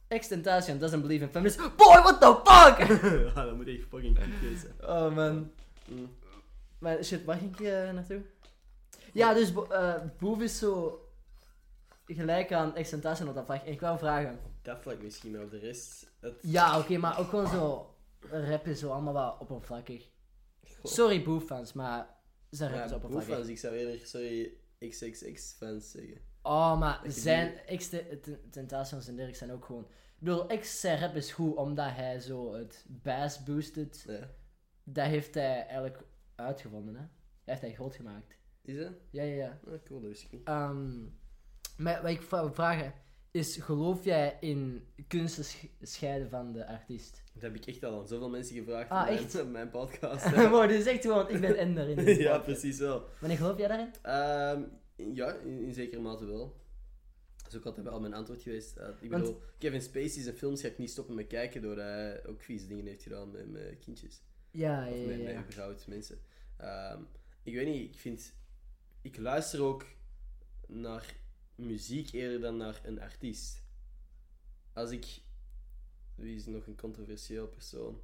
Extentation 0.07 0.77
doesn't 0.77 1.01
believe 1.01 1.23
in 1.23 1.29
feminism. 1.29 1.61
Boy, 1.75 2.01
what 2.01 2.21
the 2.21 2.39
fuck! 2.43 2.87
ja, 3.35 3.45
dat 3.45 3.55
moet 3.55 3.67
echt 3.67 3.87
fucking 3.89 4.17
zijn. 4.57 4.89
Oh 4.89 5.15
man. 5.15 5.51
Mm. 5.85 6.09
Maar 6.79 7.03
shit, 7.03 7.25
waar 7.25 7.37
ging 7.37 7.59
ik 7.59 7.65
eh, 7.65 7.91
naartoe? 7.91 8.21
Ja, 9.13 9.33
dus 9.33 9.53
eh, 9.69 9.93
Boef 10.19 10.39
is 10.41 10.57
zo 10.59 11.01
gelijk 12.05 12.53
aan 12.53 12.75
Extentation 12.75 13.29
op 13.29 13.35
dat 13.35 13.45
vlak. 13.45 13.63
En 13.63 13.71
ik 13.71 13.79
wou 13.79 13.97
vragen. 13.97 14.39
Dat 14.61 14.77
vlak 14.81 15.01
misschien, 15.01 15.31
maar 15.31 15.41
op 15.41 15.51
de 15.51 15.59
rest... 15.59 16.11
Het... 16.19 16.33
Ja, 16.41 16.79
oké, 16.79 16.97
maar 16.97 17.19
ook 17.19 17.29
gewoon 17.29 17.47
zo. 17.47 17.95
Rap 18.29 18.67
is 18.67 18.79
zo 18.79 18.89
allemaal 18.91 19.13
wat 19.13 19.35
oppervlakkig. 19.39 20.09
Sorry, 20.83 21.23
Boef-fans, 21.23 21.73
maar 21.73 22.07
zijn 22.49 22.73
Ja, 22.73 22.83
oppervlakkig. 22.83 23.27
Boefans, 23.27 23.47
ik 23.47 23.57
zou 23.57 23.75
eerder, 23.75 24.05
sorry, 24.05 24.53
XXX-fans 24.79 25.91
zeggen. 25.91 26.21
Oh, 26.41 26.79
maar 26.79 27.01
zijn 27.05 27.59
X-Tentations 27.77 29.07
en 29.07 29.15
Dirk 29.15 29.35
zijn 29.35 29.51
ook 29.51 29.65
gewoon... 29.65 29.83
Ik 30.19 30.23
bedoel, 30.23 30.45
X 30.59 30.79
zijn 30.79 30.99
rap 30.99 31.15
is 31.15 31.31
goed 31.31 31.55
omdat 31.55 31.89
hij 31.89 32.19
zo 32.19 32.53
het 32.53 32.85
bass 32.87 33.43
boosted. 33.43 34.03
Ja. 34.07 34.29
Dat 34.83 35.05
heeft 35.05 35.33
hij 35.33 35.65
eigenlijk 35.65 36.03
uitgevonden, 36.35 36.95
hè. 36.95 37.01
Dat 37.01 37.09
heeft 37.45 37.61
hij 37.61 37.73
groot 37.73 37.95
gemaakt. 37.95 38.37
Is 38.61 38.77
dat? 38.77 38.91
Ja, 39.09 39.23
ja, 39.23 39.35
ja. 39.35 39.59
Ah, 39.67 39.83
cool, 39.85 39.99
dat 39.99 40.09
wist 40.09 40.23
ik 40.23 40.31
niet. 40.31 40.47
Ehm, 40.47 41.05
maar 41.77 42.01
wat 42.01 42.11
ik 42.11 42.21
vragen 42.53 42.93
is, 43.31 43.55
geloof 43.57 44.03
jij 44.03 44.37
in 44.39 44.87
kunsten 45.07 45.43
sch- 45.43 45.65
scheiden 45.81 46.29
van 46.29 46.51
de 46.53 46.67
artiest? 46.67 47.23
Dat 47.33 47.41
heb 47.41 47.55
ik 47.55 47.65
echt 47.65 47.83
al 47.83 47.99
aan 47.99 48.07
zoveel 48.07 48.29
mensen 48.29 48.55
gevraagd 48.55 48.89
Ah, 48.89 49.21
op 49.21 49.31
mijn, 49.33 49.51
mijn 49.57 49.69
podcast. 49.69 50.29
wow, 50.35 50.67
dit 50.69 50.79
is 50.79 50.85
echt 50.85 51.01
gewoon, 51.01 51.29
ik 51.29 51.41
ben 51.41 51.57
ender 51.57 51.89
in 51.89 51.95
deze 52.05 52.21
ja, 52.21 52.37
podcast. 52.37 52.59
precies 52.59 52.79
wel. 52.79 53.07
Wanneer 53.19 53.37
geloof 53.37 53.57
jij 53.57 53.67
daarin? 53.67 53.91
Ehm, 54.01 54.61
ja, 55.15 55.33
in, 55.33 55.59
in 55.61 55.73
zekere 55.73 56.01
mate 56.01 56.25
wel. 56.25 56.65
Dat 57.43 57.51
is 57.51 57.57
ook 57.57 57.65
altijd 57.65 57.87
al 57.87 57.99
mijn 57.99 58.13
antwoord 58.13 58.41
geweest. 58.41 58.77
Uh, 58.77 58.87
ik 59.01 59.09
Want- 59.11 59.23
bedoel, 59.23 59.41
Kevin 59.57 59.81
Spacey 59.81 60.21
zijn 60.23 60.35
films 60.35 60.61
ga 60.61 60.67
ik 60.67 60.77
niet 60.77 60.89
stoppen 60.89 61.15
met 61.15 61.27
kijken 61.27 61.61
doordat 61.61 61.85
hij 61.85 62.25
ook 62.25 62.41
vieze 62.41 62.67
dingen 62.67 62.85
heeft 62.85 63.03
gedaan 63.03 63.31
met, 63.31 63.51
met 63.51 63.77
kindjes. 63.79 64.21
Ja, 64.51 64.85
ja, 64.85 64.91
Of 64.91 64.97
ja. 64.99 65.05
met, 65.07 65.23
met 65.23 65.31
ja. 65.33 65.43
überhaupt 65.43 65.87
mensen. 65.87 66.19
Ehm, 66.57 67.01
ik 67.43 67.53
weet 67.53 67.67
niet, 67.67 67.93
ik 67.93 67.99
vind... 67.99 68.33
Ik 69.01 69.17
luister 69.17 69.61
ook 69.61 69.85
naar 70.67 71.15
muziek 71.57 72.11
eerder 72.11 72.39
dan 72.41 72.57
naar 72.57 72.81
een 72.83 73.01
artiest. 73.01 73.63
Als 74.73 74.91
ik... 74.91 75.05
Wie 76.15 76.35
is 76.35 76.45
nog 76.45 76.67
een 76.67 76.75
controversieel 76.77 77.47
persoon? 77.47 77.99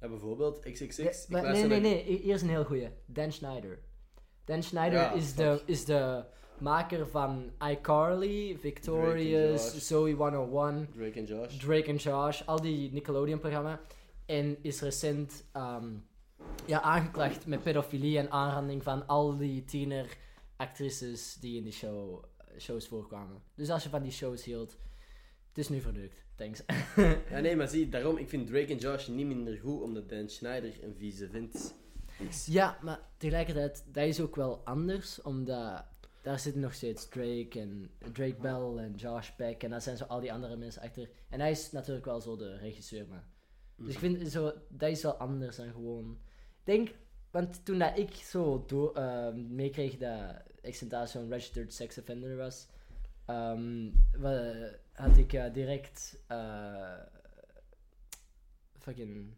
Ja, 0.00 0.08
bijvoorbeeld 0.08 0.60
XXX. 0.60 0.96
Ja, 0.96 1.10
ik 1.10 1.28
maar 1.28 1.42
nee, 1.42 1.52
nee, 1.52 1.68
naar- 1.68 1.80
nee, 1.80 2.02
hier 2.04 2.34
is 2.34 2.42
een 2.42 2.48
heel 2.48 2.64
goeie. 2.64 2.88
Dan 3.06 3.32
Schneider. 3.32 3.78
Dan 4.44 4.62
Schneider 4.62 4.98
Ja, 4.98 5.12
is, 5.12 5.34
de, 5.34 5.62
is 5.66 5.84
de 5.84 6.24
maker 6.58 7.06
van 7.08 7.50
iCarly, 7.70 8.56
Victorious. 8.58 9.86
Zoe 9.86 10.12
101, 10.14 10.88
Drake 10.92 11.18
en 11.18 11.24
Josh. 11.24 11.56
Drake 11.56 11.84
en 11.86 11.96
Josh, 11.96 12.42
al 12.46 12.60
die 12.60 12.92
Nickelodeon-programma's. 12.92 13.78
En 14.26 14.56
is 14.62 14.80
recent 14.80 15.44
ehm, 15.52 15.88
ja, 16.66 16.80
aangeklaagd 16.80 17.46
met 17.46 17.62
pedofilie 17.62 18.18
en 18.18 18.30
aanranding 18.30 18.82
van 18.82 19.06
al 19.06 19.36
die 19.36 19.64
tiener-actrices 19.64 21.36
die 21.40 21.56
in 21.56 21.64
die 21.64 21.72
show, 21.72 22.24
shows 22.58 22.88
voorkwamen. 22.88 23.42
Dus 23.54 23.70
als 23.70 23.82
je 23.82 23.88
van 23.88 24.02
die 24.02 24.12
shows 24.12 24.44
hield, 24.44 24.78
het 25.48 25.58
is 25.58 25.68
nu 25.68 25.80
verdrukt. 25.80 26.24
Thanks. 26.34 26.62
Ja, 27.30 27.40
nee, 27.40 27.56
maar 27.56 27.68
zie, 27.68 27.88
daarom, 27.88 28.16
ik 28.16 28.28
vind 28.28 28.46
Drake 28.46 28.72
en 28.72 28.78
Josh 28.78 29.06
niet 29.06 29.26
minder 29.26 29.58
goed, 29.58 29.82
omdat 29.82 30.08
Dan 30.08 30.28
Schneider 30.28 30.84
een 30.84 30.94
vieze 30.94 31.48
is. 32.18 32.46
Ja, 32.46 32.78
maar 32.82 33.00
tegelijkertijd, 33.16 33.84
dat 33.92 34.06
is 34.06 34.20
ook 34.20 34.36
wel 34.36 34.60
anders, 34.64 35.22
omdat 35.22 35.84
daar 36.22 36.38
zitten 36.38 36.62
nog 36.62 36.74
steeds 36.74 37.08
Drake 37.08 37.60
en 37.60 37.90
Drake 38.12 38.36
Bell 38.40 38.84
en 38.84 38.94
Josh 38.94 39.30
Beck 39.36 39.62
en 39.62 39.70
daar 39.70 39.82
zijn 39.82 39.96
zo 39.96 40.04
al 40.04 40.20
die 40.20 40.32
andere 40.32 40.56
mensen 40.56 40.82
achter. 40.82 41.10
En 41.28 41.40
hij 41.40 41.50
is 41.50 41.70
natuurlijk 41.70 42.06
wel 42.06 42.20
zo 42.20 42.36
de 42.36 42.56
regisseur, 42.56 43.06
maar 43.08 43.24
Dus 43.76 43.92
ik 43.92 43.98
vind 43.98 44.28
zo, 44.28 44.52
dat 44.68 44.90
is 44.90 45.02
wel 45.02 45.14
anders 45.14 45.56
dan 45.56 45.72
gewoon. 45.72 46.18
Ik 46.58 46.64
denk, 46.64 46.88
want 47.30 47.64
toen 47.64 47.78
dat 47.78 47.98
ik 47.98 48.14
zo 48.14 48.64
door, 48.66 48.94
ehm, 48.94 49.54
meekreeg 49.54 49.96
dat 49.96 50.42
Extentatie 50.68 51.20
zo'n 51.20 51.28
registered 51.30 51.74
sex 51.74 51.98
offender 51.98 52.36
was, 52.36 52.66
ehm, 53.26 53.90
had 54.92 55.16
ik 55.16 55.32
eh, 55.32 55.52
direct. 55.52 56.18
eh, 56.26 56.98
fucking. 58.78 59.34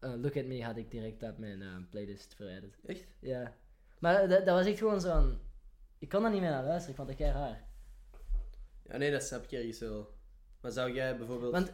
eh, 0.00 0.14
Look 0.14 0.36
at 0.36 0.44
Me 0.46 0.64
had 0.64 0.76
ik 0.76 0.90
direct 0.90 1.22
uit 1.24 1.38
mijn 1.38 1.86
playlist 1.90 2.34
verwijderd. 2.34 2.76
Echt? 2.86 3.06
Ja. 3.18 3.54
Maar 3.98 4.28
dat, 4.28 4.44
was 4.44 4.66
echt 4.66 4.78
gewoon 4.78 5.00
zo'n. 5.00 5.38
Ik 5.98 6.08
kon 6.08 6.22
daar 6.22 6.30
niet 6.30 6.40
meer 6.40 6.50
naar 6.50 6.64
luisteren, 6.64 6.90
ik 6.90 6.96
vond 6.96 7.08
het 7.08 7.16
kei 7.18 7.32
raar. 7.32 7.64
Ja, 8.82 8.96
nee, 8.96 9.10
dat 9.10 9.22
snap 9.22 9.44
ik 9.44 9.52
ergens 9.52 9.78
wel. 9.78 10.14
Maar 10.60 10.72
zou 10.72 10.92
jij 10.92 11.16
bijvoorbeeld... 11.16 11.52
Want. 11.52 11.72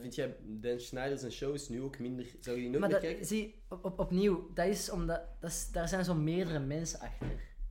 Vind 0.00 0.14
jij 0.14 0.36
Dan 0.40 0.80
Schneider 0.80 1.18
zijn 1.18 1.32
shows 1.32 1.68
nu 1.68 1.82
ook 1.82 1.98
minder... 1.98 2.26
Zou 2.40 2.56
je 2.56 2.62
die 2.62 2.70
nooit 2.70 2.80
Maar 2.80 2.90
meer 2.90 3.00
dat, 3.00 3.08
kijken? 3.08 3.26
zie, 3.26 3.62
op, 3.68 3.84
op, 3.84 3.98
opnieuw, 3.98 4.50
dat 4.54 4.66
is 4.66 4.90
omdat, 4.90 5.22
dat 5.40 5.50
is, 5.50 5.70
daar 5.70 5.88
zijn 5.88 6.04
zo 6.04 6.14
meerdere 6.14 6.58
mensen 6.58 7.00
achter. 7.00 7.28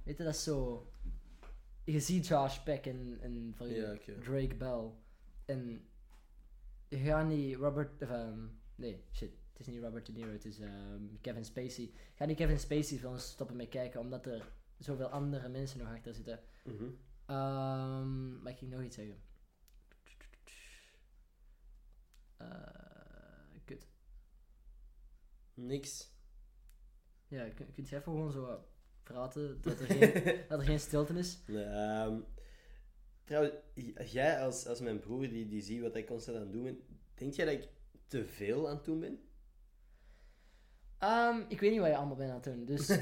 Weet 0.09 0.17
je, 0.17 0.23
dat 0.23 0.33
is 0.33 0.43
zo... 0.43 0.87
Je 1.83 1.99
ziet 1.99 2.27
Josh 2.27 2.63
Peck 2.63 2.85
en, 2.85 3.17
en 3.21 3.55
Ja, 3.57 3.93
oké. 3.93 4.19
Drake 4.19 4.55
Bell. 4.55 4.91
En 5.45 5.87
je 6.87 6.97
gaat 6.97 7.27
niet 7.27 7.55
Robert... 7.55 8.01
Of, 8.01 8.09
ehm, 8.09 8.47
nee, 8.75 9.03
shit. 9.11 9.31
Het 9.51 9.67
is 9.67 9.73
niet 9.73 9.83
Robert 9.83 10.05
De 10.05 10.11
Niro, 10.11 10.31
het 10.31 10.45
is 10.45 10.59
ehm, 10.59 11.03
Kevin 11.21 11.45
Spacey. 11.45 11.91
Ga 12.15 12.25
niet 12.25 12.37
Kevin 12.37 12.59
Spacey 12.59 12.97
films 12.97 13.29
stoppen 13.29 13.55
met 13.55 13.69
kijken, 13.69 13.99
omdat 13.99 14.25
er 14.25 14.51
zoveel 14.77 15.07
andere 15.07 15.49
mensen 15.49 15.79
nog 15.79 15.87
achter 15.87 16.13
zitten. 16.13 16.39
Mhm. 16.63 16.89
Ehm 17.25 18.41
mag 18.41 18.61
ik 18.61 18.69
nog 18.69 18.81
iets 18.81 18.95
zeggen? 18.95 19.21
Eh, 22.37 22.47
kut. 23.65 23.87
Niks. 25.53 26.11
Ja, 27.27 27.49
kun, 27.49 27.71
kunt 27.71 27.89
je 27.89 27.95
even 27.95 28.11
gewoon 28.11 28.31
zo 28.31 28.41
wat 28.41 28.77
praten, 29.13 29.61
dat 29.61 29.79
er 29.79 29.85
geen, 29.85 30.23
dat 30.49 30.59
er 30.59 30.65
geen 30.65 30.79
stilte 30.79 31.13
is? 31.13 31.39
Nee, 31.47 31.63
ehm, 31.63 32.19
trouwens, 33.23 33.53
jij 34.11 34.39
als, 34.41 34.67
als 34.67 34.79
mijn 34.79 34.99
broer 34.99 35.29
die, 35.29 35.47
die 35.47 35.61
ziet 35.61 35.81
wat 35.81 35.95
ik 35.95 36.07
constant 36.07 36.37
aan 36.37 36.43
het 36.43 36.51
doen 36.51 36.63
ben, 36.63 36.79
denk 37.15 37.33
jij 37.33 37.45
dat 37.45 37.53
ik 37.53 37.67
te 38.07 38.25
veel 38.25 38.69
aan 38.69 38.75
het 38.75 38.85
doen 38.85 38.99
ben? 38.99 39.19
Ehm, 40.97 41.41
ik 41.47 41.59
weet 41.59 41.71
niet 41.71 41.79
wat 41.79 41.89
je 41.89 41.95
allemaal 41.95 42.15
bent 42.15 42.29
aan 42.29 42.35
het 42.35 42.43
doen, 42.43 42.65
dus... 42.65 42.87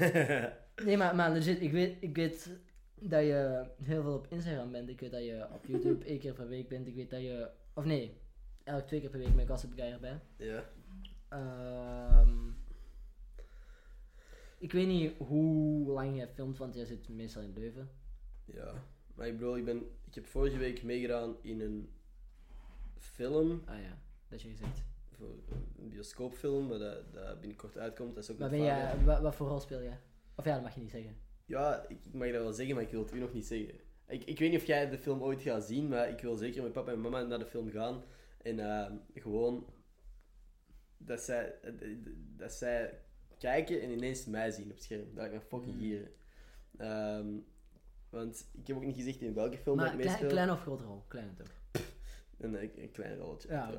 Nee, 0.84 0.96
maar, 0.96 1.14
maar 1.14 1.30
legit, 1.30 1.60
ik 1.60 1.72
weet, 1.72 1.96
ik 2.00 2.16
weet 2.16 2.58
dat 2.94 3.22
je 3.22 3.66
heel 3.82 4.02
veel 4.02 4.14
op 4.14 4.26
Instagram 4.30 4.72
bent. 4.72 4.88
Ik 4.88 5.00
weet 5.00 5.10
dat 5.10 5.24
je 5.24 5.46
op 5.52 5.66
YouTube 5.66 6.04
één 6.04 6.18
keer 6.18 6.32
per 6.32 6.48
week 6.48 6.68
bent. 6.68 6.86
Ik 6.86 6.94
weet 6.94 7.10
dat 7.10 7.20
je... 7.20 7.50
Of 7.74 7.84
nee, 7.84 8.20
elke 8.64 8.84
twee 8.84 9.00
keer 9.00 9.10
per 9.10 9.18
week 9.18 9.34
met 9.34 9.48
Gossip 9.48 9.72
Guy 9.74 9.84
erbij. 9.84 10.20
ja. 10.36 10.64
Ehm, 11.28 12.50
ik 14.58 14.72
weet 14.72 14.86
niet 14.86 15.16
hoe 15.18 15.90
lang 15.90 16.16
jij 16.16 16.28
filmt, 16.28 16.58
want 16.58 16.74
jij 16.74 16.84
zit 16.84 17.08
meestal 17.08 17.42
in 17.42 17.52
Leuven. 17.52 17.90
Ja. 18.44 18.84
Maar 19.14 19.26
ik 19.26 19.36
bedoel, 19.36 19.56
ik, 19.56 19.64
ben, 19.64 19.82
ik 20.04 20.14
heb 20.14 20.26
vorige 20.26 20.58
week 20.58 20.82
meegedaan 20.82 21.36
in 21.42 21.60
een 21.60 21.92
film, 22.98 23.62
Ah 23.66 23.82
ja, 23.82 23.98
dat 24.28 24.42
je 24.42 24.48
gezegd. 24.48 24.84
voor 25.10 25.28
een 25.78 25.88
bioscoopfilm, 25.88 26.66
maar 26.66 26.78
dat, 26.78 27.12
dat 27.12 27.40
binnenkort 27.40 27.78
uitkomt. 27.78 28.14
Dat 28.14 28.24
is 28.24 28.30
ook 28.30 28.38
Maar 28.38 28.50
ben 28.50 28.62
jij, 28.62 29.04
wat, 29.04 29.20
wat 29.20 29.34
voor 29.34 29.48
rol 29.48 29.60
speel 29.60 29.82
jij? 29.82 29.98
Of 30.34 30.44
ja, 30.44 30.54
dat 30.54 30.62
mag 30.62 30.74
je 30.74 30.80
niet 30.80 30.90
zeggen. 30.90 31.16
Ja, 31.44 31.86
ik, 31.88 32.04
ik 32.04 32.14
mag 32.14 32.32
dat 32.32 32.42
wel 32.42 32.52
zeggen, 32.52 32.74
maar 32.74 32.84
ik 32.84 32.90
wil 32.90 33.02
het 33.02 33.14
u 33.14 33.18
nog 33.18 33.32
niet 33.32 33.46
zeggen. 33.46 33.74
Ik, 34.06 34.24
ik 34.24 34.38
weet 34.38 34.50
niet 34.50 34.60
of 34.60 34.66
jij 34.66 34.90
de 34.90 34.98
film 34.98 35.22
ooit 35.22 35.42
gaat 35.42 35.64
zien, 35.64 35.88
maar 35.88 36.08
ik 36.08 36.20
wil 36.20 36.36
zeker 36.36 36.62
met 36.62 36.72
papa 36.72 36.92
en 36.92 37.00
mama 37.00 37.22
naar 37.22 37.38
de 37.38 37.46
film 37.46 37.70
gaan. 37.70 38.02
En 38.42 38.58
ehm, 38.58 38.96
gewoon 39.14 39.66
dat 40.96 41.20
zij, 41.20 41.54
dat 42.36 42.52
zij 42.52 43.00
kijken 43.38 43.80
en 43.82 43.90
ineens 43.90 44.24
mij 44.26 44.50
zien 44.50 44.64
op 44.64 44.70
het 44.74 44.82
scherm. 44.82 45.14
Dat 45.14 45.24
ik 45.24 45.32
me 45.32 45.40
fucking 45.40 45.74
Mm. 45.74 45.80
gieren. 45.80 46.08
Ehm, 46.78 47.26
want 48.10 48.46
ik 48.60 48.66
heb 48.66 48.76
ook 48.76 48.84
niet 48.84 48.96
gezegd 48.96 49.20
in 49.20 49.34
welke 49.34 49.58
film 49.58 49.76
Maar 49.76 49.86
ik 49.86 49.92
klein, 49.92 50.06
meespeel. 50.08 50.28
klein 50.28 50.50
of 50.50 50.60
grote 50.60 50.84
rol? 50.84 51.04
Kleine 51.08 51.30
toch? 51.34 51.46
Een, 52.38 52.62
een, 52.62 52.70
een 52.76 52.90
klein 52.90 53.16
rolletje, 53.18 53.48
Ja. 53.48 53.70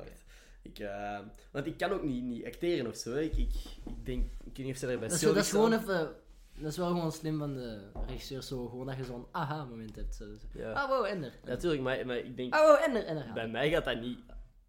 Ik, 0.62 0.78
ehm, 0.78 1.24
want 1.50 1.66
ik 1.66 1.76
kan 1.76 1.90
ook 1.90 2.02
niet, 2.02 2.22
niet 2.24 2.44
acteren 2.46 2.86
of 2.86 2.96
zo. 2.96 3.16
Ik, 3.16 3.36
ik, 3.36 3.52
ik 3.86 4.06
denk, 4.06 4.24
ik 4.44 4.56
weet 4.56 4.66
niet 4.66 4.74
of 4.74 4.76
ze 4.80 4.86
daarbij 4.86 5.08
Dat 5.08 5.16
is, 5.16 5.22
zo- 5.22 5.32
dat 5.34 5.44
is 5.44 5.50
gewoon 5.50 5.72
even... 5.72 6.12
Dat 6.58 6.70
is 6.70 6.76
wel 6.76 6.88
gewoon 6.88 7.12
slim 7.12 7.38
van 7.38 7.54
de 7.54 7.90
regisseur, 8.06 8.42
zo 8.42 8.68
gewoon 8.68 8.86
dat 8.86 8.96
je 8.96 9.04
zo'n 9.04 9.26
aha-moment 9.30 9.96
hebt. 9.96 10.14
Zo, 10.14 10.24
zo. 10.24 10.58
Ja. 10.58 10.72
Ah, 10.72 10.88
wow, 10.88 11.04
Ender. 11.04 11.32
Natuurlijk, 11.44 11.82
maar, 11.82 12.06
maar 12.06 12.16
ik 12.18 12.36
denk... 12.36 12.54
Ah, 12.54 12.60
wow, 12.60 12.84
Ender, 12.86 13.04
Ender. 13.04 13.32
Bij 13.34 13.48
mij 13.48 13.70
gaat 13.70 13.84
dat 13.84 14.00
niet, 14.00 14.18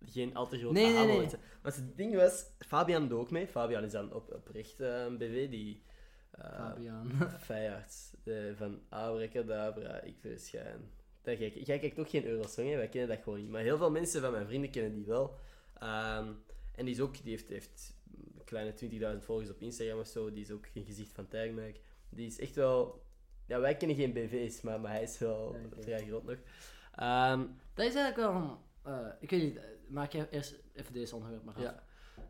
geen 0.05 0.35
al 0.35 0.47
te 0.47 0.57
groot 0.57 0.73
Nee. 0.73 1.29
Want 1.61 1.75
het 1.75 1.97
ding 1.97 2.15
was, 2.15 2.45
Fabian 2.59 3.07
doet 3.07 3.19
ook 3.19 3.31
mee. 3.31 3.47
Fabian 3.47 3.83
is 3.83 3.91
dan 3.91 4.13
op, 4.13 4.33
oprecht 4.33 4.79
een 4.79 5.17
BV 5.17 5.49
die... 5.49 5.83
eh 6.31 6.55
Fabian. 6.55 7.11
Feyard, 7.47 8.13
eh, 8.23 8.33
van 8.55 8.81
Abracadabra, 8.89 10.01
ik 10.01 10.15
verschijn. 10.19 10.91
Dat 11.21 11.39
jij, 11.39 11.51
jij 11.51 11.79
kijkt 11.79 11.99
ook 11.99 12.09
geen 12.09 12.25
Eurosong, 12.25 12.69
hè? 12.69 12.75
wij 12.75 12.89
kennen 12.89 13.09
dat 13.15 13.23
gewoon 13.23 13.39
niet. 13.39 13.49
Maar 13.49 13.61
heel 13.61 13.77
veel 13.77 13.91
mensen 13.91 14.21
van 14.21 14.31
mijn 14.31 14.47
vrienden 14.47 14.69
kennen 14.69 14.93
die 14.93 15.05
wel. 15.05 15.35
Ehm, 15.79 16.31
en 16.75 16.85
die, 16.85 16.93
is 16.93 16.99
ook, 16.99 17.23
die 17.23 17.31
heeft, 17.31 17.49
heeft 17.49 17.95
een 18.37 18.43
kleine 18.43 18.73
20.000 19.19 19.25
volgers 19.25 19.49
op 19.49 19.61
Instagram 19.61 19.99
of 19.99 20.07
zo. 20.07 20.31
Die 20.31 20.43
is 20.43 20.51
ook 20.51 20.67
geen 20.67 20.85
gezicht 20.85 21.11
van 21.13 21.27
Tijgmerk. 21.27 21.79
Die 22.09 22.27
is 22.27 22.39
echt 22.39 22.55
wel... 22.55 23.03
Ja, 23.47 23.59
wij 23.59 23.77
kennen 23.77 23.97
geen 23.97 24.13
BV's, 24.13 24.61
maar, 24.61 24.79
maar 24.79 24.91
hij 24.91 25.03
is 25.03 25.17
wel 25.17 25.55
vrij 25.79 26.05
groot 26.07 26.23
nog. 26.23 26.37
Ehm, 26.95 27.39
Dat 27.73 27.85
is 27.85 27.95
eigenlijk 27.95 28.15
wel 28.15 28.59
eh, 28.83 29.07
ik 29.19 29.29
weet 29.29 29.41
niet, 29.41 29.59
maak 29.91 30.11
je 30.11 30.27
eerst 30.29 30.59
even 30.73 30.93
deze 30.93 31.15
onderwerp 31.15 31.43
maar 31.43 31.55
af. 31.55 31.61
Ja. 31.61 31.83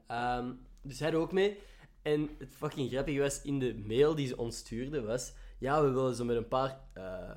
Ehm, 0.07 0.51
dus 0.81 0.99
hij 0.99 1.15
ook 1.15 1.31
mee. 1.31 1.57
En 2.01 2.29
het 2.37 2.49
fucking 2.57 2.89
grappige 2.91 3.19
was, 3.19 3.41
in 3.41 3.59
de 3.59 3.75
mail 3.85 4.15
die 4.15 4.27
ze 4.27 4.37
ons 4.37 4.57
stuurde, 4.57 5.01
was... 5.01 5.33
Ja, 5.57 5.83
we 5.83 5.89
willen 5.89 6.15
zo 6.15 6.25
met 6.25 6.35
een 6.35 6.47
paar 6.47 6.79
eh, 6.93 7.31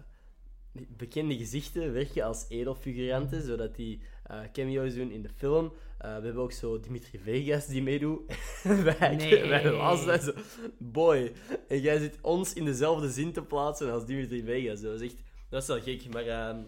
bekende 0.72 1.36
gezichten 1.36 1.92
werken 1.92 2.24
als 2.24 2.44
edelfiguranten, 2.48 3.42
zodat 3.42 3.74
die 3.76 4.00
eh, 4.24 4.40
cameo's 4.52 4.94
doen 4.94 5.10
in 5.10 5.22
de 5.22 5.28
film. 5.28 5.72
Eh, 5.98 6.16
we 6.16 6.24
hebben 6.24 6.42
ook 6.42 6.52
zo 6.52 6.80
Dimitri 6.80 7.18
Vegas 7.18 7.66
die 7.66 7.82
meedoet. 7.82 8.20
wij, 8.98 9.16
Nee. 9.16 9.48
wij 9.48 9.72
lazen 9.72 10.06
dat 10.06 10.22
zo... 10.22 10.32
Boy, 10.78 11.32
en 11.68 11.80
jij 11.80 11.98
zit 11.98 12.18
ons 12.20 12.52
in 12.52 12.64
dezelfde 12.64 13.10
zin 13.10 13.32
te 13.32 13.42
plaatsen 13.42 13.92
als 13.92 14.06
Dimitri 14.06 14.42
Vegas. 14.42 14.80
Dat 14.80 14.92
was 14.92 15.00
echt... 15.00 15.16
Dat 15.48 15.62
is 15.62 15.68
wel 15.68 15.80
gek, 15.80 16.12
maar... 16.12 16.26
ehm 16.26 16.62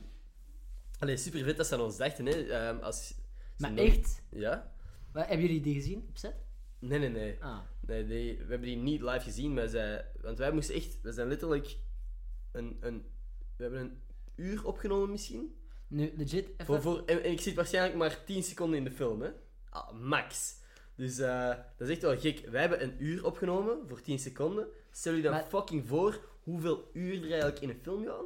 allee, 0.99 1.17
super 1.17 1.45
vet 1.45 1.57
dat 1.57 1.67
ze 1.67 1.75
aan 1.75 1.81
ons 1.81 1.97
dachten, 1.97 2.27
hè. 2.27 2.43
Ehm, 2.43 2.79
als, 2.79 3.15
Maar 3.59 3.73
nog- 3.73 3.85
echt? 3.87 4.23
Ja? 4.31 4.73
Maar, 5.13 5.29
hebben 5.29 5.47
jullie 5.47 5.61
die 5.63 5.75
gezien 5.75 6.05
op 6.09 6.17
set? 6.19 6.35
Nee, 6.79 6.99
nee, 6.99 7.09
nee. 7.09 7.37
Ah. 7.45 7.59
Nee, 7.81 8.07
die, 8.07 8.37
we 8.37 8.45
hebben 8.51 8.61
die 8.69 8.77
niet 8.77 9.01
live 9.01 9.21
gezien, 9.21 9.55
maar 9.55 10.05
want 10.21 10.39
wij 10.39 10.53
moesten 10.53 10.75
echt, 10.75 10.99
we 11.03 11.13
zijn 11.13 11.29
letterlijk 11.29 11.77
een, 12.53 12.77
een, 12.81 13.05
we 13.57 13.63
hebben 13.63 13.81
een 13.81 14.03
uur 14.37 14.67
opgenomen 14.67 15.11
misschien. 15.11 15.59
Nu, 15.89 16.13
legit, 16.17 16.49
even... 16.49 16.65
Voor, 16.67 16.81
voor, 16.83 17.03
en, 17.05 17.23
en 17.23 17.31
ik 17.31 17.41
zit 17.41 17.55
waarschijnlijk 17.55 17.97
maar 17.97 18.25
10 18.25 18.43
seconden 18.43 18.79
in 18.79 18.85
de 18.85 18.91
film, 18.91 19.21
hè? 19.23 19.31
Ah, 19.71 19.93
max. 19.93 20.57
Dus 20.95 21.19
eh, 21.19 21.49
dat 21.77 21.89
is 21.89 21.95
echt 21.95 22.03
wel 22.03 22.19
gek. 22.19 22.47
Wij 22.51 22.61
hebben 22.61 22.83
een 22.83 23.03
uur 23.05 23.25
opgenomen 23.25 23.89
voor 23.89 24.01
10 24.01 24.19
seconden. 24.19 24.67
Stel 24.91 25.13
je 25.15 25.23
dan 25.23 25.33
Maar- 25.33 25.45
fucking 25.47 25.89
voor 25.89 26.21
hoeveel 26.43 26.91
uur 26.93 27.15
er 27.17 27.31
eigenlijk 27.31 27.61
in 27.61 27.69
een 27.69 27.81
film 27.83 28.05
gaan. 28.07 28.25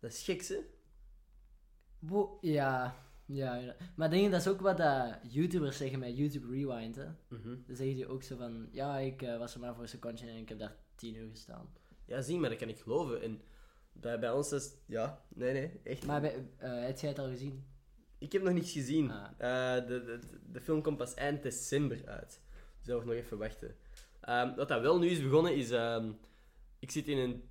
Dat 0.00 0.12
is 0.12 0.22
gek, 0.24 0.46
hè? 0.46 0.56
Wo- 1.98 2.38
ja, 2.40 2.96
ja, 3.26 3.54
ja. 3.54 3.76
Maar 3.96 4.10
denk 4.10 4.22
je, 4.22 4.30
dat 4.30 4.40
is 4.40 4.48
ook 4.48 4.60
wat 4.60 4.76
dat 4.76 5.18
YouTubers 5.22 5.76
zeggen 5.76 5.98
met 5.98 6.16
YouTube 6.16 6.46
Rewind, 6.46 6.96
hè? 6.96 7.06
Mhm. 7.28 7.56
Dan 7.66 7.76
zeggen 7.76 7.96
die 7.96 8.06
ook 8.06 8.22
zo 8.22 8.36
van, 8.36 8.68
ja, 8.70 8.98
ik 8.98 9.22
eh, 9.22 9.38
was 9.38 9.54
er 9.54 9.60
maar 9.60 9.74
voor 9.74 9.82
een 9.82 9.88
secondje 9.88 10.26
en 10.26 10.36
ik 10.36 10.48
heb 10.48 10.58
daar 10.58 10.76
tien 10.94 11.14
uur 11.14 11.30
gestaan. 11.30 11.68
Ja, 12.06 12.20
zie, 12.20 12.38
maar 12.38 12.50
dat 12.50 12.58
kan 12.58 12.68
ik 12.68 12.78
geloven. 12.78 13.22
En 13.22 13.40
bij, 13.92 14.18
bij 14.18 14.32
ons 14.32 14.52
is 14.52 14.74
ja, 14.86 15.24
nee, 15.28 15.52
nee, 15.52 15.80
echt. 15.84 16.06
Maar 16.06 16.20
bij, 16.20 16.48
eh, 16.56 16.84
heb 16.84 16.98
jij 16.98 17.08
het 17.08 17.18
al 17.18 17.28
gezien? 17.28 17.64
Ik 18.18 18.32
heb 18.32 18.42
nog 18.42 18.52
niets 18.52 18.72
gezien. 18.72 19.10
Ah. 19.10 19.30
Eh, 19.38 19.86
de, 19.86 20.04
de, 20.04 20.18
de 20.52 20.60
film 20.60 20.82
komt 20.82 20.96
pas 20.96 21.14
eind 21.14 21.42
december 21.42 22.06
uit. 22.06 22.40
Dus 22.78 22.86
dat 22.86 23.04
nog 23.04 23.14
even 23.14 23.38
wachten. 23.38 23.76
Ehm, 24.20 24.54
wat 24.54 24.68
dat 24.68 24.80
wel 24.80 24.98
nu 24.98 25.06
is 25.08 25.22
begonnen 25.22 25.56
is... 25.56 25.70
ehm, 25.70 26.12
ik 26.78 26.90
zit 26.90 27.08
in 27.08 27.18
een 27.18 27.42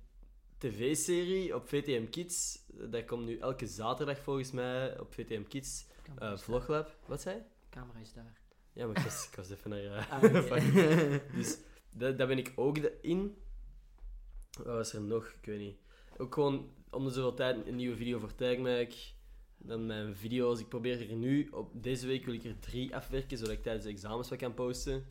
tv-serie 0.62 1.54
op 1.54 1.68
VTM 1.68 2.10
Kids. 2.10 2.58
Dat 2.66 3.04
komt 3.04 3.24
nu 3.24 3.38
elke 3.38 3.66
zaterdag 3.66 4.18
volgens 4.18 4.50
mij 4.50 5.00
op 5.00 5.14
VTM 5.14 5.42
Kids. 5.42 5.86
Eh. 6.18 6.36
Vloglab. 6.36 6.96
Wat 7.06 7.20
zei 7.20 7.36
je? 7.36 7.42
Camera 7.70 7.98
is 7.98 8.12
daar. 8.12 8.40
Ja, 8.72 8.86
maar 8.86 8.96
ik 8.96 9.02
was, 9.02 9.26
ik 9.26 9.36
was 9.36 9.50
even 9.50 9.70
naar... 9.70 10.08
Ah, 10.10 10.20
fuck. 10.50 10.72
dus 11.36 11.58
da- 11.96 12.10
daar 12.10 12.26
ben 12.26 12.38
ik 12.38 12.52
ook 12.54 12.78
in. 12.78 13.36
Wat 14.56 14.66
was 14.66 14.92
er 14.92 15.00
nog? 15.00 15.26
Ik 15.26 15.44
weet 15.44 15.58
niet. 15.58 15.76
Ook 16.16 16.34
gewoon 16.34 16.70
om 16.90 17.04
de 17.04 17.10
zoveel 17.10 17.34
tijd 17.34 17.66
een 17.66 17.76
nieuwe 17.76 17.96
video 17.96 18.18
voor 18.18 18.34
Tagmac. 18.34 18.92
Dan 19.58 19.86
mijn 19.86 20.16
video's. 20.16 20.60
Ik 20.60 20.68
probeer 20.68 21.10
er 21.10 21.16
nu, 21.16 21.48
op 21.50 21.82
deze 21.82 22.06
week 22.06 22.24
wil 22.24 22.34
ik 22.34 22.44
er 22.44 22.58
drie 22.58 22.96
afwerken, 22.96 23.38
zodat 23.38 23.52
ik 23.52 23.62
tijdens 23.62 23.84
de 23.84 23.90
examens 23.90 24.28
wat 24.28 24.38
kan 24.38 24.54
posten. 24.54 25.06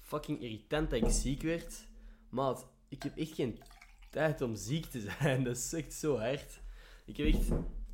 Fucking 0.00 0.40
irritant 0.40 0.90
dat 0.90 1.02
ik 1.02 1.10
ziek 1.10 1.42
werd. 1.42 1.86
Maat, 2.28 2.68
ik 2.88 3.02
heb 3.02 3.16
echt 3.16 3.34
geen 3.34 3.58
tijd 4.14 4.40
om 4.40 4.56
ziek 4.56 4.84
te 4.84 5.00
zijn. 5.00 5.44
Dat 5.44 5.72
echt 5.72 5.92
zo 5.92 6.16
hard. 6.16 6.60
Ik 7.04 7.16
heb 7.16 7.26
echt... 7.26 7.48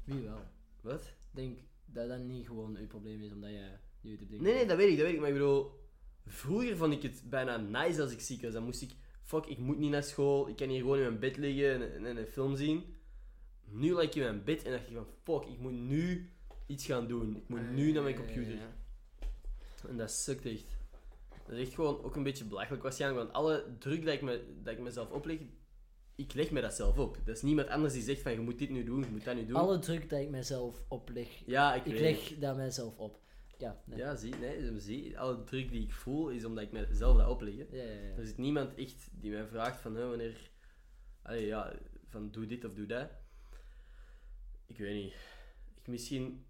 Wie 0.04 0.20
wel? 0.20 0.40
Wat? 0.80 1.02
Ik 1.02 1.30
denk 1.30 1.58
dat 1.84 2.08
dat 2.08 2.18
niet 2.18 2.46
gewoon 2.46 2.76
uw 2.76 2.86
probleem 2.86 3.22
is, 3.22 3.32
omdat 3.32 3.50
je 3.50 3.70
YouTube 4.00 4.30
dingen. 4.30 4.44
Nee, 4.44 4.54
nee, 4.54 4.66
dat 4.66 4.76
weet 4.76 4.90
ik, 4.90 4.96
dat 4.96 5.04
weet 5.04 5.14
ik. 5.14 5.20
Maar 5.20 5.28
ik 5.28 5.34
bedoel, 5.34 5.70
vroeger 6.26 6.76
vond 6.76 6.92
ik 6.92 7.02
het 7.02 7.22
bijna 7.24 7.56
nice 7.56 8.02
als 8.02 8.12
ik 8.12 8.20
ziek 8.20 8.42
was. 8.42 8.52
Dan 8.52 8.64
moest 8.64 8.82
ik, 8.82 8.92
fuck, 9.22 9.46
ik 9.46 9.58
moet 9.58 9.78
niet 9.78 9.90
naar 9.90 10.02
school. 10.02 10.48
Ik 10.48 10.56
kan 10.56 10.68
hier 10.68 10.80
gewoon 10.80 10.96
in 10.96 11.02
mijn 11.02 11.18
bed 11.18 11.36
liggen 11.36 11.72
en, 11.74 11.94
en, 11.94 12.06
en 12.06 12.16
een 12.16 12.26
film 12.26 12.56
zien. 12.56 12.84
Nu 13.64 13.92
lag 13.92 14.02
ik 14.02 14.14
in 14.14 14.22
mijn 14.22 14.44
bed 14.44 14.64
en 14.64 14.72
dacht 14.72 14.88
ik 14.88 14.94
van, 14.94 15.06
fuck, 15.22 15.50
ik 15.50 15.58
moet 15.58 15.72
nu 15.72 16.30
iets 16.66 16.86
gaan 16.86 17.08
doen. 17.08 17.36
Ik 17.36 17.48
moet 17.48 17.70
nu 17.70 17.92
naar 17.92 18.02
mijn 18.02 18.16
computer. 18.16 18.54
Ja, 18.54 18.58
ja, 18.58 18.74
ja. 19.82 19.88
En 19.88 19.96
dat 19.96 20.10
sukt 20.10 20.46
echt. 20.46 20.78
Dat 21.46 21.58
is 21.58 21.66
echt 21.66 21.74
gewoon 21.74 22.02
ook 22.02 22.16
een 22.16 22.22
beetje 22.22 22.44
belachelijk 22.44 22.82
waarschijnlijk, 22.82 23.22
want 23.22 23.34
alle 23.34 23.64
druk 23.78 24.04
dat 24.04 24.14
ik, 24.14 24.22
me, 24.22 24.44
dat 24.62 24.72
ik 24.72 24.80
mezelf 24.80 25.10
opleg, 25.10 25.38
ik 26.20 26.34
leg 26.34 26.50
me 26.50 26.60
dat 26.60 26.74
zelf 26.74 26.98
op. 26.98 27.18
Dat 27.24 27.36
is 27.36 27.42
niemand 27.42 27.68
anders 27.68 27.92
die 27.92 28.02
zegt 28.02 28.22
van, 28.22 28.32
je 28.32 28.40
moet 28.40 28.58
dit 28.58 28.70
nu 28.70 28.84
doen, 28.84 29.00
je 29.00 29.10
moet 29.10 29.24
dat 29.24 29.34
nu 29.34 29.46
doen. 29.46 29.56
Alle 29.56 29.78
druk 29.78 30.10
dat 30.10 30.20
ik 30.20 30.28
mezelf 30.28 30.82
opleg, 30.88 31.28
Ja, 31.46 31.74
ik, 31.74 31.84
ik 31.86 32.00
leg 32.00 32.28
het. 32.28 32.40
dat 32.40 32.56
mijzelf 32.56 32.98
op. 32.98 33.20
Ja, 33.58 33.82
nee. 33.84 33.98
Ja, 33.98 34.16
zie, 34.16 34.34
nee, 34.34 34.80
zie, 34.80 35.18
alle 35.18 35.44
druk 35.44 35.70
die 35.70 35.82
ik 35.82 35.92
voel 35.92 36.28
is 36.28 36.44
omdat 36.44 36.64
ik 36.64 36.72
mezelf 36.72 37.16
dat 37.16 37.28
opleg. 37.28 37.54
ja, 37.54 37.64
ja, 37.70 37.82
ja. 37.82 38.16
Er 38.16 38.26
zit 38.26 38.38
niemand 38.38 38.74
echt 38.74 39.08
die 39.12 39.30
mij 39.30 39.46
vraagt 39.46 39.80
van, 39.80 39.94
hè, 39.94 40.08
wanneer... 40.08 40.50
Allee, 41.22 41.46
ja, 41.46 41.72
van 42.08 42.30
doe 42.30 42.46
dit 42.46 42.64
of 42.64 42.72
doe 42.72 42.86
dat. 42.86 43.10
Ik 44.66 44.78
weet 44.78 45.02
niet. 45.04 45.12
Ik 45.80 45.86
misschien... 45.86 46.44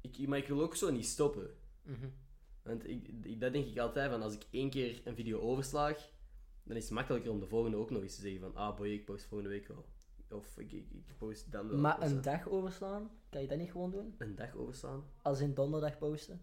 Ik, 0.00 0.28
maar 0.28 0.38
ik 0.38 0.46
wil 0.48 0.60
ook 0.62 0.76
zo 0.76 0.90
niet 0.90 1.06
stoppen. 1.06 1.50
Mhm. 1.82 2.08
Want 2.62 2.88
ik, 2.88 3.08
ik, 3.22 3.40
dat 3.40 3.52
denk 3.52 3.66
ik 3.66 3.78
altijd, 3.78 4.10
van 4.10 4.22
als 4.22 4.34
ik 4.34 4.42
één 4.50 4.70
keer 4.70 5.00
een 5.04 5.14
video 5.14 5.38
overslaag, 5.40 6.10
dan 6.70 6.78
is 6.78 6.84
het 6.84 6.94
makkelijker 6.94 7.30
om 7.30 7.40
de 7.40 7.46
volgende 7.46 7.76
ook 7.76 7.90
nog 7.90 8.02
eens 8.02 8.14
te 8.14 8.20
zeggen 8.20 8.40
van, 8.40 8.54
ah 8.54 8.76
boy, 8.76 8.88
ik 8.88 9.04
post 9.04 9.24
volgende 9.24 9.52
week 9.52 9.68
wel. 9.68 9.84
Of 10.30 10.58
ik, 10.58 10.72
ik, 10.72 10.90
ik 10.90 11.16
post 11.18 11.52
dan 11.52 11.68
wel. 11.68 11.78
Maar 11.78 12.02
een 12.02 12.20
dag 12.20 12.48
overslaan, 12.48 13.10
kan 13.30 13.40
je 13.40 13.48
dat 13.48 13.58
niet 13.58 13.70
gewoon 13.70 13.90
doen? 13.90 14.14
Een 14.18 14.34
dag 14.34 14.54
overslaan. 14.54 15.04
Als 15.22 15.40
in 15.40 15.54
donderdag 15.54 15.98
posten? 15.98 16.40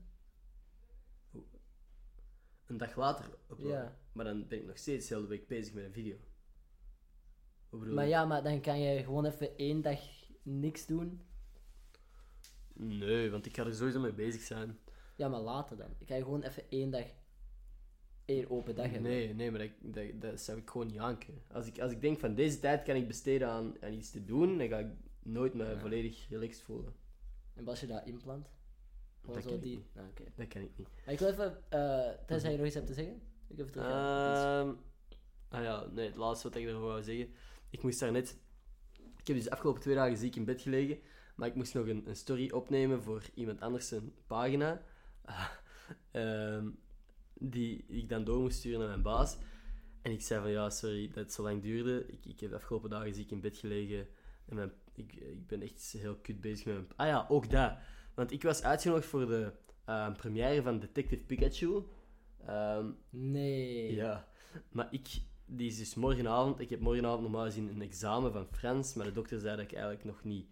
Een 2.65 2.77
dag 2.77 2.95
later 2.95 3.25
uploaden. 3.51 3.77
Ja. 3.77 3.97
Maar 4.11 4.25
dan 4.25 4.47
ben 4.47 4.59
ik 4.59 4.65
nog 4.65 4.77
steeds 4.77 5.07
de 5.07 5.15
hele 5.15 5.27
week 5.27 5.47
bezig 5.47 5.73
met 5.73 5.83
een 5.83 5.93
video. 5.93 6.15
Maar 7.69 8.03
je? 8.03 8.09
ja, 8.09 8.25
maar 8.25 8.43
dan 8.43 8.61
kan 8.61 8.79
je 8.79 9.03
gewoon 9.03 9.25
even 9.25 9.57
één 9.57 9.81
dag 9.81 9.99
niks 10.43 10.85
doen. 10.85 11.25
Nee, 12.73 13.31
want 13.31 13.45
ik 13.45 13.55
ga 13.55 13.65
er 13.65 13.75
sowieso 13.75 13.99
mee 13.99 14.13
bezig 14.13 14.41
zijn. 14.41 14.79
Ja, 15.15 15.27
maar 15.27 15.39
later 15.39 15.77
dan. 15.77 15.97
Kan 16.05 16.17
je 16.17 16.23
gewoon 16.23 16.43
even 16.43 16.69
één 16.69 16.89
dag, 16.89 17.05
één 18.27 18.49
open 18.49 18.75
dag 18.75 18.85
hebben. 18.85 19.11
Nee, 19.11 19.33
nee, 19.33 19.51
maar 19.51 19.59
dat, 19.59 19.69
dat, 19.95 20.21
dat 20.21 20.39
zou 20.41 20.57
ik 20.57 20.69
gewoon 20.69 20.87
niet 20.87 20.99
aankunnen. 20.99 21.43
Als 21.51 21.67
ik, 21.67 21.79
als 21.79 21.91
ik 21.91 22.01
denk 22.01 22.19
van 22.19 22.35
deze 22.35 22.59
tijd 22.59 22.83
kan 22.83 22.95
ik 22.95 23.07
besteden 23.07 23.47
aan, 23.47 23.75
aan 23.81 23.93
iets 23.93 24.11
te 24.11 24.23
doen, 24.25 24.57
dan 24.57 24.67
ga 24.67 24.77
ik 24.77 24.87
nooit 25.23 25.53
me 25.53 25.63
Ja. 25.65 25.79
volledig 25.79 26.29
relaxed 26.29 26.61
voelen. 26.63 26.93
En 27.53 27.67
als 27.67 27.79
je 27.79 27.87
dat? 27.87 28.01
Gewoon 28.05 28.45
Dat 29.21 29.45
kan 29.45 29.59
die... 29.59 29.85
Ah, 29.95 30.03
oké. 30.09 30.23
Dat 30.35 30.47
kan 30.47 30.61
ik 30.61 30.71
niet. 30.77 30.87
Maar 31.05 31.13
ik 31.13 31.19
wil 31.19 31.29
even, 31.29 31.63
eh 31.69 32.09
tenzij 32.25 32.51
je 32.51 32.57
nog 32.57 32.65
iets 32.65 32.75
hebt 32.75 32.87
te 32.87 32.93
zeggen. 32.93 33.21
Ik 33.47 33.59
even 33.59 33.71
terug. 33.71 33.87
Ehm 33.87 34.73
ah 35.49 35.63
ja, 35.63 35.85
nee, 35.85 36.07
het 36.07 36.15
laatste 36.15 36.47
wat 36.49 36.57
ik 36.57 36.63
erover 36.67 36.87
wou 36.87 37.03
zeggen. 37.03 37.33
Ik 37.69 37.83
moest 37.83 37.99
daar 37.99 38.11
net... 38.11 38.37
Ik 39.17 39.27
heb 39.27 39.35
dus 39.35 39.43
de 39.45 39.51
afgelopen 39.51 39.81
twee 39.81 39.95
dagen 39.95 40.17
ziek 40.17 40.35
in 40.35 40.45
bed 40.45 40.61
gelegen, 40.61 40.99
maar 41.35 41.47
ik 41.47 41.55
moest 41.55 41.73
nog 41.73 41.87
een, 41.87 42.07
een 42.07 42.15
story 42.15 42.49
opnemen 42.51 43.01
voor 43.01 43.23
iemand 43.33 43.61
anders 43.61 43.91
een 43.91 44.13
pagina. 44.27 44.81
Ehm, 46.11 46.69
die 47.39 47.85
ik 47.87 48.09
dan 48.09 48.23
door 48.23 48.39
moest 48.39 48.57
sturen 48.57 48.79
naar 48.79 48.87
mijn 48.87 49.01
baas. 49.01 49.37
En 50.01 50.11
ik 50.11 50.21
zei 50.21 50.41
van, 50.41 50.51
ja, 50.51 50.69
sorry 50.69 51.07
dat 51.07 51.15
het 51.15 51.33
zo 51.33 51.43
lang 51.43 51.61
duurde. 51.61 52.05
Ik, 52.07 52.25
ik 52.25 52.39
heb 52.39 52.49
de 52.49 52.55
afgelopen 52.55 52.89
dagen 52.89 53.13
ziek 53.13 53.31
in 53.31 53.41
bed 53.41 53.57
gelegen. 53.57 54.07
En 54.45 54.55
mijn, 54.55 54.71
ik, 54.95 55.13
ik 55.13 55.47
ben 55.47 55.61
echt 55.61 55.91
heel 55.97 56.15
kut 56.15 56.41
bezig 56.41 56.65
met 56.65 56.73
mijn... 56.75 56.87
Ah 56.95 57.07
ja, 57.07 57.25
ook 57.29 57.49
dat. 57.49 57.77
Want 58.13 58.31
ik 58.31 58.43
was 58.43 58.63
uitgenodigd 58.63 59.05
voor 59.07 59.25
de 59.27 59.51
eh, 59.85 60.13
première 60.13 60.61
van 60.61 60.79
Detective 60.79 61.23
Pikachu. 61.23 61.83
Ehm, 62.45 62.85
Nee. 63.09 63.93
ja, 63.95 64.27
maar 64.71 64.87
ik, 64.91 65.07
die 65.45 65.67
is 65.67 65.77
dus 65.77 65.95
morgenavond. 65.95 66.59
Ik 66.59 66.69
heb 66.69 66.79
morgenavond 66.79 67.21
normaal 67.21 67.43
gezien 67.45 67.69
een 67.69 67.81
examen 67.81 68.31
van 68.31 68.47
Frans, 68.51 68.93
maar 68.93 69.05
de 69.05 69.11
dokter 69.11 69.39
zei 69.39 69.55
dat 69.55 69.65
ik 69.65 69.71
eigenlijk 69.73 70.03
nog 70.05 70.23
niet 70.23 70.45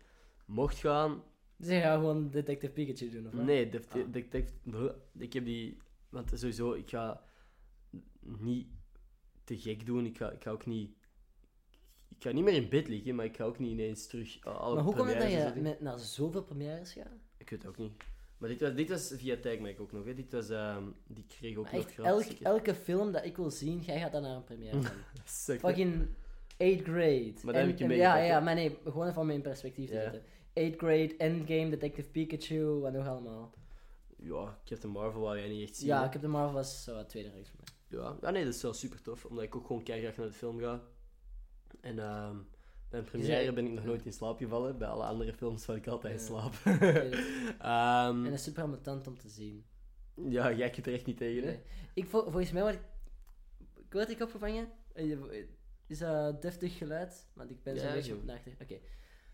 mocht 0.46 0.78
gaan. 0.78 1.24
Dus 1.58 1.68
je 1.70 1.80
gaat 1.82 2.00
gewoon 2.00 2.30
Detective 2.30 2.72
Pikachu 2.74 3.10
doen, 3.10 3.26
of 3.28 3.34
wat? 3.34 3.44
Nee, 3.46 3.70
de, 3.70 3.82
Ah. 3.90 3.94
de- 4.12 4.28
de- 4.30 4.96
ik 5.18 5.34
heb 5.34 5.46
die. 5.46 5.78
Want 6.16 6.32
sowieso, 6.34 6.74
ik 6.74 6.90
ga 6.90 7.22
niet 8.22 8.68
te 9.44 9.58
gek 9.58 9.86
doen. 9.86 10.06
Ik 10.06 10.18
ga, 10.18 10.32
ik 10.32 10.44
ga 10.44 10.52
ook 10.52 10.66
niet. 10.66 10.90
Ik 12.18 12.24
ga 12.24 12.32
niet 12.32 12.44
meer 12.44 12.54
in 12.54 12.70
bed 12.70 12.88
liggen, 12.88 13.16
maar 13.16 13.26
ik 13.26 13.36
ga 13.36 13.44
ook 13.44 13.60
niet 13.60 13.72
ineens 13.72 14.08
terug. 14.08 14.46
a- 14.48 14.50
Alle 14.52 14.76
Maar 14.76 14.84
hoe 14.84 14.96
komt 14.96 15.10
het 15.10 15.20
dat 15.20 15.32
je 15.56 15.62
met, 15.62 15.82
naar 15.82 16.00
zoveel 16.00 16.44
premières 16.44 16.94
gaat? 16.94 17.18
Ik 17.38 17.50
weet 17.50 17.60
het 17.62 17.68
ook 17.70 17.78
niet. 17.78 17.92
Maar 18.38 18.50
dit 18.50 18.62
was, 18.62 18.74
dit 18.76 18.90
was 18.90 19.14
via 19.16 19.38
Tagmac 19.38 19.80
ook 19.80 19.92
nog. 19.92 20.06
Hè. 20.06 20.14
Dit 20.14 20.32
was, 20.32 20.50
ehm, 20.50 20.84
die 21.08 21.26
kreeg 21.28 21.58
ook 21.58 21.64
Maar 21.64 21.74
nog 21.74 21.84
echt, 21.84 21.94
gratis. 21.94 22.28
elk, 22.28 22.40
elke 22.40 22.76
film 22.76 23.12
dat 23.12 23.26
ik 23.26 23.36
wil 23.38 23.52
zien, 23.52 23.80
jij 23.80 24.00
gaat 24.00 24.12
dan 24.12 24.22
naar 24.22 24.36
een 24.36 24.44
première 24.44 24.78
hè. 24.78 24.90
Fucking 25.60 26.08
8th 26.58 26.84
grade. 26.84 27.34
Maar 27.44 27.54
daar 27.54 27.64
heb 27.64 27.72
ik 27.72 27.78
je 27.80 27.88
mee 27.88 27.98
Ja, 27.98 28.12
gepakt, 28.12 28.28
ja, 28.28 28.38
hè? 28.38 28.42
maar 28.44 28.56
nee, 28.56 28.78
gewoon 28.84 29.08
even 29.08 29.22
om 29.22 29.30
in 29.30 29.42
perspectief 29.42 29.90
te 29.90 29.96
Ja. 29.96 30.02
zetten. 30.02 30.22
8th 30.54 30.78
grade, 30.78 31.16
Endgame, 31.18 31.70
Detective 31.70 32.10
Pikachu, 32.10 32.64
wat 32.66 32.94
nog 32.94 33.08
allemaal. 33.08 33.54
Ja, 34.26 34.58
Captain 34.66 34.94
Marvel 34.94 35.22
wou 35.22 35.38
jij 35.40 35.48
niet 35.50 35.68
echt 35.70 35.76
zien. 35.78 35.88
Ja, 35.88 36.04
hè. 36.04 36.10
heb 36.12 36.22
de 36.22 36.28
Marvel 36.28 36.54
was 36.54 36.84
zo 36.84 36.94
wat 36.96 37.10
tweede 37.10 37.30
reeks 37.30 37.50
voor 37.50 37.60
mij. 37.60 38.00
Ja. 38.00 38.18
ja, 38.22 38.30
nee, 38.30 38.46
dat 38.46 38.54
is 38.54 38.62
wel 38.62 38.74
super 38.74 39.02
tof, 39.02 39.26
omdat 39.26 39.44
ik 39.44 39.56
ook 39.56 39.66
gewoon 39.68 39.84
keihard 39.84 40.18
naar 40.18 40.28
de 40.28 40.34
film 40.34 40.60
ga. 40.60 40.82
En 41.82 42.00
ehm 42.00 42.38
bij 42.90 43.00
een 43.00 43.06
première 43.06 43.32
zei- 43.44 43.52
ben 43.52 43.66
ik 43.66 43.72
nog 43.72 43.84
nooit 43.86 44.06
in 44.06 44.14
slaap 44.14 44.38
gevallen. 44.38 44.78
Bij 44.78 44.88
alle 44.88 45.04
andere 45.04 45.34
films 45.34 45.66
val 45.66 45.76
ik 45.76 45.88
altijd 45.88 46.14
in 46.14 46.26
slaap. 46.26 46.54
Ehm, 47.60 48.16
En 48.18 48.24
dat 48.24 48.34
is 48.34 48.44
super 48.44 48.64
ambetant 48.64 49.08
om 49.08 49.18
te 49.18 49.30
zien. 49.30 49.66
ja, 50.30 50.52
jij 50.54 50.70
kunt 50.70 50.88
er 50.88 50.94
echt 50.94 51.06
niet 51.06 51.18
tegen, 51.18 51.44
hè? 51.44 51.50
Nee. 51.50 51.62
Ik, 51.94 52.06
vol- 52.08 52.22
volgens 52.24 52.52
mij 52.52 52.62
word 52.62 52.74
ik... 52.74 52.82
Word 53.90 54.10
ik 54.10 54.22
opgevangen? 54.22 54.70
Eh, 54.94 55.18
Is 55.88 55.98
dat 56.00 56.42
deftig 56.42 56.78
geluid? 56.78 57.28
Want 57.34 57.50
ik 57.50 57.64
ben 57.64 57.78
zo'n 57.78 57.88
Ja, 57.88 57.94
beetje 57.94 58.12
zo. 58.12 58.18
op. 58.18 58.62
Oké. 58.62 58.80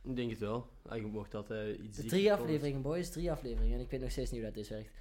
Ik 0.04 0.16
denk 0.16 0.30
het 0.30 0.40
wel. 0.40 0.70
Ah, 0.88 0.98
je 0.98 1.06
mocht 1.06 1.36
altijd 1.36 1.68
iets 1.80 1.96
De 1.98 2.02
dichter 2.02 2.08
Drie 2.20 2.34
afleveringen, 2.34 2.82
boys. 2.82 3.10
Drie 3.12 3.32
afleveringen. 3.32 3.76
En 3.76 3.80
ik 3.84 3.90
weet 3.92 4.02
nog 4.02 4.12
steeds 4.12 4.32
niet 4.32 4.42
hoe 4.42 4.50
dat 4.52 4.60
is 4.64 4.70
werkt. 4.70 4.92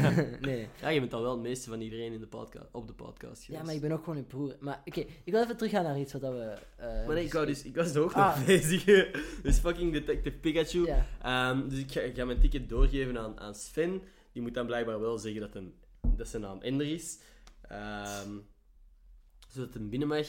nee. 0.46 0.68
Ja, 0.80 0.88
je 0.88 1.00
bent 1.00 1.12
al 1.12 1.22
wel 1.22 1.30
het 1.32 1.40
meeste 1.40 1.68
van 1.68 1.80
iedereen 1.80 2.12
in 2.12 2.20
de 2.20 2.26
podca- 2.26 2.68
op 2.72 2.86
de 2.86 2.92
podcast 2.92 3.40
Ja, 3.40 3.46
geweest. 3.46 3.64
maar 3.64 3.74
ik 3.74 3.80
ben 3.80 3.92
ook 3.92 4.04
gewoon 4.04 4.18
een 4.18 4.26
broer. 4.26 4.56
Maar 4.60 4.82
oké, 4.84 5.00
ik 5.00 5.32
wil 5.32 5.42
even 5.42 5.56
teruggaan 5.56 5.84
naar 5.84 5.98
iets 5.98 6.12
wat 6.12 6.22
dat 6.22 6.32
we... 6.32 6.58
eh, 6.76 6.86
Maar 7.06 7.14
nee, 7.14 7.24
ik, 7.24 7.32
wou 7.32 7.46
dus, 7.46 7.62
ik 7.64 7.74
was 7.76 7.94
er 7.94 8.02
ook 8.02 8.12
Ah. 8.12 8.36
nog 8.36 8.46
bezig. 8.46 8.84
dus 9.42 9.58
fucking 9.58 9.92
Detective 9.92 10.36
Pikachu. 10.38 10.86
Ja. 10.86 11.06
Ehm, 11.22 11.68
dus 11.68 11.78
ik 11.78 11.92
ga, 11.92 12.00
ik 12.00 12.16
ga 12.16 12.24
mijn 12.24 12.40
ticket 12.40 12.68
doorgeven 12.68 13.18
aan, 13.18 13.40
aan 13.40 13.54
Sven. 13.54 14.02
Die 14.32 14.42
moet 14.42 14.54
dan 14.54 14.66
blijkbaar 14.66 15.00
wel 15.00 15.18
zeggen 15.18 15.40
dat, 15.40 15.54
een, 15.54 15.74
dat 16.16 16.28
zijn 16.28 16.42
naam 16.42 16.60
Ender 16.60 16.86
is. 16.92 17.18
Ehm, 17.62 18.30
zodat 19.48 19.74
hij 19.74 19.82
binnen 19.82 20.08
mag. 20.08 20.26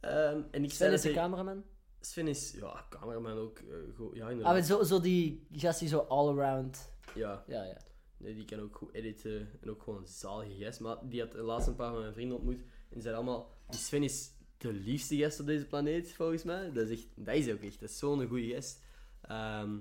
Ehm, 0.00 0.40
en 0.50 0.64
ik 0.64 0.70
Sven 0.72 0.92
is 0.92 1.00
de 1.00 1.08
dat 1.08 1.16
cameraman. 1.16 1.64
Sven 2.04 2.28
is, 2.28 2.52
ja, 2.60 2.86
cameraman 2.90 3.38
ook. 3.38 3.58
eh, 3.58 3.64
go- 3.96 4.10
ja, 4.14 4.24
Ah, 4.24 4.30
inderdaad. 4.30 4.52
maar 4.52 4.62
zo, 4.62 4.82
zo 4.82 5.00
die 5.00 5.46
gast 5.52 5.78
die 5.78 5.88
zo 5.88 5.98
all-around... 5.98 6.90
ja, 7.14 7.44
Ja, 7.46 7.62
ja. 7.64 7.76
nee, 8.16 8.34
die 8.34 8.44
kan 8.44 8.60
ook 8.60 8.76
goed 8.76 8.94
editen 8.94 9.50
en 9.60 9.70
ook 9.70 9.82
gewoon 9.82 9.98
een 10.00 10.06
zalige 10.06 10.64
gast. 10.64 10.80
Maar 10.80 10.96
die 11.08 11.20
had 11.20 11.34
laatst 11.34 11.68
een 11.68 11.74
paar 11.74 11.90
van 11.92 12.00
mijn 12.00 12.12
vrienden 12.12 12.36
ontmoet. 12.36 12.60
En 12.60 12.66
die 12.90 13.02
zeiden 13.02 13.22
allemaal, 13.24 13.50
die 13.68 13.78
Sven 13.78 14.02
is 14.02 14.30
de 14.56 14.72
liefste 14.72 15.16
gast 15.16 15.40
op 15.40 15.46
deze 15.46 15.66
planeet, 15.66 16.12
volgens 16.12 16.42
mij. 16.44 16.72
Dat 16.72 16.88
is, 16.88 16.98
echt, 16.98 17.08
dat 17.16 17.34
is 17.34 17.50
ook 17.52 17.60
echt, 17.62 17.80
dat 17.80 17.88
is 17.88 17.98
zo'n 17.98 18.26
goede 18.26 18.54
gast. 18.54 18.80
Ehm, 19.20 19.78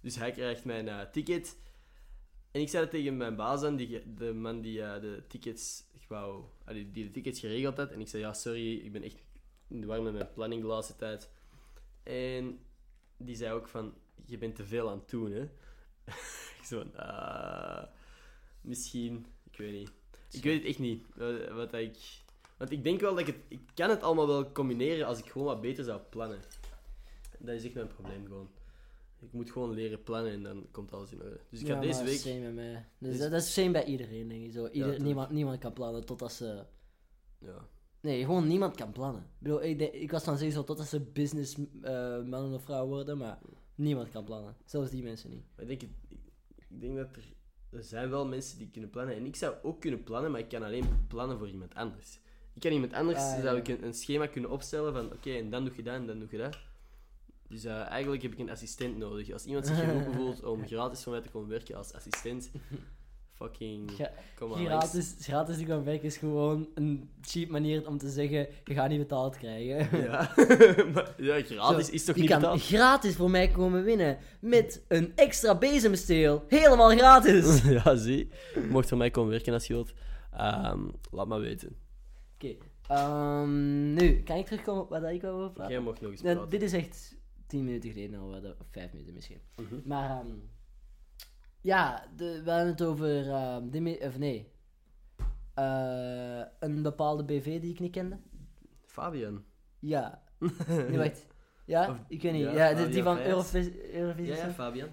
dus 0.00 0.16
hij 0.16 0.30
krijgt 0.32 0.64
mijn 0.64 0.88
eh, 0.88 1.00
ticket. 1.12 1.56
En 2.50 2.60
ik 2.60 2.68
zei 2.68 2.82
dat 2.82 2.90
tegen 2.92 3.16
mijn 3.16 3.36
baas 3.36 3.62
aan, 3.62 3.76
die, 3.76 4.14
de 4.14 4.32
man 4.32 4.60
die 4.60 4.82
eh, 4.82 5.00
de 5.00 5.22
tickets 5.28 5.84
wou, 6.08 6.44
ah, 6.64 6.74
die, 6.74 6.90
die 6.90 7.04
de 7.04 7.10
tickets 7.10 7.40
geregeld 7.40 7.76
had. 7.76 7.90
En 7.90 8.00
ik 8.00 8.08
zei, 8.08 8.22
ja, 8.22 8.32
sorry, 8.32 8.76
ik 8.76 8.92
ben 8.92 9.02
echt 9.02 9.22
in 9.68 9.80
de 9.80 9.86
war 9.86 10.02
met 10.02 10.12
mijn 10.12 10.32
planning 10.32 10.60
de 10.62 10.66
laatste 10.68 10.96
tijd. 10.96 11.30
En 12.02 12.60
die 13.16 13.36
zei 13.36 13.52
ook 13.52 13.68
van, 13.68 13.94
je 14.24 14.38
bent 14.38 14.56
te 14.56 14.64
veel 14.64 14.90
aan 14.90 14.98
het 14.98 15.10
doen, 15.10 15.32
hè. 15.32 15.42
ik 16.58 16.64
zo 16.64 16.78
van, 16.78 16.96
ah, 16.96 17.86
misschien, 18.60 19.26
ik 19.50 19.58
weet 19.58 19.72
niet. 19.72 19.90
Ik 20.30 20.42
weet 20.42 20.58
het 20.58 20.66
echt 20.66 20.78
niet, 20.78 21.04
wat, 21.14 21.48
wat 21.48 21.74
ik... 21.74 21.96
Want 22.56 22.70
ik 22.72 22.84
denk 22.84 23.00
wel 23.00 23.10
dat 23.10 23.20
ik 23.20 23.26
het... 23.26 23.36
Ik 23.48 23.60
kan 23.74 23.90
het 23.90 24.02
allemaal 24.02 24.26
wel 24.26 24.52
combineren 24.52 25.06
als 25.06 25.18
ik 25.18 25.30
gewoon 25.30 25.46
wat 25.46 25.60
beter 25.60 25.84
zou 25.84 26.00
plannen. 26.10 26.40
Dat 27.38 27.54
is 27.54 27.64
echt 27.64 27.74
mijn 27.74 27.86
probleem 27.86 28.26
gewoon. 28.26 28.50
Ik 29.18 29.32
moet 29.32 29.50
gewoon 29.50 29.74
leren 29.74 30.02
plannen 30.02 30.32
en 30.32 30.42
dan 30.42 30.66
komt 30.70 30.92
alles 30.92 31.12
in 31.12 31.22
orde. 31.22 31.40
Dus 31.50 31.60
ik 31.60 31.66
ga 31.66 31.74
Ja, 31.74 31.80
deze 31.80 32.04
week... 32.04 32.18
Same 32.18 32.38
met 32.38 32.54
mij. 32.54 32.86
Dus 32.98 33.18
dat, 33.18 33.32
is 33.32 33.52
same 33.52 33.70
bij 33.70 33.84
iedereen, 33.84 34.28
denk 34.28 34.44
ik. 34.44 34.52
Zo, 34.52 34.68
ieder, 34.68 35.00
niemand, 35.00 35.30
niemand 35.30 35.58
kan 35.58 35.72
plannen 35.72 36.04
totdat 36.04 36.32
ze... 36.32 36.64
Ja. 37.38 37.68
Nee, 38.00 38.24
gewoon 38.24 38.46
niemand 38.46 38.76
kan 38.76 38.92
plannen. 38.92 39.22
Ik 39.22 39.28
bedoel, 39.38 39.62
ik, 39.62 39.78
denk- 39.78 39.92
ik 39.92 40.10
was 40.10 40.24
van 40.24 40.36
zeggen 40.38 40.56
zo 40.56 40.64
totdat 40.64 40.86
ze 40.86 41.00
business 41.00 41.56
eh, 41.82 42.52
of 42.52 42.62
vrouw 42.62 42.86
worden, 42.86 43.18
maar 43.18 43.38
niemand 43.74 44.08
kan 44.10 44.24
plannen. 44.24 44.56
Zelfs 44.64 44.90
die 44.90 45.02
mensen 45.02 45.30
niet. 45.30 45.44
Maar 45.56 45.70
ik 45.70 45.80
denk, 45.80 45.92
ik, 46.08 46.18
ik 46.68 46.80
denk 46.80 46.96
dat 46.96 47.16
er... 47.16 47.38
Er 47.70 47.82
zijn 47.84 48.10
wel 48.10 48.26
mensen 48.26 48.58
die 48.58 48.70
kunnen 48.70 48.90
plannen. 48.90 49.14
En 49.14 49.26
ik 49.26 49.36
zou 49.36 49.54
ook 49.62 49.80
kunnen 49.80 50.02
plannen, 50.02 50.30
maar 50.30 50.40
ik 50.40 50.48
kan 50.48 50.62
alleen 50.62 51.06
plannen 51.08 51.38
voor 51.38 51.48
iemand 51.48 51.74
anders. 51.74 52.20
Ik 52.54 52.60
kan 52.60 52.72
iemand 52.72 52.92
anders... 52.92 53.18
Ah, 53.18 53.36
ja. 53.36 53.42
zou 53.42 53.56
ik 53.56 53.68
een, 53.68 53.84
een 53.84 53.94
schema 53.94 54.26
kunnen 54.26 54.50
opstellen 54.50 54.92
van... 54.92 55.12
Oké, 55.12 55.30
en 55.30 55.50
dan 55.50 55.64
doe 55.64 55.76
je 55.76 55.82
dat 55.82 55.94
en 55.94 56.06
dan 56.06 56.18
doe 56.18 56.28
je 56.30 56.38
dat. 56.38 56.58
Dus 57.48 57.64
eh, 57.64 57.86
eigenlijk 57.88 58.22
heb 58.22 58.32
ik 58.32 58.38
een 58.38 58.50
assistent 58.50 58.96
nodig. 58.96 59.32
Als 59.32 59.44
iemand 59.44 59.66
zich 59.66 59.78
geroepen 59.78 60.14
voelt 60.20 60.44
om 60.44 60.66
gratis 60.66 61.02
voor 61.02 61.12
mij 61.12 61.20
te 61.22 61.28
komen 61.30 61.48
werken 61.48 61.76
als 61.76 61.92
assistent, 61.92 62.50
Fucking... 63.40 63.90
Kom. 64.34 64.52
Gratis, 64.52 65.14
gratis 65.20 65.56
die 65.56 65.66
gaan 65.66 65.84
werken 65.84 66.04
is 66.06 66.16
gewoon 66.16 66.68
een 66.74 67.10
cheap 67.20 67.48
manier 67.48 67.86
om 67.88 67.98
te 67.98 68.08
zeggen, 68.10 68.46
je 68.64 68.74
gaat 68.74 68.88
niet 68.88 68.98
betaald 68.98 69.36
krijgen. 69.36 70.02
Ja. 70.02 70.30
Maar- 70.94 71.14
ja, 71.16 71.42
gratis 71.42 71.86
Zo, 71.86 71.92
is 71.92 72.04
toch 72.04 72.14
je 72.14 72.20
niet 72.20 72.30
kan 72.30 72.40
betaald? 72.40 72.62
gratis 72.62 73.16
voor 73.16 73.30
mij 73.30 73.48
komen 73.48 73.84
winnen. 73.84 74.18
Met 74.40 74.84
een 74.88 75.12
extra 75.16 75.58
bezemsteel. 75.58 76.44
Helemaal 76.48 76.90
gratis. 76.90 77.62
ja, 77.84 77.96
zie. 77.96 78.28
Je 78.54 78.66
mocht 78.70 78.88
voor 78.88 78.98
mij 78.98 79.10
komen 79.10 79.30
werken 79.30 79.52
als 79.52 79.66
je 79.66 79.72
wilt. 79.74 79.92
Ehm, 80.32 80.88
laat 81.10 81.26
maar 81.26 81.40
weten. 81.40 81.76
Oké. 82.34 82.56
ehm, 82.88 83.94
nu, 83.94 84.22
kan 84.22 84.36
ik 84.36 84.46
terugkomen 84.46 84.82
op 84.82 84.88
wat 84.88 85.02
ik 85.04 85.22
wou 85.22 85.34
over 85.34 85.50
praten? 85.50 85.72
Jij 85.72 85.82
mocht 85.82 86.00
nog 86.00 86.10
eens 86.10 86.22
Nou, 86.22 86.34
praten. 86.34 86.58
dit 86.58 86.62
is 86.62 86.72
echt 86.72 87.16
10 87.46 87.64
minuten 87.64 87.90
geleden 87.90 88.20
al, 88.20 88.28
of 88.60 88.66
5 88.70 88.92
minuten 88.92 89.14
misschien. 89.14 89.38
Mhm. 89.56 89.74
Maar, 89.84 90.10
ehm, 90.10 90.26
ja, 91.60 92.06
de, 92.16 92.40
we 92.44 92.50
hadden 92.50 92.68
het 92.68 92.82
over, 92.82 93.28
ehm, 93.30 93.68
die 93.68 94.00
of 94.00 94.18
nee, 94.18 94.48
Eh, 95.54 96.40
een 96.60 96.82
bepaalde 96.82 97.24
BV 97.24 97.60
die 97.60 97.70
ik 97.72 97.80
niet 97.80 97.92
kende. 97.92 98.18
Fabian. 98.86 99.44
Ja. 99.78 100.22
Nee, 100.66 100.98
wacht. 100.98 101.26
Ja, 101.64 101.90
Of- 101.90 101.96
ik 102.08 102.22
weet 102.22 102.32
niet. 102.32 102.42
ja, 102.42 102.50
Ja, 102.68 102.74
die, 102.74 103.02
van 103.02 103.16
Vijs. 103.16 103.28
Eurovisie. 103.28 103.94
Eurovisie 103.94 104.34
Ja. 104.34 104.50
Fabian. 104.50 104.88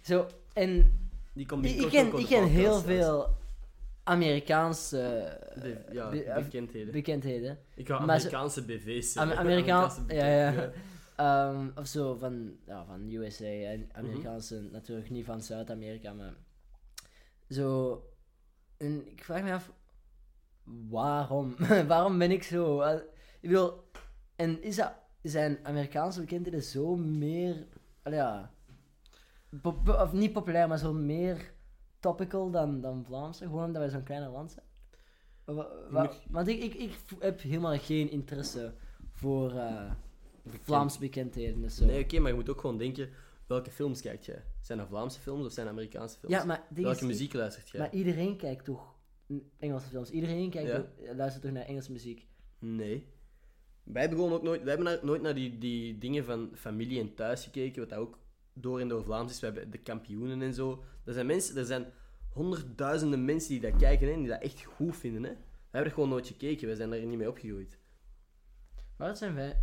Zo, 0.00 0.26
en 0.52 0.98
Die 1.32 1.46
komt 1.46 1.64
ik, 1.64 1.88
ken, 1.90 2.18
ik 2.18 2.26
heel 2.44 2.70
zelfs. 2.72 2.84
veel 2.84 3.28
Amerikaanse 4.04 4.98
Be- 5.60 5.84
ja, 5.92 6.08
be- 6.08 6.22
eh, 6.22 6.42
bekendheden. 6.44 6.92
bekendheden. 6.92 7.58
ik 7.74 7.86
ze- 8.20 8.26
Amerikaanse 8.26 8.64
BV's. 8.64 9.16
Amerikaans, 9.16 9.46
Amerikaanse 9.48 10.14
ja, 10.14 10.26
ja. 10.52 10.70
Ehm, 11.16 11.68
of 11.74 11.86
zo 11.86 12.14
van, 12.14 12.56
ja, 12.66 12.84
van 12.84 13.10
USA 13.10 13.44
en 13.44 13.80
Mhm. 13.80 13.98
Amerikaanse, 13.98 14.60
natuurlijk 14.72 15.10
niet 15.10 15.24
van 15.24 15.40
Zuid-Amerika, 15.42 16.12
maar 16.12 16.34
zo. 17.48 18.02
En 18.76 19.10
ik 19.10 19.24
vraag 19.24 19.42
me 19.42 19.52
af, 19.52 19.72
waarom? 20.88 21.54
waarom 21.88 22.18
ben 22.18 22.30
ik 22.30 22.42
zo? 22.42 22.80
Eh, 22.80 22.94
ik 23.40 23.48
bedoel, 23.48 23.72
en 24.36 24.62
is 24.62 24.76
dat, 24.76 24.92
zijn 25.22 25.58
Amerikaanse 25.62 26.20
bekendheden 26.20 26.62
zo 26.62 26.96
meer, 26.96 27.66
ja, 28.04 28.50
pop- 29.62 29.88
of 29.88 30.12
niet 30.12 30.32
populair, 30.32 30.68
maar 30.68 30.78
zo 30.78 30.92
meer 30.92 31.52
topical 32.00 32.50
dan, 32.50 32.80
dan 32.80 33.04
Vlaamse, 33.04 33.44
gewoon 33.44 33.64
omdat 33.64 33.82
wij 33.82 33.90
zo'n 33.90 34.02
kleine 34.02 34.28
land 34.28 34.52
zijn? 34.52 34.66
Wa- 35.44 35.68
wa- 35.90 36.02
moet- 36.02 36.20
want 36.30 36.48
ik, 36.48 36.74
ik, 36.74 36.94
heb 37.18 37.40
helemaal 37.40 37.78
geen 37.78 38.10
interesse 38.10 38.74
voor 39.12 39.52
eh, 40.46 40.52
Vlaamse 40.62 40.98
bekendheden. 40.98 41.60
Dus 41.60 41.76
zo. 41.76 41.84
Nee, 41.84 42.02
oké, 42.02 42.18
maar 42.18 42.30
je 42.30 42.36
moet 42.36 42.48
ook 42.50 42.60
gewoon 42.60 42.78
denken, 42.78 43.08
welke 43.46 43.70
films 43.70 44.00
kijkt 44.00 44.24
jij? 44.24 44.42
Zijn 44.60 44.78
dat 44.78 44.88
Vlaamse 44.88 45.20
films 45.20 45.46
of 45.46 45.52
zijn 45.52 45.66
dat 45.66 45.74
Amerikaanse 45.74 46.18
films? 46.18 46.34
ja, 46.34 46.44
maar, 46.44 46.66
welke 46.74 46.96
is- 47.00 47.06
muziek 47.06 47.32
luistert 47.32 47.68
jij? 47.68 47.80
maar 47.80 47.94
iedereen 47.94 48.36
kijkt 48.36 48.64
toch 48.64 48.94
Engelse 49.58 49.88
films? 49.88 50.10
Iedereen 50.10 50.50
kijkt 50.50 50.68
Ja. 50.68 50.76
toch- 50.76 51.14
luistert 51.16 51.44
toch 51.44 51.52
naar 51.52 51.64
Engelse 51.64 51.92
muziek? 51.92 52.26
Nee. 52.58 53.06
Wij 53.82 54.00
hebben 54.00 54.18
gewoon 54.18 54.34
ook 54.34 54.42
nooit, 54.42 54.60
wij 54.62 54.68
hebben 54.74 54.92
naar- 54.92 55.04
nooit 55.04 55.22
naar 55.22 55.34
die, 55.34 55.58
die 55.58 55.98
dingen 55.98 56.24
van 56.24 56.50
familie 56.54 57.00
en 57.00 57.14
thuis 57.14 57.44
gekeken, 57.44 57.80
wat 57.80 57.88
dat 57.90 57.98
ook 57.98 58.18
door 58.52 58.80
en 58.80 58.88
door 58.88 59.04
Vlaams 59.04 59.30
is. 59.32 59.40
We 59.40 59.46
hebben 59.46 59.70
de 59.70 59.78
kampioenen 59.78 60.42
en 60.42 60.54
zo. 60.54 60.82
Er 61.04 61.12
zijn 61.12 61.26
mensen, 61.26 61.56
er 61.56 61.64
zijn 61.64 61.86
honderdduizenden 62.28 63.24
mensen 63.24 63.50
die 63.50 63.60
dat 63.70 63.76
kijken 63.80 64.06
hè, 64.06 64.12
en 64.12 64.18
die 64.18 64.28
dat 64.28 64.42
echt 64.42 64.64
goed 64.64 64.96
vinden. 64.96 65.22
Hè. 65.22 65.28
Wij 65.30 65.38
hebben 65.70 65.90
er 65.90 65.94
gewoon 65.94 66.08
nooit 66.08 66.26
gekeken, 66.26 66.66
wij 66.66 66.76
zijn 66.76 66.90
daar 66.90 67.04
niet 67.04 67.18
mee 67.18 67.28
opgegroeid. 67.28 67.78
Waar 68.96 69.16
zijn 69.16 69.34
wij 69.34 69.56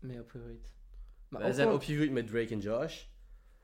mee 0.00 0.20
opgegroeid? 0.20 0.74
Maar 1.28 1.40
wij 1.40 1.48
ook 1.50 1.56
zijn 1.56 1.68
opgegroeid 1.68 2.10
met 2.10 2.26
Drake 2.26 2.52
en 2.52 2.58
Josh. 2.60 3.04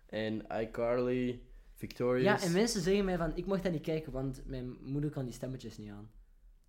En 0.07 0.47
iCarly, 0.61 1.43
Victorious. 1.75 2.43
Ja, 2.43 2.47
en 2.47 2.53
mensen 2.53 2.81
zeggen 2.81 3.05
mij 3.05 3.17
van, 3.17 3.37
ik 3.37 3.47
mocht 3.47 3.63
dat 3.63 3.73
niet 3.73 3.83
kijken, 3.83 4.13
want 4.13 4.43
mijn 4.47 4.77
moeder 4.81 5.11
kan 5.11 5.25
die 5.25 5.35
stemmetjes 5.35 5.79
niet 5.79 5.91
aan. 5.91 6.11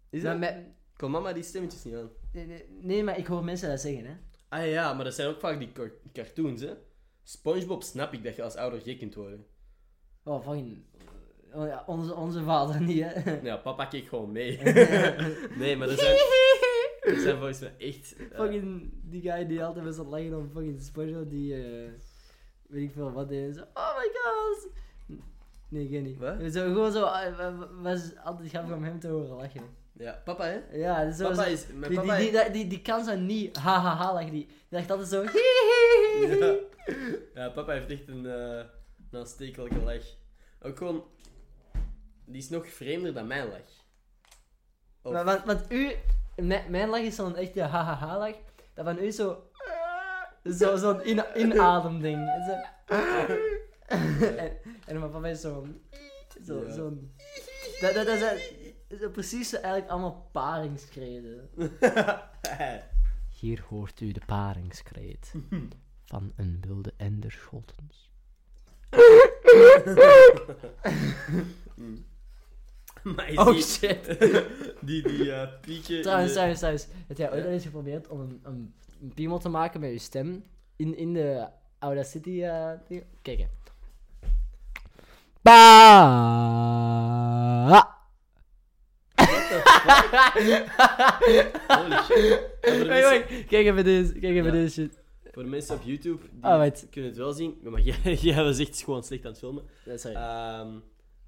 Is 0.09 0.21
Maar 0.21 0.31
dat? 0.31 0.39
mijn- 0.39 0.75
Kon 0.95 1.11
mama 1.11 1.33
die 1.33 1.43
stemmetjes 1.43 1.83
niet 1.83 1.95
aan? 1.95 2.09
nee, 2.33 2.45
nee, 2.45 2.65
nee, 2.81 3.03
maar 3.03 3.17
ik 3.17 3.25
hoor 3.27 3.43
mensen 3.43 3.69
dat 3.69 3.79
zeggen, 3.81 4.05
hè. 4.05 4.13
Ah 4.49 4.67
ja, 4.69 4.93
maar 4.93 5.03
dat 5.03 5.13
zijn 5.13 5.27
ook 5.29 5.39
vaak 5.39 5.59
die 5.59 5.71
car- 5.71 5.93
cartoons, 6.13 6.61
hè. 6.61 6.73
Spongebob 7.23 7.83
snap 7.83 8.13
ik 8.13 8.23
dat 8.23 8.35
je 8.35 8.43
als 8.43 8.55
ouder 8.55 8.81
gek 8.81 8.97
kunt 8.99 9.15
worden. 9.15 9.45
Oh, 10.23 10.43
fucking... 10.43 10.83
oh 11.53 11.67
ja, 11.67 11.83
onze, 11.87 12.13
onze 12.15 12.43
vader 12.43 12.81
niet, 12.81 13.03
hè. 13.03 13.39
Ja, 13.41 13.57
papa 13.57 13.85
keek 13.85 14.07
gewoon 14.07 14.31
mee. 14.31 14.57
nee, 15.61 15.75
maar 15.77 15.89
er 15.89 15.97
zijn, 15.97 16.15
zijn 17.05 17.37
volgens 17.37 17.59
mij 17.59 17.73
echt... 17.77 18.15
eh, 18.15 18.25
Fucking 18.39 18.91
die 19.03 19.21
guy 19.21 19.47
die 19.47 19.63
altijd 19.63 19.85
met 19.85 19.95
z'n 19.95 20.01
lachen 20.01 20.37
om 20.37 20.49
fucking 20.53 20.81
SpongeBob, 20.81 21.29
die... 21.29 21.53
eh 21.63 21.89
weet 22.67 22.83
ik 22.83 22.91
veel 22.93 23.11
wat 23.11 23.29
deed. 23.29 23.55
Zo, 23.55 23.61
oh 23.73 23.97
my 23.97 24.09
god! 24.13 24.67
Nee, 25.69 25.83
ik 25.83 25.89
weet 25.89 26.03
niet. 26.03 26.17
Wat? 26.17 26.35
Zo, 26.53 26.61
gewoon 26.63 26.91
zo, 26.91 27.01
wa- 27.01 27.67
was 27.81 28.15
altijd 28.23 28.49
grappig 28.49 28.75
om 28.75 28.83
hem 28.83 28.99
te 28.99 29.07
horen 29.07 29.35
lachen. 29.35 29.61
ja, 29.93 30.21
papa, 30.25 30.45
hè. 30.45 30.59
Ja, 30.77 31.11
zo... 31.11 31.29
Papa 31.29 31.43
zo- 31.43 31.49
is... 31.51 31.65
Mijn 31.73 31.91
die, 31.91 31.99
papa 31.99 32.17
die, 32.17 32.31
die, 32.31 32.51
die, 32.51 32.67
die 32.67 32.81
kan 32.81 33.03
zo 33.05 33.15
niet 33.15 33.57
ha 33.57 33.79
ha 33.79 34.13
lachen, 34.13 34.31
die, 34.31 34.45
die 34.45 34.55
lacht 34.69 34.91
altijd 34.91 35.09
zo... 35.09 35.23
ja. 35.23 36.55
ja, 37.33 37.49
papa 37.49 37.71
heeft 37.73 37.89
echt 37.89 38.07
een, 38.07 38.25
eh 38.25 38.63
een 39.11 39.19
aanstekelijke 39.19 39.79
lach. 39.79 40.03
Ook 40.61 40.77
gewoon... 40.77 41.03
Die 42.25 42.37
is 42.41 42.49
nog 42.49 42.67
vreemder 42.67 43.13
dan 43.13 43.27
mijn 43.27 43.47
lach. 43.49 43.83
Of- 45.01 45.13
Maar, 45.13 45.25
want, 45.25 45.43
want 45.45 45.71
u, 45.71 45.91
mijn, 46.35 46.71
mijn 46.71 46.89
lach 46.89 46.99
is 46.99 47.15
zo'n 47.15 47.35
echte 47.35 47.61
ha 47.61 47.83
ha 47.83 47.95
ha 47.95 48.17
lach, 48.17 48.35
dat 48.73 48.85
van 48.85 48.97
u 48.99 49.11
zo... 49.11 49.37
Zo, 50.57 50.75
zo'n 50.75 51.03
in, 51.03 51.23
inademding. 51.35 52.19
En, 53.85 54.17
zo, 54.19 54.25
en, 54.85 54.99
papa 54.99 55.27
is 55.27 55.41
zo'n... 55.41 55.81
Zo, 56.45 56.63
Ja. 56.65 56.73
zo'n... 56.73 57.11
Dat, 57.81 57.93
dat, 57.93 58.05
dat 58.05 58.17
zijn 58.17 58.37
zo 58.99 59.09
precies 59.09 59.49
zo 59.49 59.55
eigenlijk 59.55 59.89
allemaal 59.89 60.29
paringskreden. 60.31 61.49
Hier 63.39 63.63
hoort 63.69 64.01
u 64.01 64.11
de 64.11 64.21
paringskreet 64.25 65.33
van 66.05 66.33
een 66.35 66.63
wilde 66.67 66.93
ender 66.97 67.31
Scholtens. 67.31 68.09
maar 73.15 73.29
is 73.29 73.37
Oh 73.37 73.51
die, 73.51 73.61
shit. 73.61 74.05
die, 74.87 75.01
die 75.07 75.31
eh, 75.31 75.47
in 75.67 76.01
Trouwens, 76.01 76.27
de- 76.27 76.33
trouwens, 76.33 76.59
trouwens. 76.59 76.87
Heb 77.07 77.17
jij 77.17 77.31
ooit 77.31 77.39
Ja? 77.39 77.45
al 77.45 77.51
eens 77.53 77.63
geprobeerd 77.63 78.07
om 78.07 78.19
een, 78.19 78.39
een, 78.43 78.73
een 79.01 79.11
piemel 79.13 79.39
te 79.39 79.49
maken 79.49 79.79
met 79.79 79.91
je 79.91 79.99
stem 79.99 80.43
in, 80.75 80.97
in 80.97 81.13
de 81.13 81.47
Audacity 81.79 82.43
eh 82.43 82.71
ding? 82.87 83.03
Kijk 83.21 83.39
hè. 83.39 83.45
Ba. 85.41 85.63
Holy 91.67 91.97
shit. 92.03 92.39
Ja, 92.61 92.71
voor, 92.75 92.83
de 92.83 92.85
Wait, 92.85 92.87
mensen, 92.87 93.09
wait. 93.09 93.45
Kijk 93.45 93.65
even 93.65 93.83
deze, 93.83 94.11
kijk 94.11 94.23
even 94.23 94.45
Ja. 94.45 94.51
deze 94.51 94.71
shit. 94.81 94.99
voor 95.31 95.43
de 95.43 95.49
mensen 95.49 95.75
op 95.75 95.81
YouTube, 95.83 96.21
die 96.31 96.43
Ah, 96.43 96.57
wait. 96.57 96.87
kunnen 96.91 97.09
het 97.09 97.19
wel 97.19 97.31
zien. 97.33 97.57
Maar 97.63 97.81
jij, 97.81 98.13
jij 98.13 98.43
was 98.43 98.59
echt 98.59 98.83
gewoon 98.83 99.03
slecht 99.03 99.23
aan 99.25 99.29
het 99.31 99.39
filmen. 99.39 99.63
Ja, 99.85 99.97
sorry. 99.97 100.15
Ehm, 100.17 100.67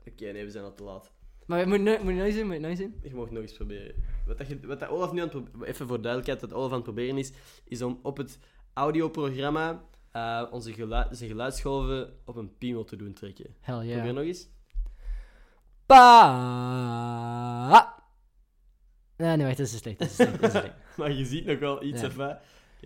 Oké, 0.07 0.32
nee, 0.32 0.43
we 0.43 0.51
zijn 0.51 0.63
al 0.63 0.73
te 0.73 0.84
laat. 0.84 1.11
Maar 1.48 1.68
moet 1.68 1.78
je 1.78 2.00
moet 2.04 2.14
je 2.14 2.24
eens 2.24 2.36
zien? 2.36 2.45
Moet 2.48 2.56
je 2.56 2.68
eens 2.68 2.80
zien? 2.80 3.00
Je 3.04 3.16
mag 3.16 3.32
nog 3.32 3.41
eens 3.41 3.54
proberen. 3.54 3.95
Wat, 4.26 4.38
dat 4.38 4.48
je, 4.48 4.60
wat 4.68 4.80
dat 4.80 4.89
Olaf 4.89 5.12
nu 5.12 5.22
aan 5.22 5.28
het 5.30 5.41
proberen... 5.43 5.68
Even 5.68 5.88
voor 5.88 6.02
duidelijkheid, 6.02 6.41
wat 6.41 6.54
Olaf 6.54 6.70
aan 6.70 6.76
het 6.76 6.84
proberen 6.84 7.18
is, 7.18 7.32
is 7.64 7.82
om 7.82 8.00
op 8.04 8.18
het 8.18 8.39
audioprogramma 8.74 9.84
eh, 10.12 10.43
onze 10.52 10.74
gelu 10.74 11.06
zijn 11.12 11.30
geluidsgolven 11.30 12.14
op 12.26 12.36
een 12.36 12.58
piemel 12.58 12.84
te 12.84 12.95
doen 12.95 13.14
trekken. 13.14 13.56
Hell 13.60 13.76
Probeer 13.76 13.95
yeah. 13.95 14.16
nog 14.16 14.24
eens. 14.24 14.50
Ba. 15.86 17.16
Nee, 19.18 19.36
nee, 19.36 19.45
wacht, 19.45 19.58
dat 19.58 19.68
is 19.68 19.78
slecht. 19.78 20.00
Dat 20.00 20.08
is 20.08 20.16
slecht. 20.16 20.41
Dat 20.41 20.54
is 20.54 20.60
slecht. 20.60 20.76
Maar 20.98 21.12
je 21.12 21.26
ziet 21.26 21.45
nog 21.45 21.60
wel 21.60 21.84
iets 21.84 22.02
Ja. 22.02 22.08
of 22.08 22.16
wat. 22.16 22.38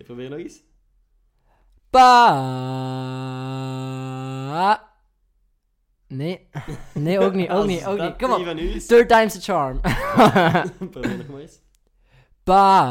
Probeer 0.04 0.30
nog 0.30 0.38
eens. 0.38 0.62
Ba. 1.90 2.00
Nee. 6.12 6.48
Nee, 6.94 7.18
ook 7.18 7.34
niet, 7.34 7.50
ook 7.50 7.66
niet, 7.66 7.84
ook 7.86 7.98
niet. 7.98 8.16
Kom 8.16 8.32
op. 8.32 8.44
Third 8.86 9.08
time's 9.08 9.32
the 9.32 9.40
charm. 9.40 9.80
probeer 10.90 11.16
nog 11.16 11.26
maar 11.28 11.40
eens. 11.40 11.58
Ba. 12.44 12.82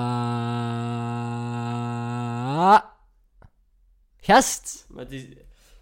Gast. 4.18 4.86
Maar 4.90 5.04
het 5.04 5.14
is... 5.14 5.26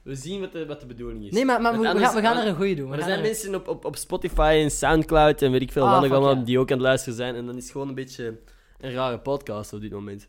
We 0.03 0.15
zien 0.15 0.39
wat 0.39 0.51
de, 0.51 0.65
wat 0.65 0.79
de 0.79 0.85
bedoeling 0.85 1.25
is. 1.25 1.31
Nee, 1.31 1.45
maar, 1.45 1.61
maar 1.61 1.79
we, 1.79 1.83
gaan, 1.85 2.15
we 2.15 2.21
gaan 2.21 2.37
er 2.37 2.47
een 2.47 2.55
goeie 2.55 2.75
doen. 2.75 2.89
We 2.89 2.95
er 2.97 3.03
zijn 3.03 3.17
er- 3.17 3.23
mensen 3.25 3.55
op, 3.55 3.67
op, 3.67 3.85
op 3.85 3.95
Spotify 3.95 4.59
en 4.63 4.71
Soundcloud 4.71 5.41
en 5.41 5.51
weet 5.51 5.61
ik 5.61 5.71
veel 5.71 5.87
Ah, 5.87 6.01
wat 6.01 6.11
allemaal 6.11 6.43
die 6.43 6.59
ook 6.59 6.71
aan 6.71 6.77
het 6.77 6.85
luisteren 6.87 7.15
zijn. 7.17 7.35
En 7.35 7.45
dan 7.45 7.55
is 7.57 7.63
het 7.63 7.71
gewoon 7.71 7.87
een 7.87 7.95
beetje 7.95 8.39
een 8.79 8.93
rare 8.93 9.19
podcast 9.19 9.73
op 9.73 9.81
dit 9.81 9.91
moment. 9.91 10.27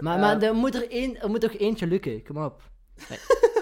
Maar, 0.00 0.14
Eh, 0.14 0.20
maar 0.20 0.42
er 0.42 0.54
moet 0.54 0.74
er, 0.74 0.90
één, 0.90 1.20
er 1.20 1.28
moet 1.30 1.40
toch 1.40 1.54
eentje 1.54 1.86
lukken. 1.86 2.24
Kom 2.24 2.44
op. 2.44 2.62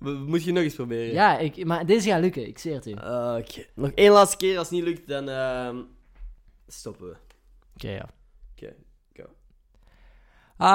Moet 0.00 0.44
je 0.44 0.52
nog 0.52 0.62
eens 0.62 0.74
proberen? 0.74 1.12
Ja, 1.12 1.38
ik, 1.38 1.64
maar 1.64 1.86
deze 1.86 2.08
gaat 2.08 2.20
lukken. 2.20 2.46
Ik 2.46 2.58
zweer 2.58 2.74
het 2.74 2.86
u. 2.86 2.92
Oké, 2.92 3.36
Oké. 3.38 3.64
Nog 3.74 3.90
één 3.94 4.12
laatste 4.12 4.36
keer. 4.36 4.58
Als 4.58 4.68
het 4.70 4.78
niet 4.78 4.86
lukt, 4.88 5.08
dan 5.08 5.28
ehm, 5.28 5.76
stoppen 6.66 7.06
we. 7.08 7.16
ja. 7.74 8.08
Oké, 8.56 8.74
go. 9.12 9.24
Ah. 10.56 10.68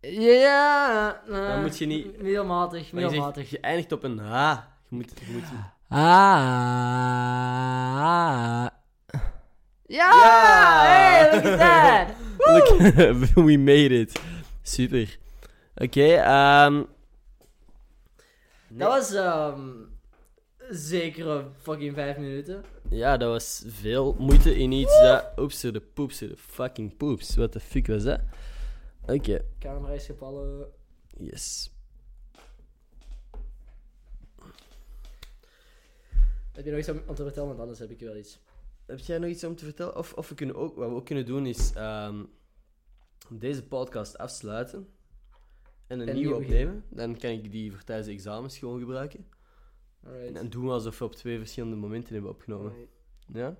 Ja, 0.00 1.22
eh, 1.28 1.48
Dan 1.48 1.60
moet 1.60 1.78
je 1.78 1.86
niet- 1.86 2.22
Middelmatig, 2.22 2.72
Maar 2.72 2.80
je, 2.80 2.86
zegt, 3.08 3.10
middelmatig. 3.10 3.50
je 3.50 3.60
eindigt 3.60 3.92
op 3.92 4.02
een 4.02 4.18
H. 4.18 4.52
Je 4.88 4.96
moet... 4.96 5.12
Je 5.26 5.32
moet 5.32 5.42
Ah. 5.88 5.98
Ja! 9.86 9.86
Ja! 9.86 10.82
Hey, 10.82 11.32
look 11.34 11.44
at 11.44 11.58
that! 11.58 12.08
Look, 12.38 12.68
we 13.46 13.56
made 13.58 14.00
it. 14.00 14.20
Super. 14.62 15.18
Oké, 15.80 16.14
ehm... 16.14 16.84
Dat 18.68 18.88
was 18.88 19.12
ehm 19.14 19.88
zeker 20.68 21.44
fucking 21.60 21.94
vijf 21.94 22.16
minuten. 22.16 22.64
Ja, 22.88 23.16
dat 23.16 23.28
was 23.28 23.64
veel 23.66 24.16
moeite 24.18 24.56
in 24.56 24.72
iets 24.72 25.00
dat... 25.00 25.32
Oeps, 25.36 25.60
de 25.60 25.80
poeps, 25.80 26.18
de 26.18 26.36
fucking 26.36 26.96
poeps. 26.96 27.36
What 27.36 27.52
the 27.52 27.60
fuck 27.60 27.86
was 27.86 28.02
dat? 28.02 28.20
Oké, 29.06 29.44
Camera 29.58 29.92
is 29.92 30.06
gevallen. 30.06 30.66
yes. 31.16 31.72
Heb 36.52 36.64
je 36.64 36.70
nog 36.70 36.80
iets 36.80 36.88
om, 36.88 37.02
om 37.06 37.14
te 37.14 37.22
vertellen? 37.22 37.48
Want 37.48 37.60
anders 37.60 37.78
heb 37.78 37.90
ik 37.90 38.00
wel 38.00 38.16
iets. 38.16 38.40
Heb 38.86 38.98
jij 38.98 39.18
nog 39.18 39.30
iets 39.30 39.44
om 39.44 39.56
te 39.56 39.64
vertellen? 39.64 39.96
Of, 39.96 40.12
of 40.12 40.28
we 40.28 40.34
kunnen 40.34 40.56
ook... 40.56 40.76
Wat 40.76 40.88
we 40.88 40.94
ook 40.94 41.06
kunnen 41.06 41.26
doen 41.26 41.46
is... 41.46 41.72
ehm, 41.74 42.24
deze 43.28 43.62
podcast 43.66 44.18
afsluiten. 44.18 44.88
En 45.90 46.00
een 46.00 46.08
En 46.08 46.14
nieuwe 46.14 46.34
nieuw 46.34 46.42
opnemen. 46.42 46.84
Dan 46.88 47.18
kan 47.18 47.30
ik 47.30 47.50
die 47.50 47.72
voor 47.72 47.84
tijdens 47.84 48.08
de 48.08 48.14
examens 48.14 48.58
gewoon 48.58 48.78
gebruiken. 48.78 49.26
Alright. 50.04 50.36
En 50.36 50.50
doen 50.50 50.64
we 50.64 50.70
alsof 50.70 50.98
we 50.98 51.04
op 51.04 51.14
twee 51.14 51.38
verschillende 51.38 51.76
momenten 51.76 52.12
hebben 52.12 52.30
opgenomen. 52.30 52.72
Ja? 53.32 53.56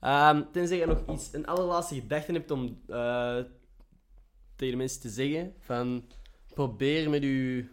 Ehm, 0.00 0.42
tenzij 0.52 0.78
je 0.78 0.86
nog 0.86 1.02
iets, 1.10 1.32
een 1.32 1.46
allerlaatste 1.46 1.94
gedachte 1.94 2.32
hebt 2.32 2.50
om 2.50 2.80
eh, 2.86 3.38
tegen 4.56 4.72
de 4.72 4.76
mensen 4.76 5.00
te 5.00 5.08
zeggen 5.08 5.54
van 5.58 6.08
probeer 6.54 7.10
met 7.10 7.22
uw 7.22 7.64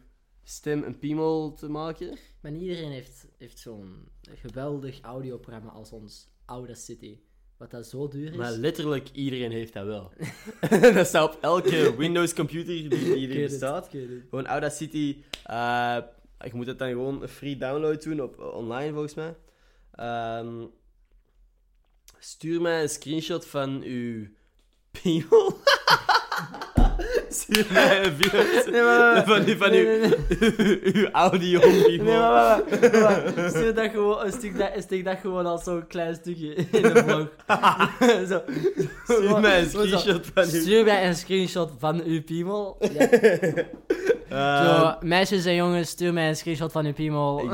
stem 0.43 0.83
een 0.83 0.99
piemel 0.99 1.53
te 1.53 1.69
maken. 1.69 2.17
Maar 2.41 2.51
niet 2.51 2.61
iedereen 2.61 2.91
heeft, 2.91 3.27
heeft 3.37 3.59
zo'n 3.59 4.07
geweldig 4.21 5.01
audioprogramma 5.01 5.71
als 5.71 5.91
ons 5.91 6.33
Audacity. 6.45 7.19
Wat 7.57 7.71
dat 7.71 7.87
zo 7.87 8.07
duur 8.07 8.31
is. 8.31 8.37
Maar 8.37 8.51
letterlijk 8.51 9.09
iedereen 9.11 9.51
heeft 9.51 9.73
dat 9.73 9.85
wel. 9.85 10.11
dat 10.93 11.07
staat 11.07 11.35
op 11.35 11.41
elke 11.41 11.95
Windows 11.97 12.33
computer 12.33 12.89
die, 12.89 13.27
er 13.29 13.41
het, 13.41 13.49
bestaat. 13.49 13.89
Gewoon 14.29 14.45
Audacity. 14.45 15.23
eh 15.43 15.97
je 16.39 16.51
moet 16.53 16.67
het 16.67 16.79
dan 16.79 16.89
gewoon 16.89 17.21
een 17.21 17.27
free 17.27 17.57
download 17.57 18.03
doen 18.03 18.21
op 18.21 18.39
online 18.39 18.91
volgens 18.91 19.13
mij. 19.13 19.35
Ehm, 19.91 20.65
stuur 22.19 22.61
mij 22.61 22.81
een 22.81 22.89
screenshot 22.89 23.45
van 23.47 23.81
uw 23.81 24.27
piemel. 24.91 25.57
Stuur 27.49 27.65
mij 27.73 28.05
een 28.05 28.15
video 28.15 28.41
Nee, 28.71 28.81
maar- 28.81 29.25
van, 29.25 29.71
nee, 29.71 29.87
uw, 29.87 30.09
nee, 30.57 30.93
uw 30.93 31.09
audio 31.11 31.59
Nee, 31.59 32.01
maar, 32.01 32.61
stuur 33.49 33.73
dat 33.73 33.91
gewoon, 33.91 34.25
een 34.25 34.31
stuk 34.31 34.57
dat, 34.57 35.03
dat 35.03 35.17
gewoon 35.21 35.45
als 35.45 35.63
zo'n 35.63 35.87
klein 35.87 36.15
stukje 36.15 36.53
in 36.55 36.81
de 36.81 37.03
vlog. 37.07 37.27
zo, 38.29 38.41
Stuur 39.03 39.39
mij 39.39 39.59
een 39.59 39.69
zo. 39.69 39.85
screenshot 39.85 40.25
van 40.33 40.43
uw... 40.43 40.59
Stuur 40.61 40.83
mij 40.83 41.07
een 41.07 41.15
screenshot 41.15 41.71
van 41.79 42.01
uw 42.03 42.23
piemel. 42.23 42.77
Ja. 44.29 44.59
Ehm, 44.59 44.99
Zo, 44.99 45.07
meisjes 45.07 45.45
en 45.45 45.55
jongens, 45.55 45.89
stuur 45.89 46.13
mij 46.13 46.27
een 46.27 46.35
screenshot 46.35 46.71
van 46.71 46.85
uw 46.85 46.93
piemel. 46.93 47.49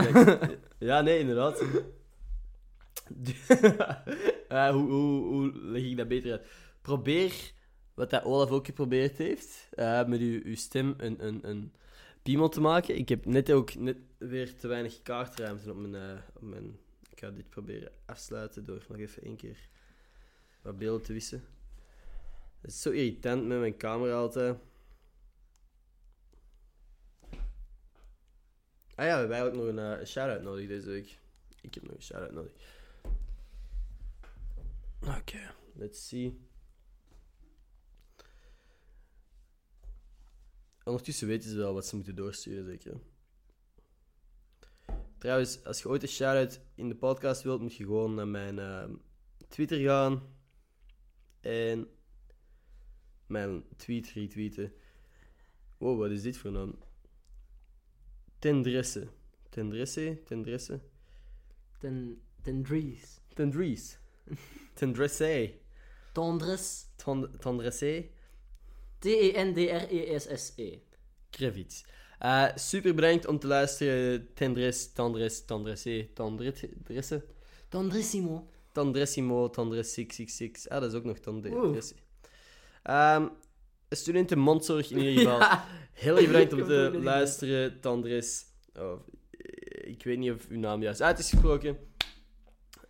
Ja, 0.80 1.02
nee, 1.02 1.20
inderdaad. 1.20 1.64
Eh, 4.48 4.70
hoe, 4.70 4.90
hoe, 4.90 5.24
hoe 5.28 5.52
leg 5.62 5.84
ik 5.84 5.98
dat 5.98 6.08
beter 6.08 6.32
uit? 6.32 6.42
Probeer, 6.82 7.32
wat 7.94 8.10
dat 8.10 8.24
Olaf 8.24 8.50
ook 8.50 8.66
geprobeerd 8.66 9.18
heeft, 9.18 9.70
eh, 9.72 10.06
met 10.06 10.20
uw, 10.20 10.42
uw 10.44 10.56
stem 10.56 10.94
een, 10.98 11.26
een, 11.26 11.50
een 11.50 11.74
piemel 12.24 12.50
te 12.50 12.62
maken. 12.62 12.98
Ik 12.98 13.10
heb 13.10 13.26
net 13.26 13.52
ook 13.52 13.76
net 13.76 13.98
weer 14.18 14.56
te 14.56 14.68
weinig 14.68 15.02
kaartruimte 15.02 15.72
op 15.72 15.78
mijn, 15.78 15.96
eh, 15.96 16.22
op 16.34 16.42
mijn... 16.42 16.80
Ik 17.10 17.20
ga 17.20 17.32
dit 17.32 17.50
proberen 17.50 17.92
afsluiten 18.06 18.66
door 18.66 18.86
nog 18.88 18.98
even 18.98 19.24
één 19.24 19.36
keer 19.36 19.70
wat 20.62 20.78
beelden 20.78 21.02
te 21.02 21.14
wissen. 21.14 21.44
Het 22.62 22.72
is 22.72 22.82
zo 22.82 22.90
irritant 22.90 23.48
met 23.48 23.60
mijn 23.60 23.78
camera 23.78 24.14
altijd. 24.14 24.58
Ah 28.96 29.08
ja, 29.08 29.14
we 29.14 29.20
hebben 29.20 29.38
eigenlijk 29.38 29.56
nog 29.56 29.86
een, 29.86 30.00
eh, 30.00 30.06
shout-out 30.06 30.42
nodig 30.42 30.68
deze 30.68 30.90
week. 30.90 31.20
Ik 31.62 31.74
heb 31.74 31.84
nog 31.84 31.96
een 31.96 32.02
shout-out 32.02 32.32
nodig. 32.32 32.52
Oké, 35.18 35.54
let's 35.74 36.08
see. 36.08 36.51
Ondertussen 40.84 41.28
weten 41.28 41.50
ze 41.50 41.56
wel 41.58 41.74
wat 41.74 41.88
ze 41.88 41.96
moeten 41.96 42.16
doorsturen, 42.16 42.66
zeker. 42.66 43.00
Trouwens, 45.18 45.64
als 45.64 45.82
je 45.82 45.90
ooit 45.90 46.02
een 46.02 46.08
shout-out 46.10 46.62
in 46.76 46.90
de 46.90 46.96
podcast 46.96 47.42
wilt, 47.42 47.62
moet 47.62 47.76
je 47.76 47.84
gewoon 47.84 48.14
naar 48.14 48.28
mijn 48.28 48.60
ehm, 48.60 48.94
Twitter 49.48 49.80
gaan. 49.80 50.22
En 51.40 51.88
mijn 53.28 53.64
tweet 53.78 54.08
retweeten. 54.08 54.74
Wow, 55.78 56.00
wat 56.00 56.12
is 56.12 56.22
dit 56.22 56.38
voor 56.38 56.52
naam? 56.52 56.76
Tendresse. 58.40 59.08
Tendresse? 59.50 60.22
Tendresse? 60.26 60.82
Ten, 61.80 62.22
ten 62.42 62.64
Dries. 62.64 63.20
Tendries. 63.34 63.98
Tendresse. 64.74 65.54
Tondres. 66.14 66.86
Tond- 66.96 67.42
Tendresse. 67.42 68.10
T-E-N-D-R-E-S-S-E. 69.02 70.80
Krevits. 71.30 71.84
Eh, 72.20 72.56
super 72.56 72.94
bedankt 72.94 73.28
om 73.28 73.40
te 73.40 73.48
luisteren. 73.48 74.28
Tendres, 74.34 74.92
Tendres, 74.94 75.46
Tendresse, 75.46 76.10
Tendresse. 76.14 77.24
Tondrissimo. 77.70 78.48
Tandressimo, 78.72 79.50
Tandres 79.50 79.94
666. 79.94 80.70
Ah, 80.70 80.82
dat 80.82 80.92
is 80.92 80.98
ook 80.98 81.06
nog 81.06 81.20
Tandresse. 81.20 81.96
Ehm 82.84 83.28
studenten 83.96 84.40
mondzorg 84.40 84.92
in 84.92 84.98
ieder 84.98 85.14
geval. 85.14 85.40
Ja. 85.40 85.66
Heel 85.94 86.18
erg 86.18 86.28
bedankt 86.28 86.54
om 86.54 86.64
te 86.64 87.00
luisteren, 87.04 87.80
Tandres. 87.80 88.46
Oh, 88.80 89.00
ik 89.82 90.04
weet 90.04 90.18
niet 90.18 90.32
of 90.32 90.48
uw 90.48 90.60
naam 90.60 90.82
juist 90.82 91.02
uit 91.02 91.20
is 91.20 91.30
gesproken. 91.30 91.78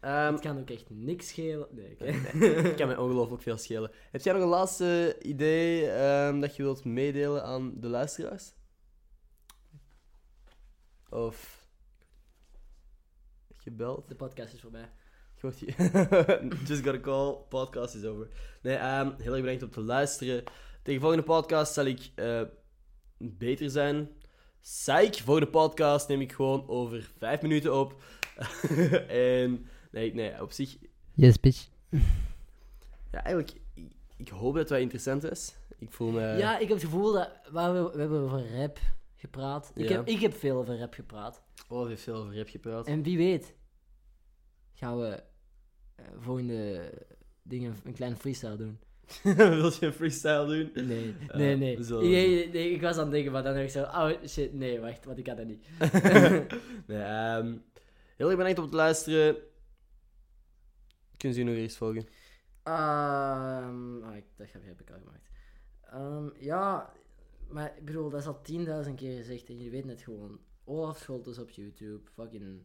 Ehm, 0.01 0.31
Het 0.31 0.41
kan 0.41 0.59
ook 0.59 0.69
echt 0.69 0.89
niks 0.89 1.27
schelen. 1.27 1.67
Nee, 1.71 1.91
oké. 1.91 2.05
Het 2.67 2.75
kan 2.75 2.87
mij 2.87 2.97
ongelooflijk 2.97 3.41
veel 3.43 3.57
schelen. 3.57 3.91
Heb 4.11 4.21
jij 4.21 4.33
nog 4.33 4.41
een 4.41 4.47
laatste 4.47 5.17
idee 5.21 5.87
ehm, 5.89 6.39
dat 6.39 6.55
je 6.55 6.63
wilt 6.63 6.85
meedelen 6.85 7.43
aan 7.43 7.73
de 7.79 7.87
luisteraars? 7.87 8.53
Of 11.09 11.65
gebeld? 13.55 14.07
De 14.07 14.15
podcast 14.15 14.53
is 14.53 14.61
voorbij. 14.61 14.89
Hier- 15.55 15.75
Just 16.67 16.83
got 16.83 16.93
a 16.95 16.99
call, 16.99 17.33
podcast 17.49 17.95
is 17.95 18.05
over. 18.05 18.27
Nee, 18.61 18.75
ehm, 18.75 19.11
heel 19.17 19.31
erg 19.33 19.41
bedankt 19.41 19.63
om 19.63 19.69
te 19.69 19.81
luisteren. 19.81 20.43
Tegen 20.43 20.93
de 20.93 20.99
volgende 20.99 21.23
podcast 21.23 21.73
zal 21.73 21.85
ik 21.85 22.11
eh, 22.15 22.41
beter 23.17 23.69
zijn. 23.69 24.09
Psych, 24.61 25.21
volgende 25.23 25.49
podcast 25.49 26.07
neem 26.07 26.21
ik 26.21 26.31
gewoon 26.31 26.67
over 26.67 27.11
vijf 27.17 27.41
minuten 27.41 27.79
op. 27.79 28.03
en 29.07 29.65
nee, 29.91 30.13
nee, 30.13 30.41
op 30.41 30.51
zich 30.51 30.77
Yes, 31.13 31.39
bitch. 31.39 31.67
Ja, 33.11 33.23
eigenlijk, 33.23 33.51
ik, 33.73 33.91
ik 34.17 34.29
hoop 34.29 34.51
dat 34.51 34.61
het 34.61 34.69
wel 34.69 34.79
interessant 34.79 35.31
is. 35.31 35.55
Ik 35.79 35.91
voel 35.91 36.11
me... 36.11 36.19
Ja, 36.21 36.53
ik 36.59 36.67
heb 36.67 36.77
het 36.77 36.85
gevoel 36.85 37.11
dat... 37.13 37.31
waar 37.51 37.73
We, 37.73 37.91
we 37.93 37.99
hebben 37.99 38.19
over 38.21 38.57
rap 38.57 38.79
gepraat. 39.15 39.71
Ik, 39.75 39.89
Ja. 39.89 39.95
heb, 39.95 40.07
ik 40.07 40.19
heb 40.19 40.33
veel 40.33 40.57
over 40.57 40.77
rap 40.79 40.93
gepraat. 40.93 41.41
Oh, 41.63 41.69
we 41.69 41.75
hebben 41.77 41.97
veel 41.97 42.15
over 42.15 42.37
rap 42.37 42.47
gepraat. 42.49 42.87
En 42.87 43.03
wie 43.03 43.17
weet... 43.17 43.55
gaan 44.73 44.99
we 44.99 45.23
eh, 45.95 46.05
volgende 46.19 46.91
dingen 47.43 47.75
een 47.83 47.93
kleine 47.93 48.17
freestyle 48.17 48.55
doen. 48.55 48.79
Wil 49.23 49.71
je 49.79 49.85
een 49.85 49.93
freestyle 49.93 50.45
doen? 50.45 50.87
Nee, 50.87 51.15
Eh, 51.27 51.35
nee, 51.37 51.55
nee. 51.57 51.77
we 51.77 51.83
zullen- 51.83 52.09
Nee, 52.09 52.49
nee, 52.49 52.71
Ik 52.71 52.81
was 52.81 52.95
aan 52.97 53.01
het 53.03 53.11
denken, 53.11 53.31
maar 53.31 53.43
dan 53.43 53.53
dacht 53.53 53.65
ik 53.65 53.71
zo... 53.71 53.81
Oh, 53.83 54.09
shit, 54.27 54.53
nee, 54.53 54.79
wacht, 54.79 55.05
want 55.05 55.17
ik 55.17 55.27
had 55.27 55.37
dat 55.37 55.45
niet. 55.45 55.65
nee, 56.87 57.01
ehm, 57.01 57.55
heel 58.17 58.27
erg 58.27 58.37
bedankt 58.37 58.59
om 58.59 58.69
te 58.69 58.75
luisteren. 58.75 59.35
Kunnen 61.22 61.39
ze 61.39 61.45
je 61.45 61.51
nog 61.51 61.59
eens 61.59 61.78
volgen? 61.78 62.07
Ehm 62.63 64.03
ah, 64.03 64.15
ik, 64.15 64.26
dat 64.36 64.51
heb 64.51 64.65
heb 64.65 64.82
ik 64.82 64.91
al 64.91 64.97
gemaakt. 64.97 65.30
Ehm, 65.82 66.30
ja, 66.39 66.93
maar 67.49 67.78
ik 67.78 67.86
bedoel, 67.86 68.09
dat 68.09 68.19
is 68.19 68.28
al 68.28 68.41
10.000 68.88 68.93
keer 68.95 69.17
gezegd 69.17 69.49
en 69.49 69.59
je 69.63 69.69
weet 69.69 69.86
net 69.86 70.01
gewoon. 70.01 70.39
Olaf 70.63 70.97
Scholtes 70.97 71.38
op 71.38 71.49
YouTube, 71.49 72.09
fucking 72.09 72.63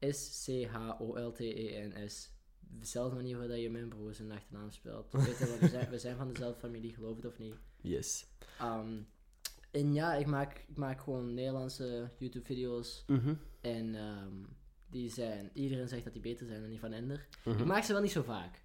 S-C-H-O-L-T-E-N-S. 0.00 0.78
Dezelfde 2.60 3.16
manier 3.16 3.38
waarop 3.38 3.56
je 3.56 3.70
mijn 3.70 3.88
broer 3.88 4.14
zijn 4.14 4.32
achternaam 4.32 4.70
speelt. 4.70 5.12
Weet 5.12 5.38
je, 5.38 5.46
wat, 5.46 5.58
we, 5.58 5.68
zijn, 5.68 5.90
we 5.90 5.98
zijn 5.98 6.16
van 6.16 6.28
dezelfde 6.28 6.60
familie, 6.60 6.94
geloof 6.94 7.16
het 7.16 7.26
of 7.26 7.38
niet. 7.38 7.54
Yes. 7.80 8.26
Ehm, 8.58 8.98
en 9.70 9.92
ja, 9.94 10.14
ik 10.14 10.26
maak, 10.26 10.64
ik 10.68 10.76
maak 10.76 11.00
gewoon 11.00 11.34
Nederlandse 11.34 12.10
YouTube-video's. 12.18 13.04
Mhm. 13.06 13.34
En 13.60 13.94
ehm, 13.94 14.42
die 14.90 15.10
zijn, 15.10 15.50
iedereen 15.52 15.88
zegt 15.88 16.04
dat 16.04 16.12
die 16.12 16.22
beter 16.22 16.46
zijn 16.46 16.60
dan 16.60 16.70
die 16.70 16.78
van 16.78 16.92
Ender. 16.92 17.28
Mhm. 17.44 17.58
Ik 17.58 17.64
maak 17.64 17.82
ze 17.82 17.92
wel 17.92 18.02
niet 18.02 18.10
zo 18.10 18.22
vaak. 18.22 18.62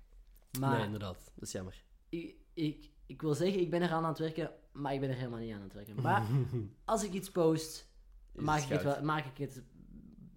Maar 0.59 0.75
Nee, 0.75 0.85
inderdaad. 0.85 1.31
Dat 1.35 1.43
is 1.43 1.51
jammer. 1.51 1.83
ik, 2.09 2.35
ik, 2.53 2.91
ik 3.05 3.21
wil 3.21 3.33
zeggen, 3.33 3.59
ik 3.61 3.69
ben 3.69 3.81
er 3.81 3.91
aan 3.91 4.05
het 4.05 4.19
werken, 4.19 4.51
maar 4.71 4.93
ik 4.93 4.99
ben 4.99 5.09
er 5.09 5.15
helemaal 5.15 5.39
niet 5.39 5.53
aan 5.53 5.61
het 5.61 5.73
werken. 5.73 6.01
Maar 6.01 6.27
als 6.85 7.03
ik 7.03 7.13
iets 7.13 7.31
post, 7.31 7.89
maak 8.33 8.61
ik, 8.61 8.69
het 8.69 8.83
wel, 8.83 9.03
maak 9.03 9.25
ik 9.25 9.37
het, 9.37 9.63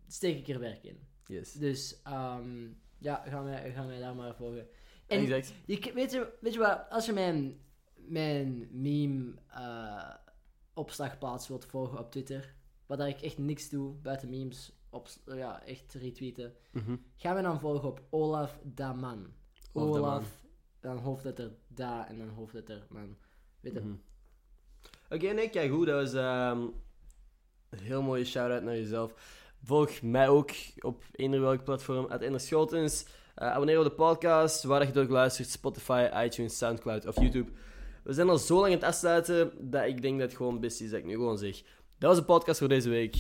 steek 0.07 0.39
ik 0.39 0.55
er 0.55 0.61
werk 0.61 0.85
in. 0.85 1.07
Yes. 1.27 1.53
Dus 1.53 2.03
ehm, 2.03 2.67
ja, 2.99 3.23
gaan 3.27 3.45
wij, 3.45 3.73
gaan 3.73 3.87
wij 3.87 3.99
daar 3.99 4.15
maar 4.15 4.35
volgen. 4.35 4.69
En 5.07 5.21
Exact. 5.21 5.55
je, 5.67 5.93
weet, 5.95 6.13
je, 6.13 6.33
weet 6.41 6.53
je 6.53 6.59
wat, 6.59 6.87
als 6.91 7.07
je 7.07 7.13
mijn, 7.13 7.61
mijn 7.95 8.69
meme 8.71 9.35
eh, 9.49 10.15
opslagplaats 10.75 11.49
wilt 11.49 11.65
volgen 11.65 11.99
op 11.99 12.11
Twitter, 12.11 12.55
waar 12.87 13.09
ik 13.09 13.21
echt 13.21 13.39
niks 13.39 13.69
doe 13.69 13.95
buiten 13.95 14.29
memes, 14.29 14.78
op, 14.91 15.09
ja, 15.27 15.63
echt 15.65 15.95
retweeten, 15.95 16.55
Mhm. 16.73 16.97
ga 17.17 17.33
mij 17.33 17.43
dan 17.43 17.61
volgen 17.61 17.89
op 17.89 18.03
Olaf 18.11 18.59
Daman. 18.65 19.27
Olaf. 19.73 19.97
Olaf, 19.99 20.45
dan 20.81 20.97
hoofdletter 20.99 21.51
Da 21.69 22.09
en 22.09 22.19
dan 22.19 22.29
hoofdletter 22.29 22.87
Man. 22.89 23.17
Weet 23.61 23.73
je? 23.75 23.81
Mhm. 23.81 23.95
Oké, 25.11 25.27
nee, 25.33 25.49
kijk 25.51 25.71
goed. 25.73 25.87
Dat 25.87 26.03
was 26.03 26.13
ehm, 26.23 26.61
een 27.69 27.79
heel 27.79 28.03
mooie 28.03 28.25
shout-out 28.25 28.63
naar 28.63 28.77
jezelf. 28.77 29.15
Volg 29.63 30.03
mij 30.03 30.29
ook 30.29 30.51
op 30.79 31.05
eender 31.13 31.41
welk 31.41 31.65
platform, 31.65 32.05
at 32.07 32.21
Ender 32.23 32.41
Schotens. 32.41 33.07
Eh, 33.35 33.51
abonneer 33.51 33.79
op 33.79 33.85
de 33.85 33.91
podcast, 33.91 34.63
waar 34.63 34.81
je 34.81 34.87
het 34.87 34.99
ook 34.99 35.09
luistert. 35.09 35.49
Spotify, 35.49 36.09
iTunes, 36.25 36.59
Soundcloud 36.59 37.07
of 37.07 37.15
YouTube. 37.21 37.51
We 38.05 38.13
zijn 38.13 38.29
al 38.29 38.39
zo 38.39 38.55
lang 38.55 38.67
aan 38.67 38.73
het 38.73 38.83
afsluiten, 38.83 39.71
dat 39.71 39.85
ik 39.87 40.03
denk 40.03 40.19
dat 40.19 40.29
het 40.29 40.37
gewoon 40.37 40.61
best 40.61 40.81
is 40.81 40.91
dat 40.91 40.99
ik 40.99 41.05
nu 41.05 41.13
gewoon 41.13 41.39
zeg. 41.39 41.63
Dat 41.99 42.11
was 42.11 42.17
de 42.19 42.25
podcast 42.25 42.59
voor 42.59 42.69
deze 42.69 42.89
week. 42.89 43.17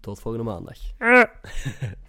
Tot 0.00 0.20
volgende 0.20 0.50
maandag. 0.50 0.78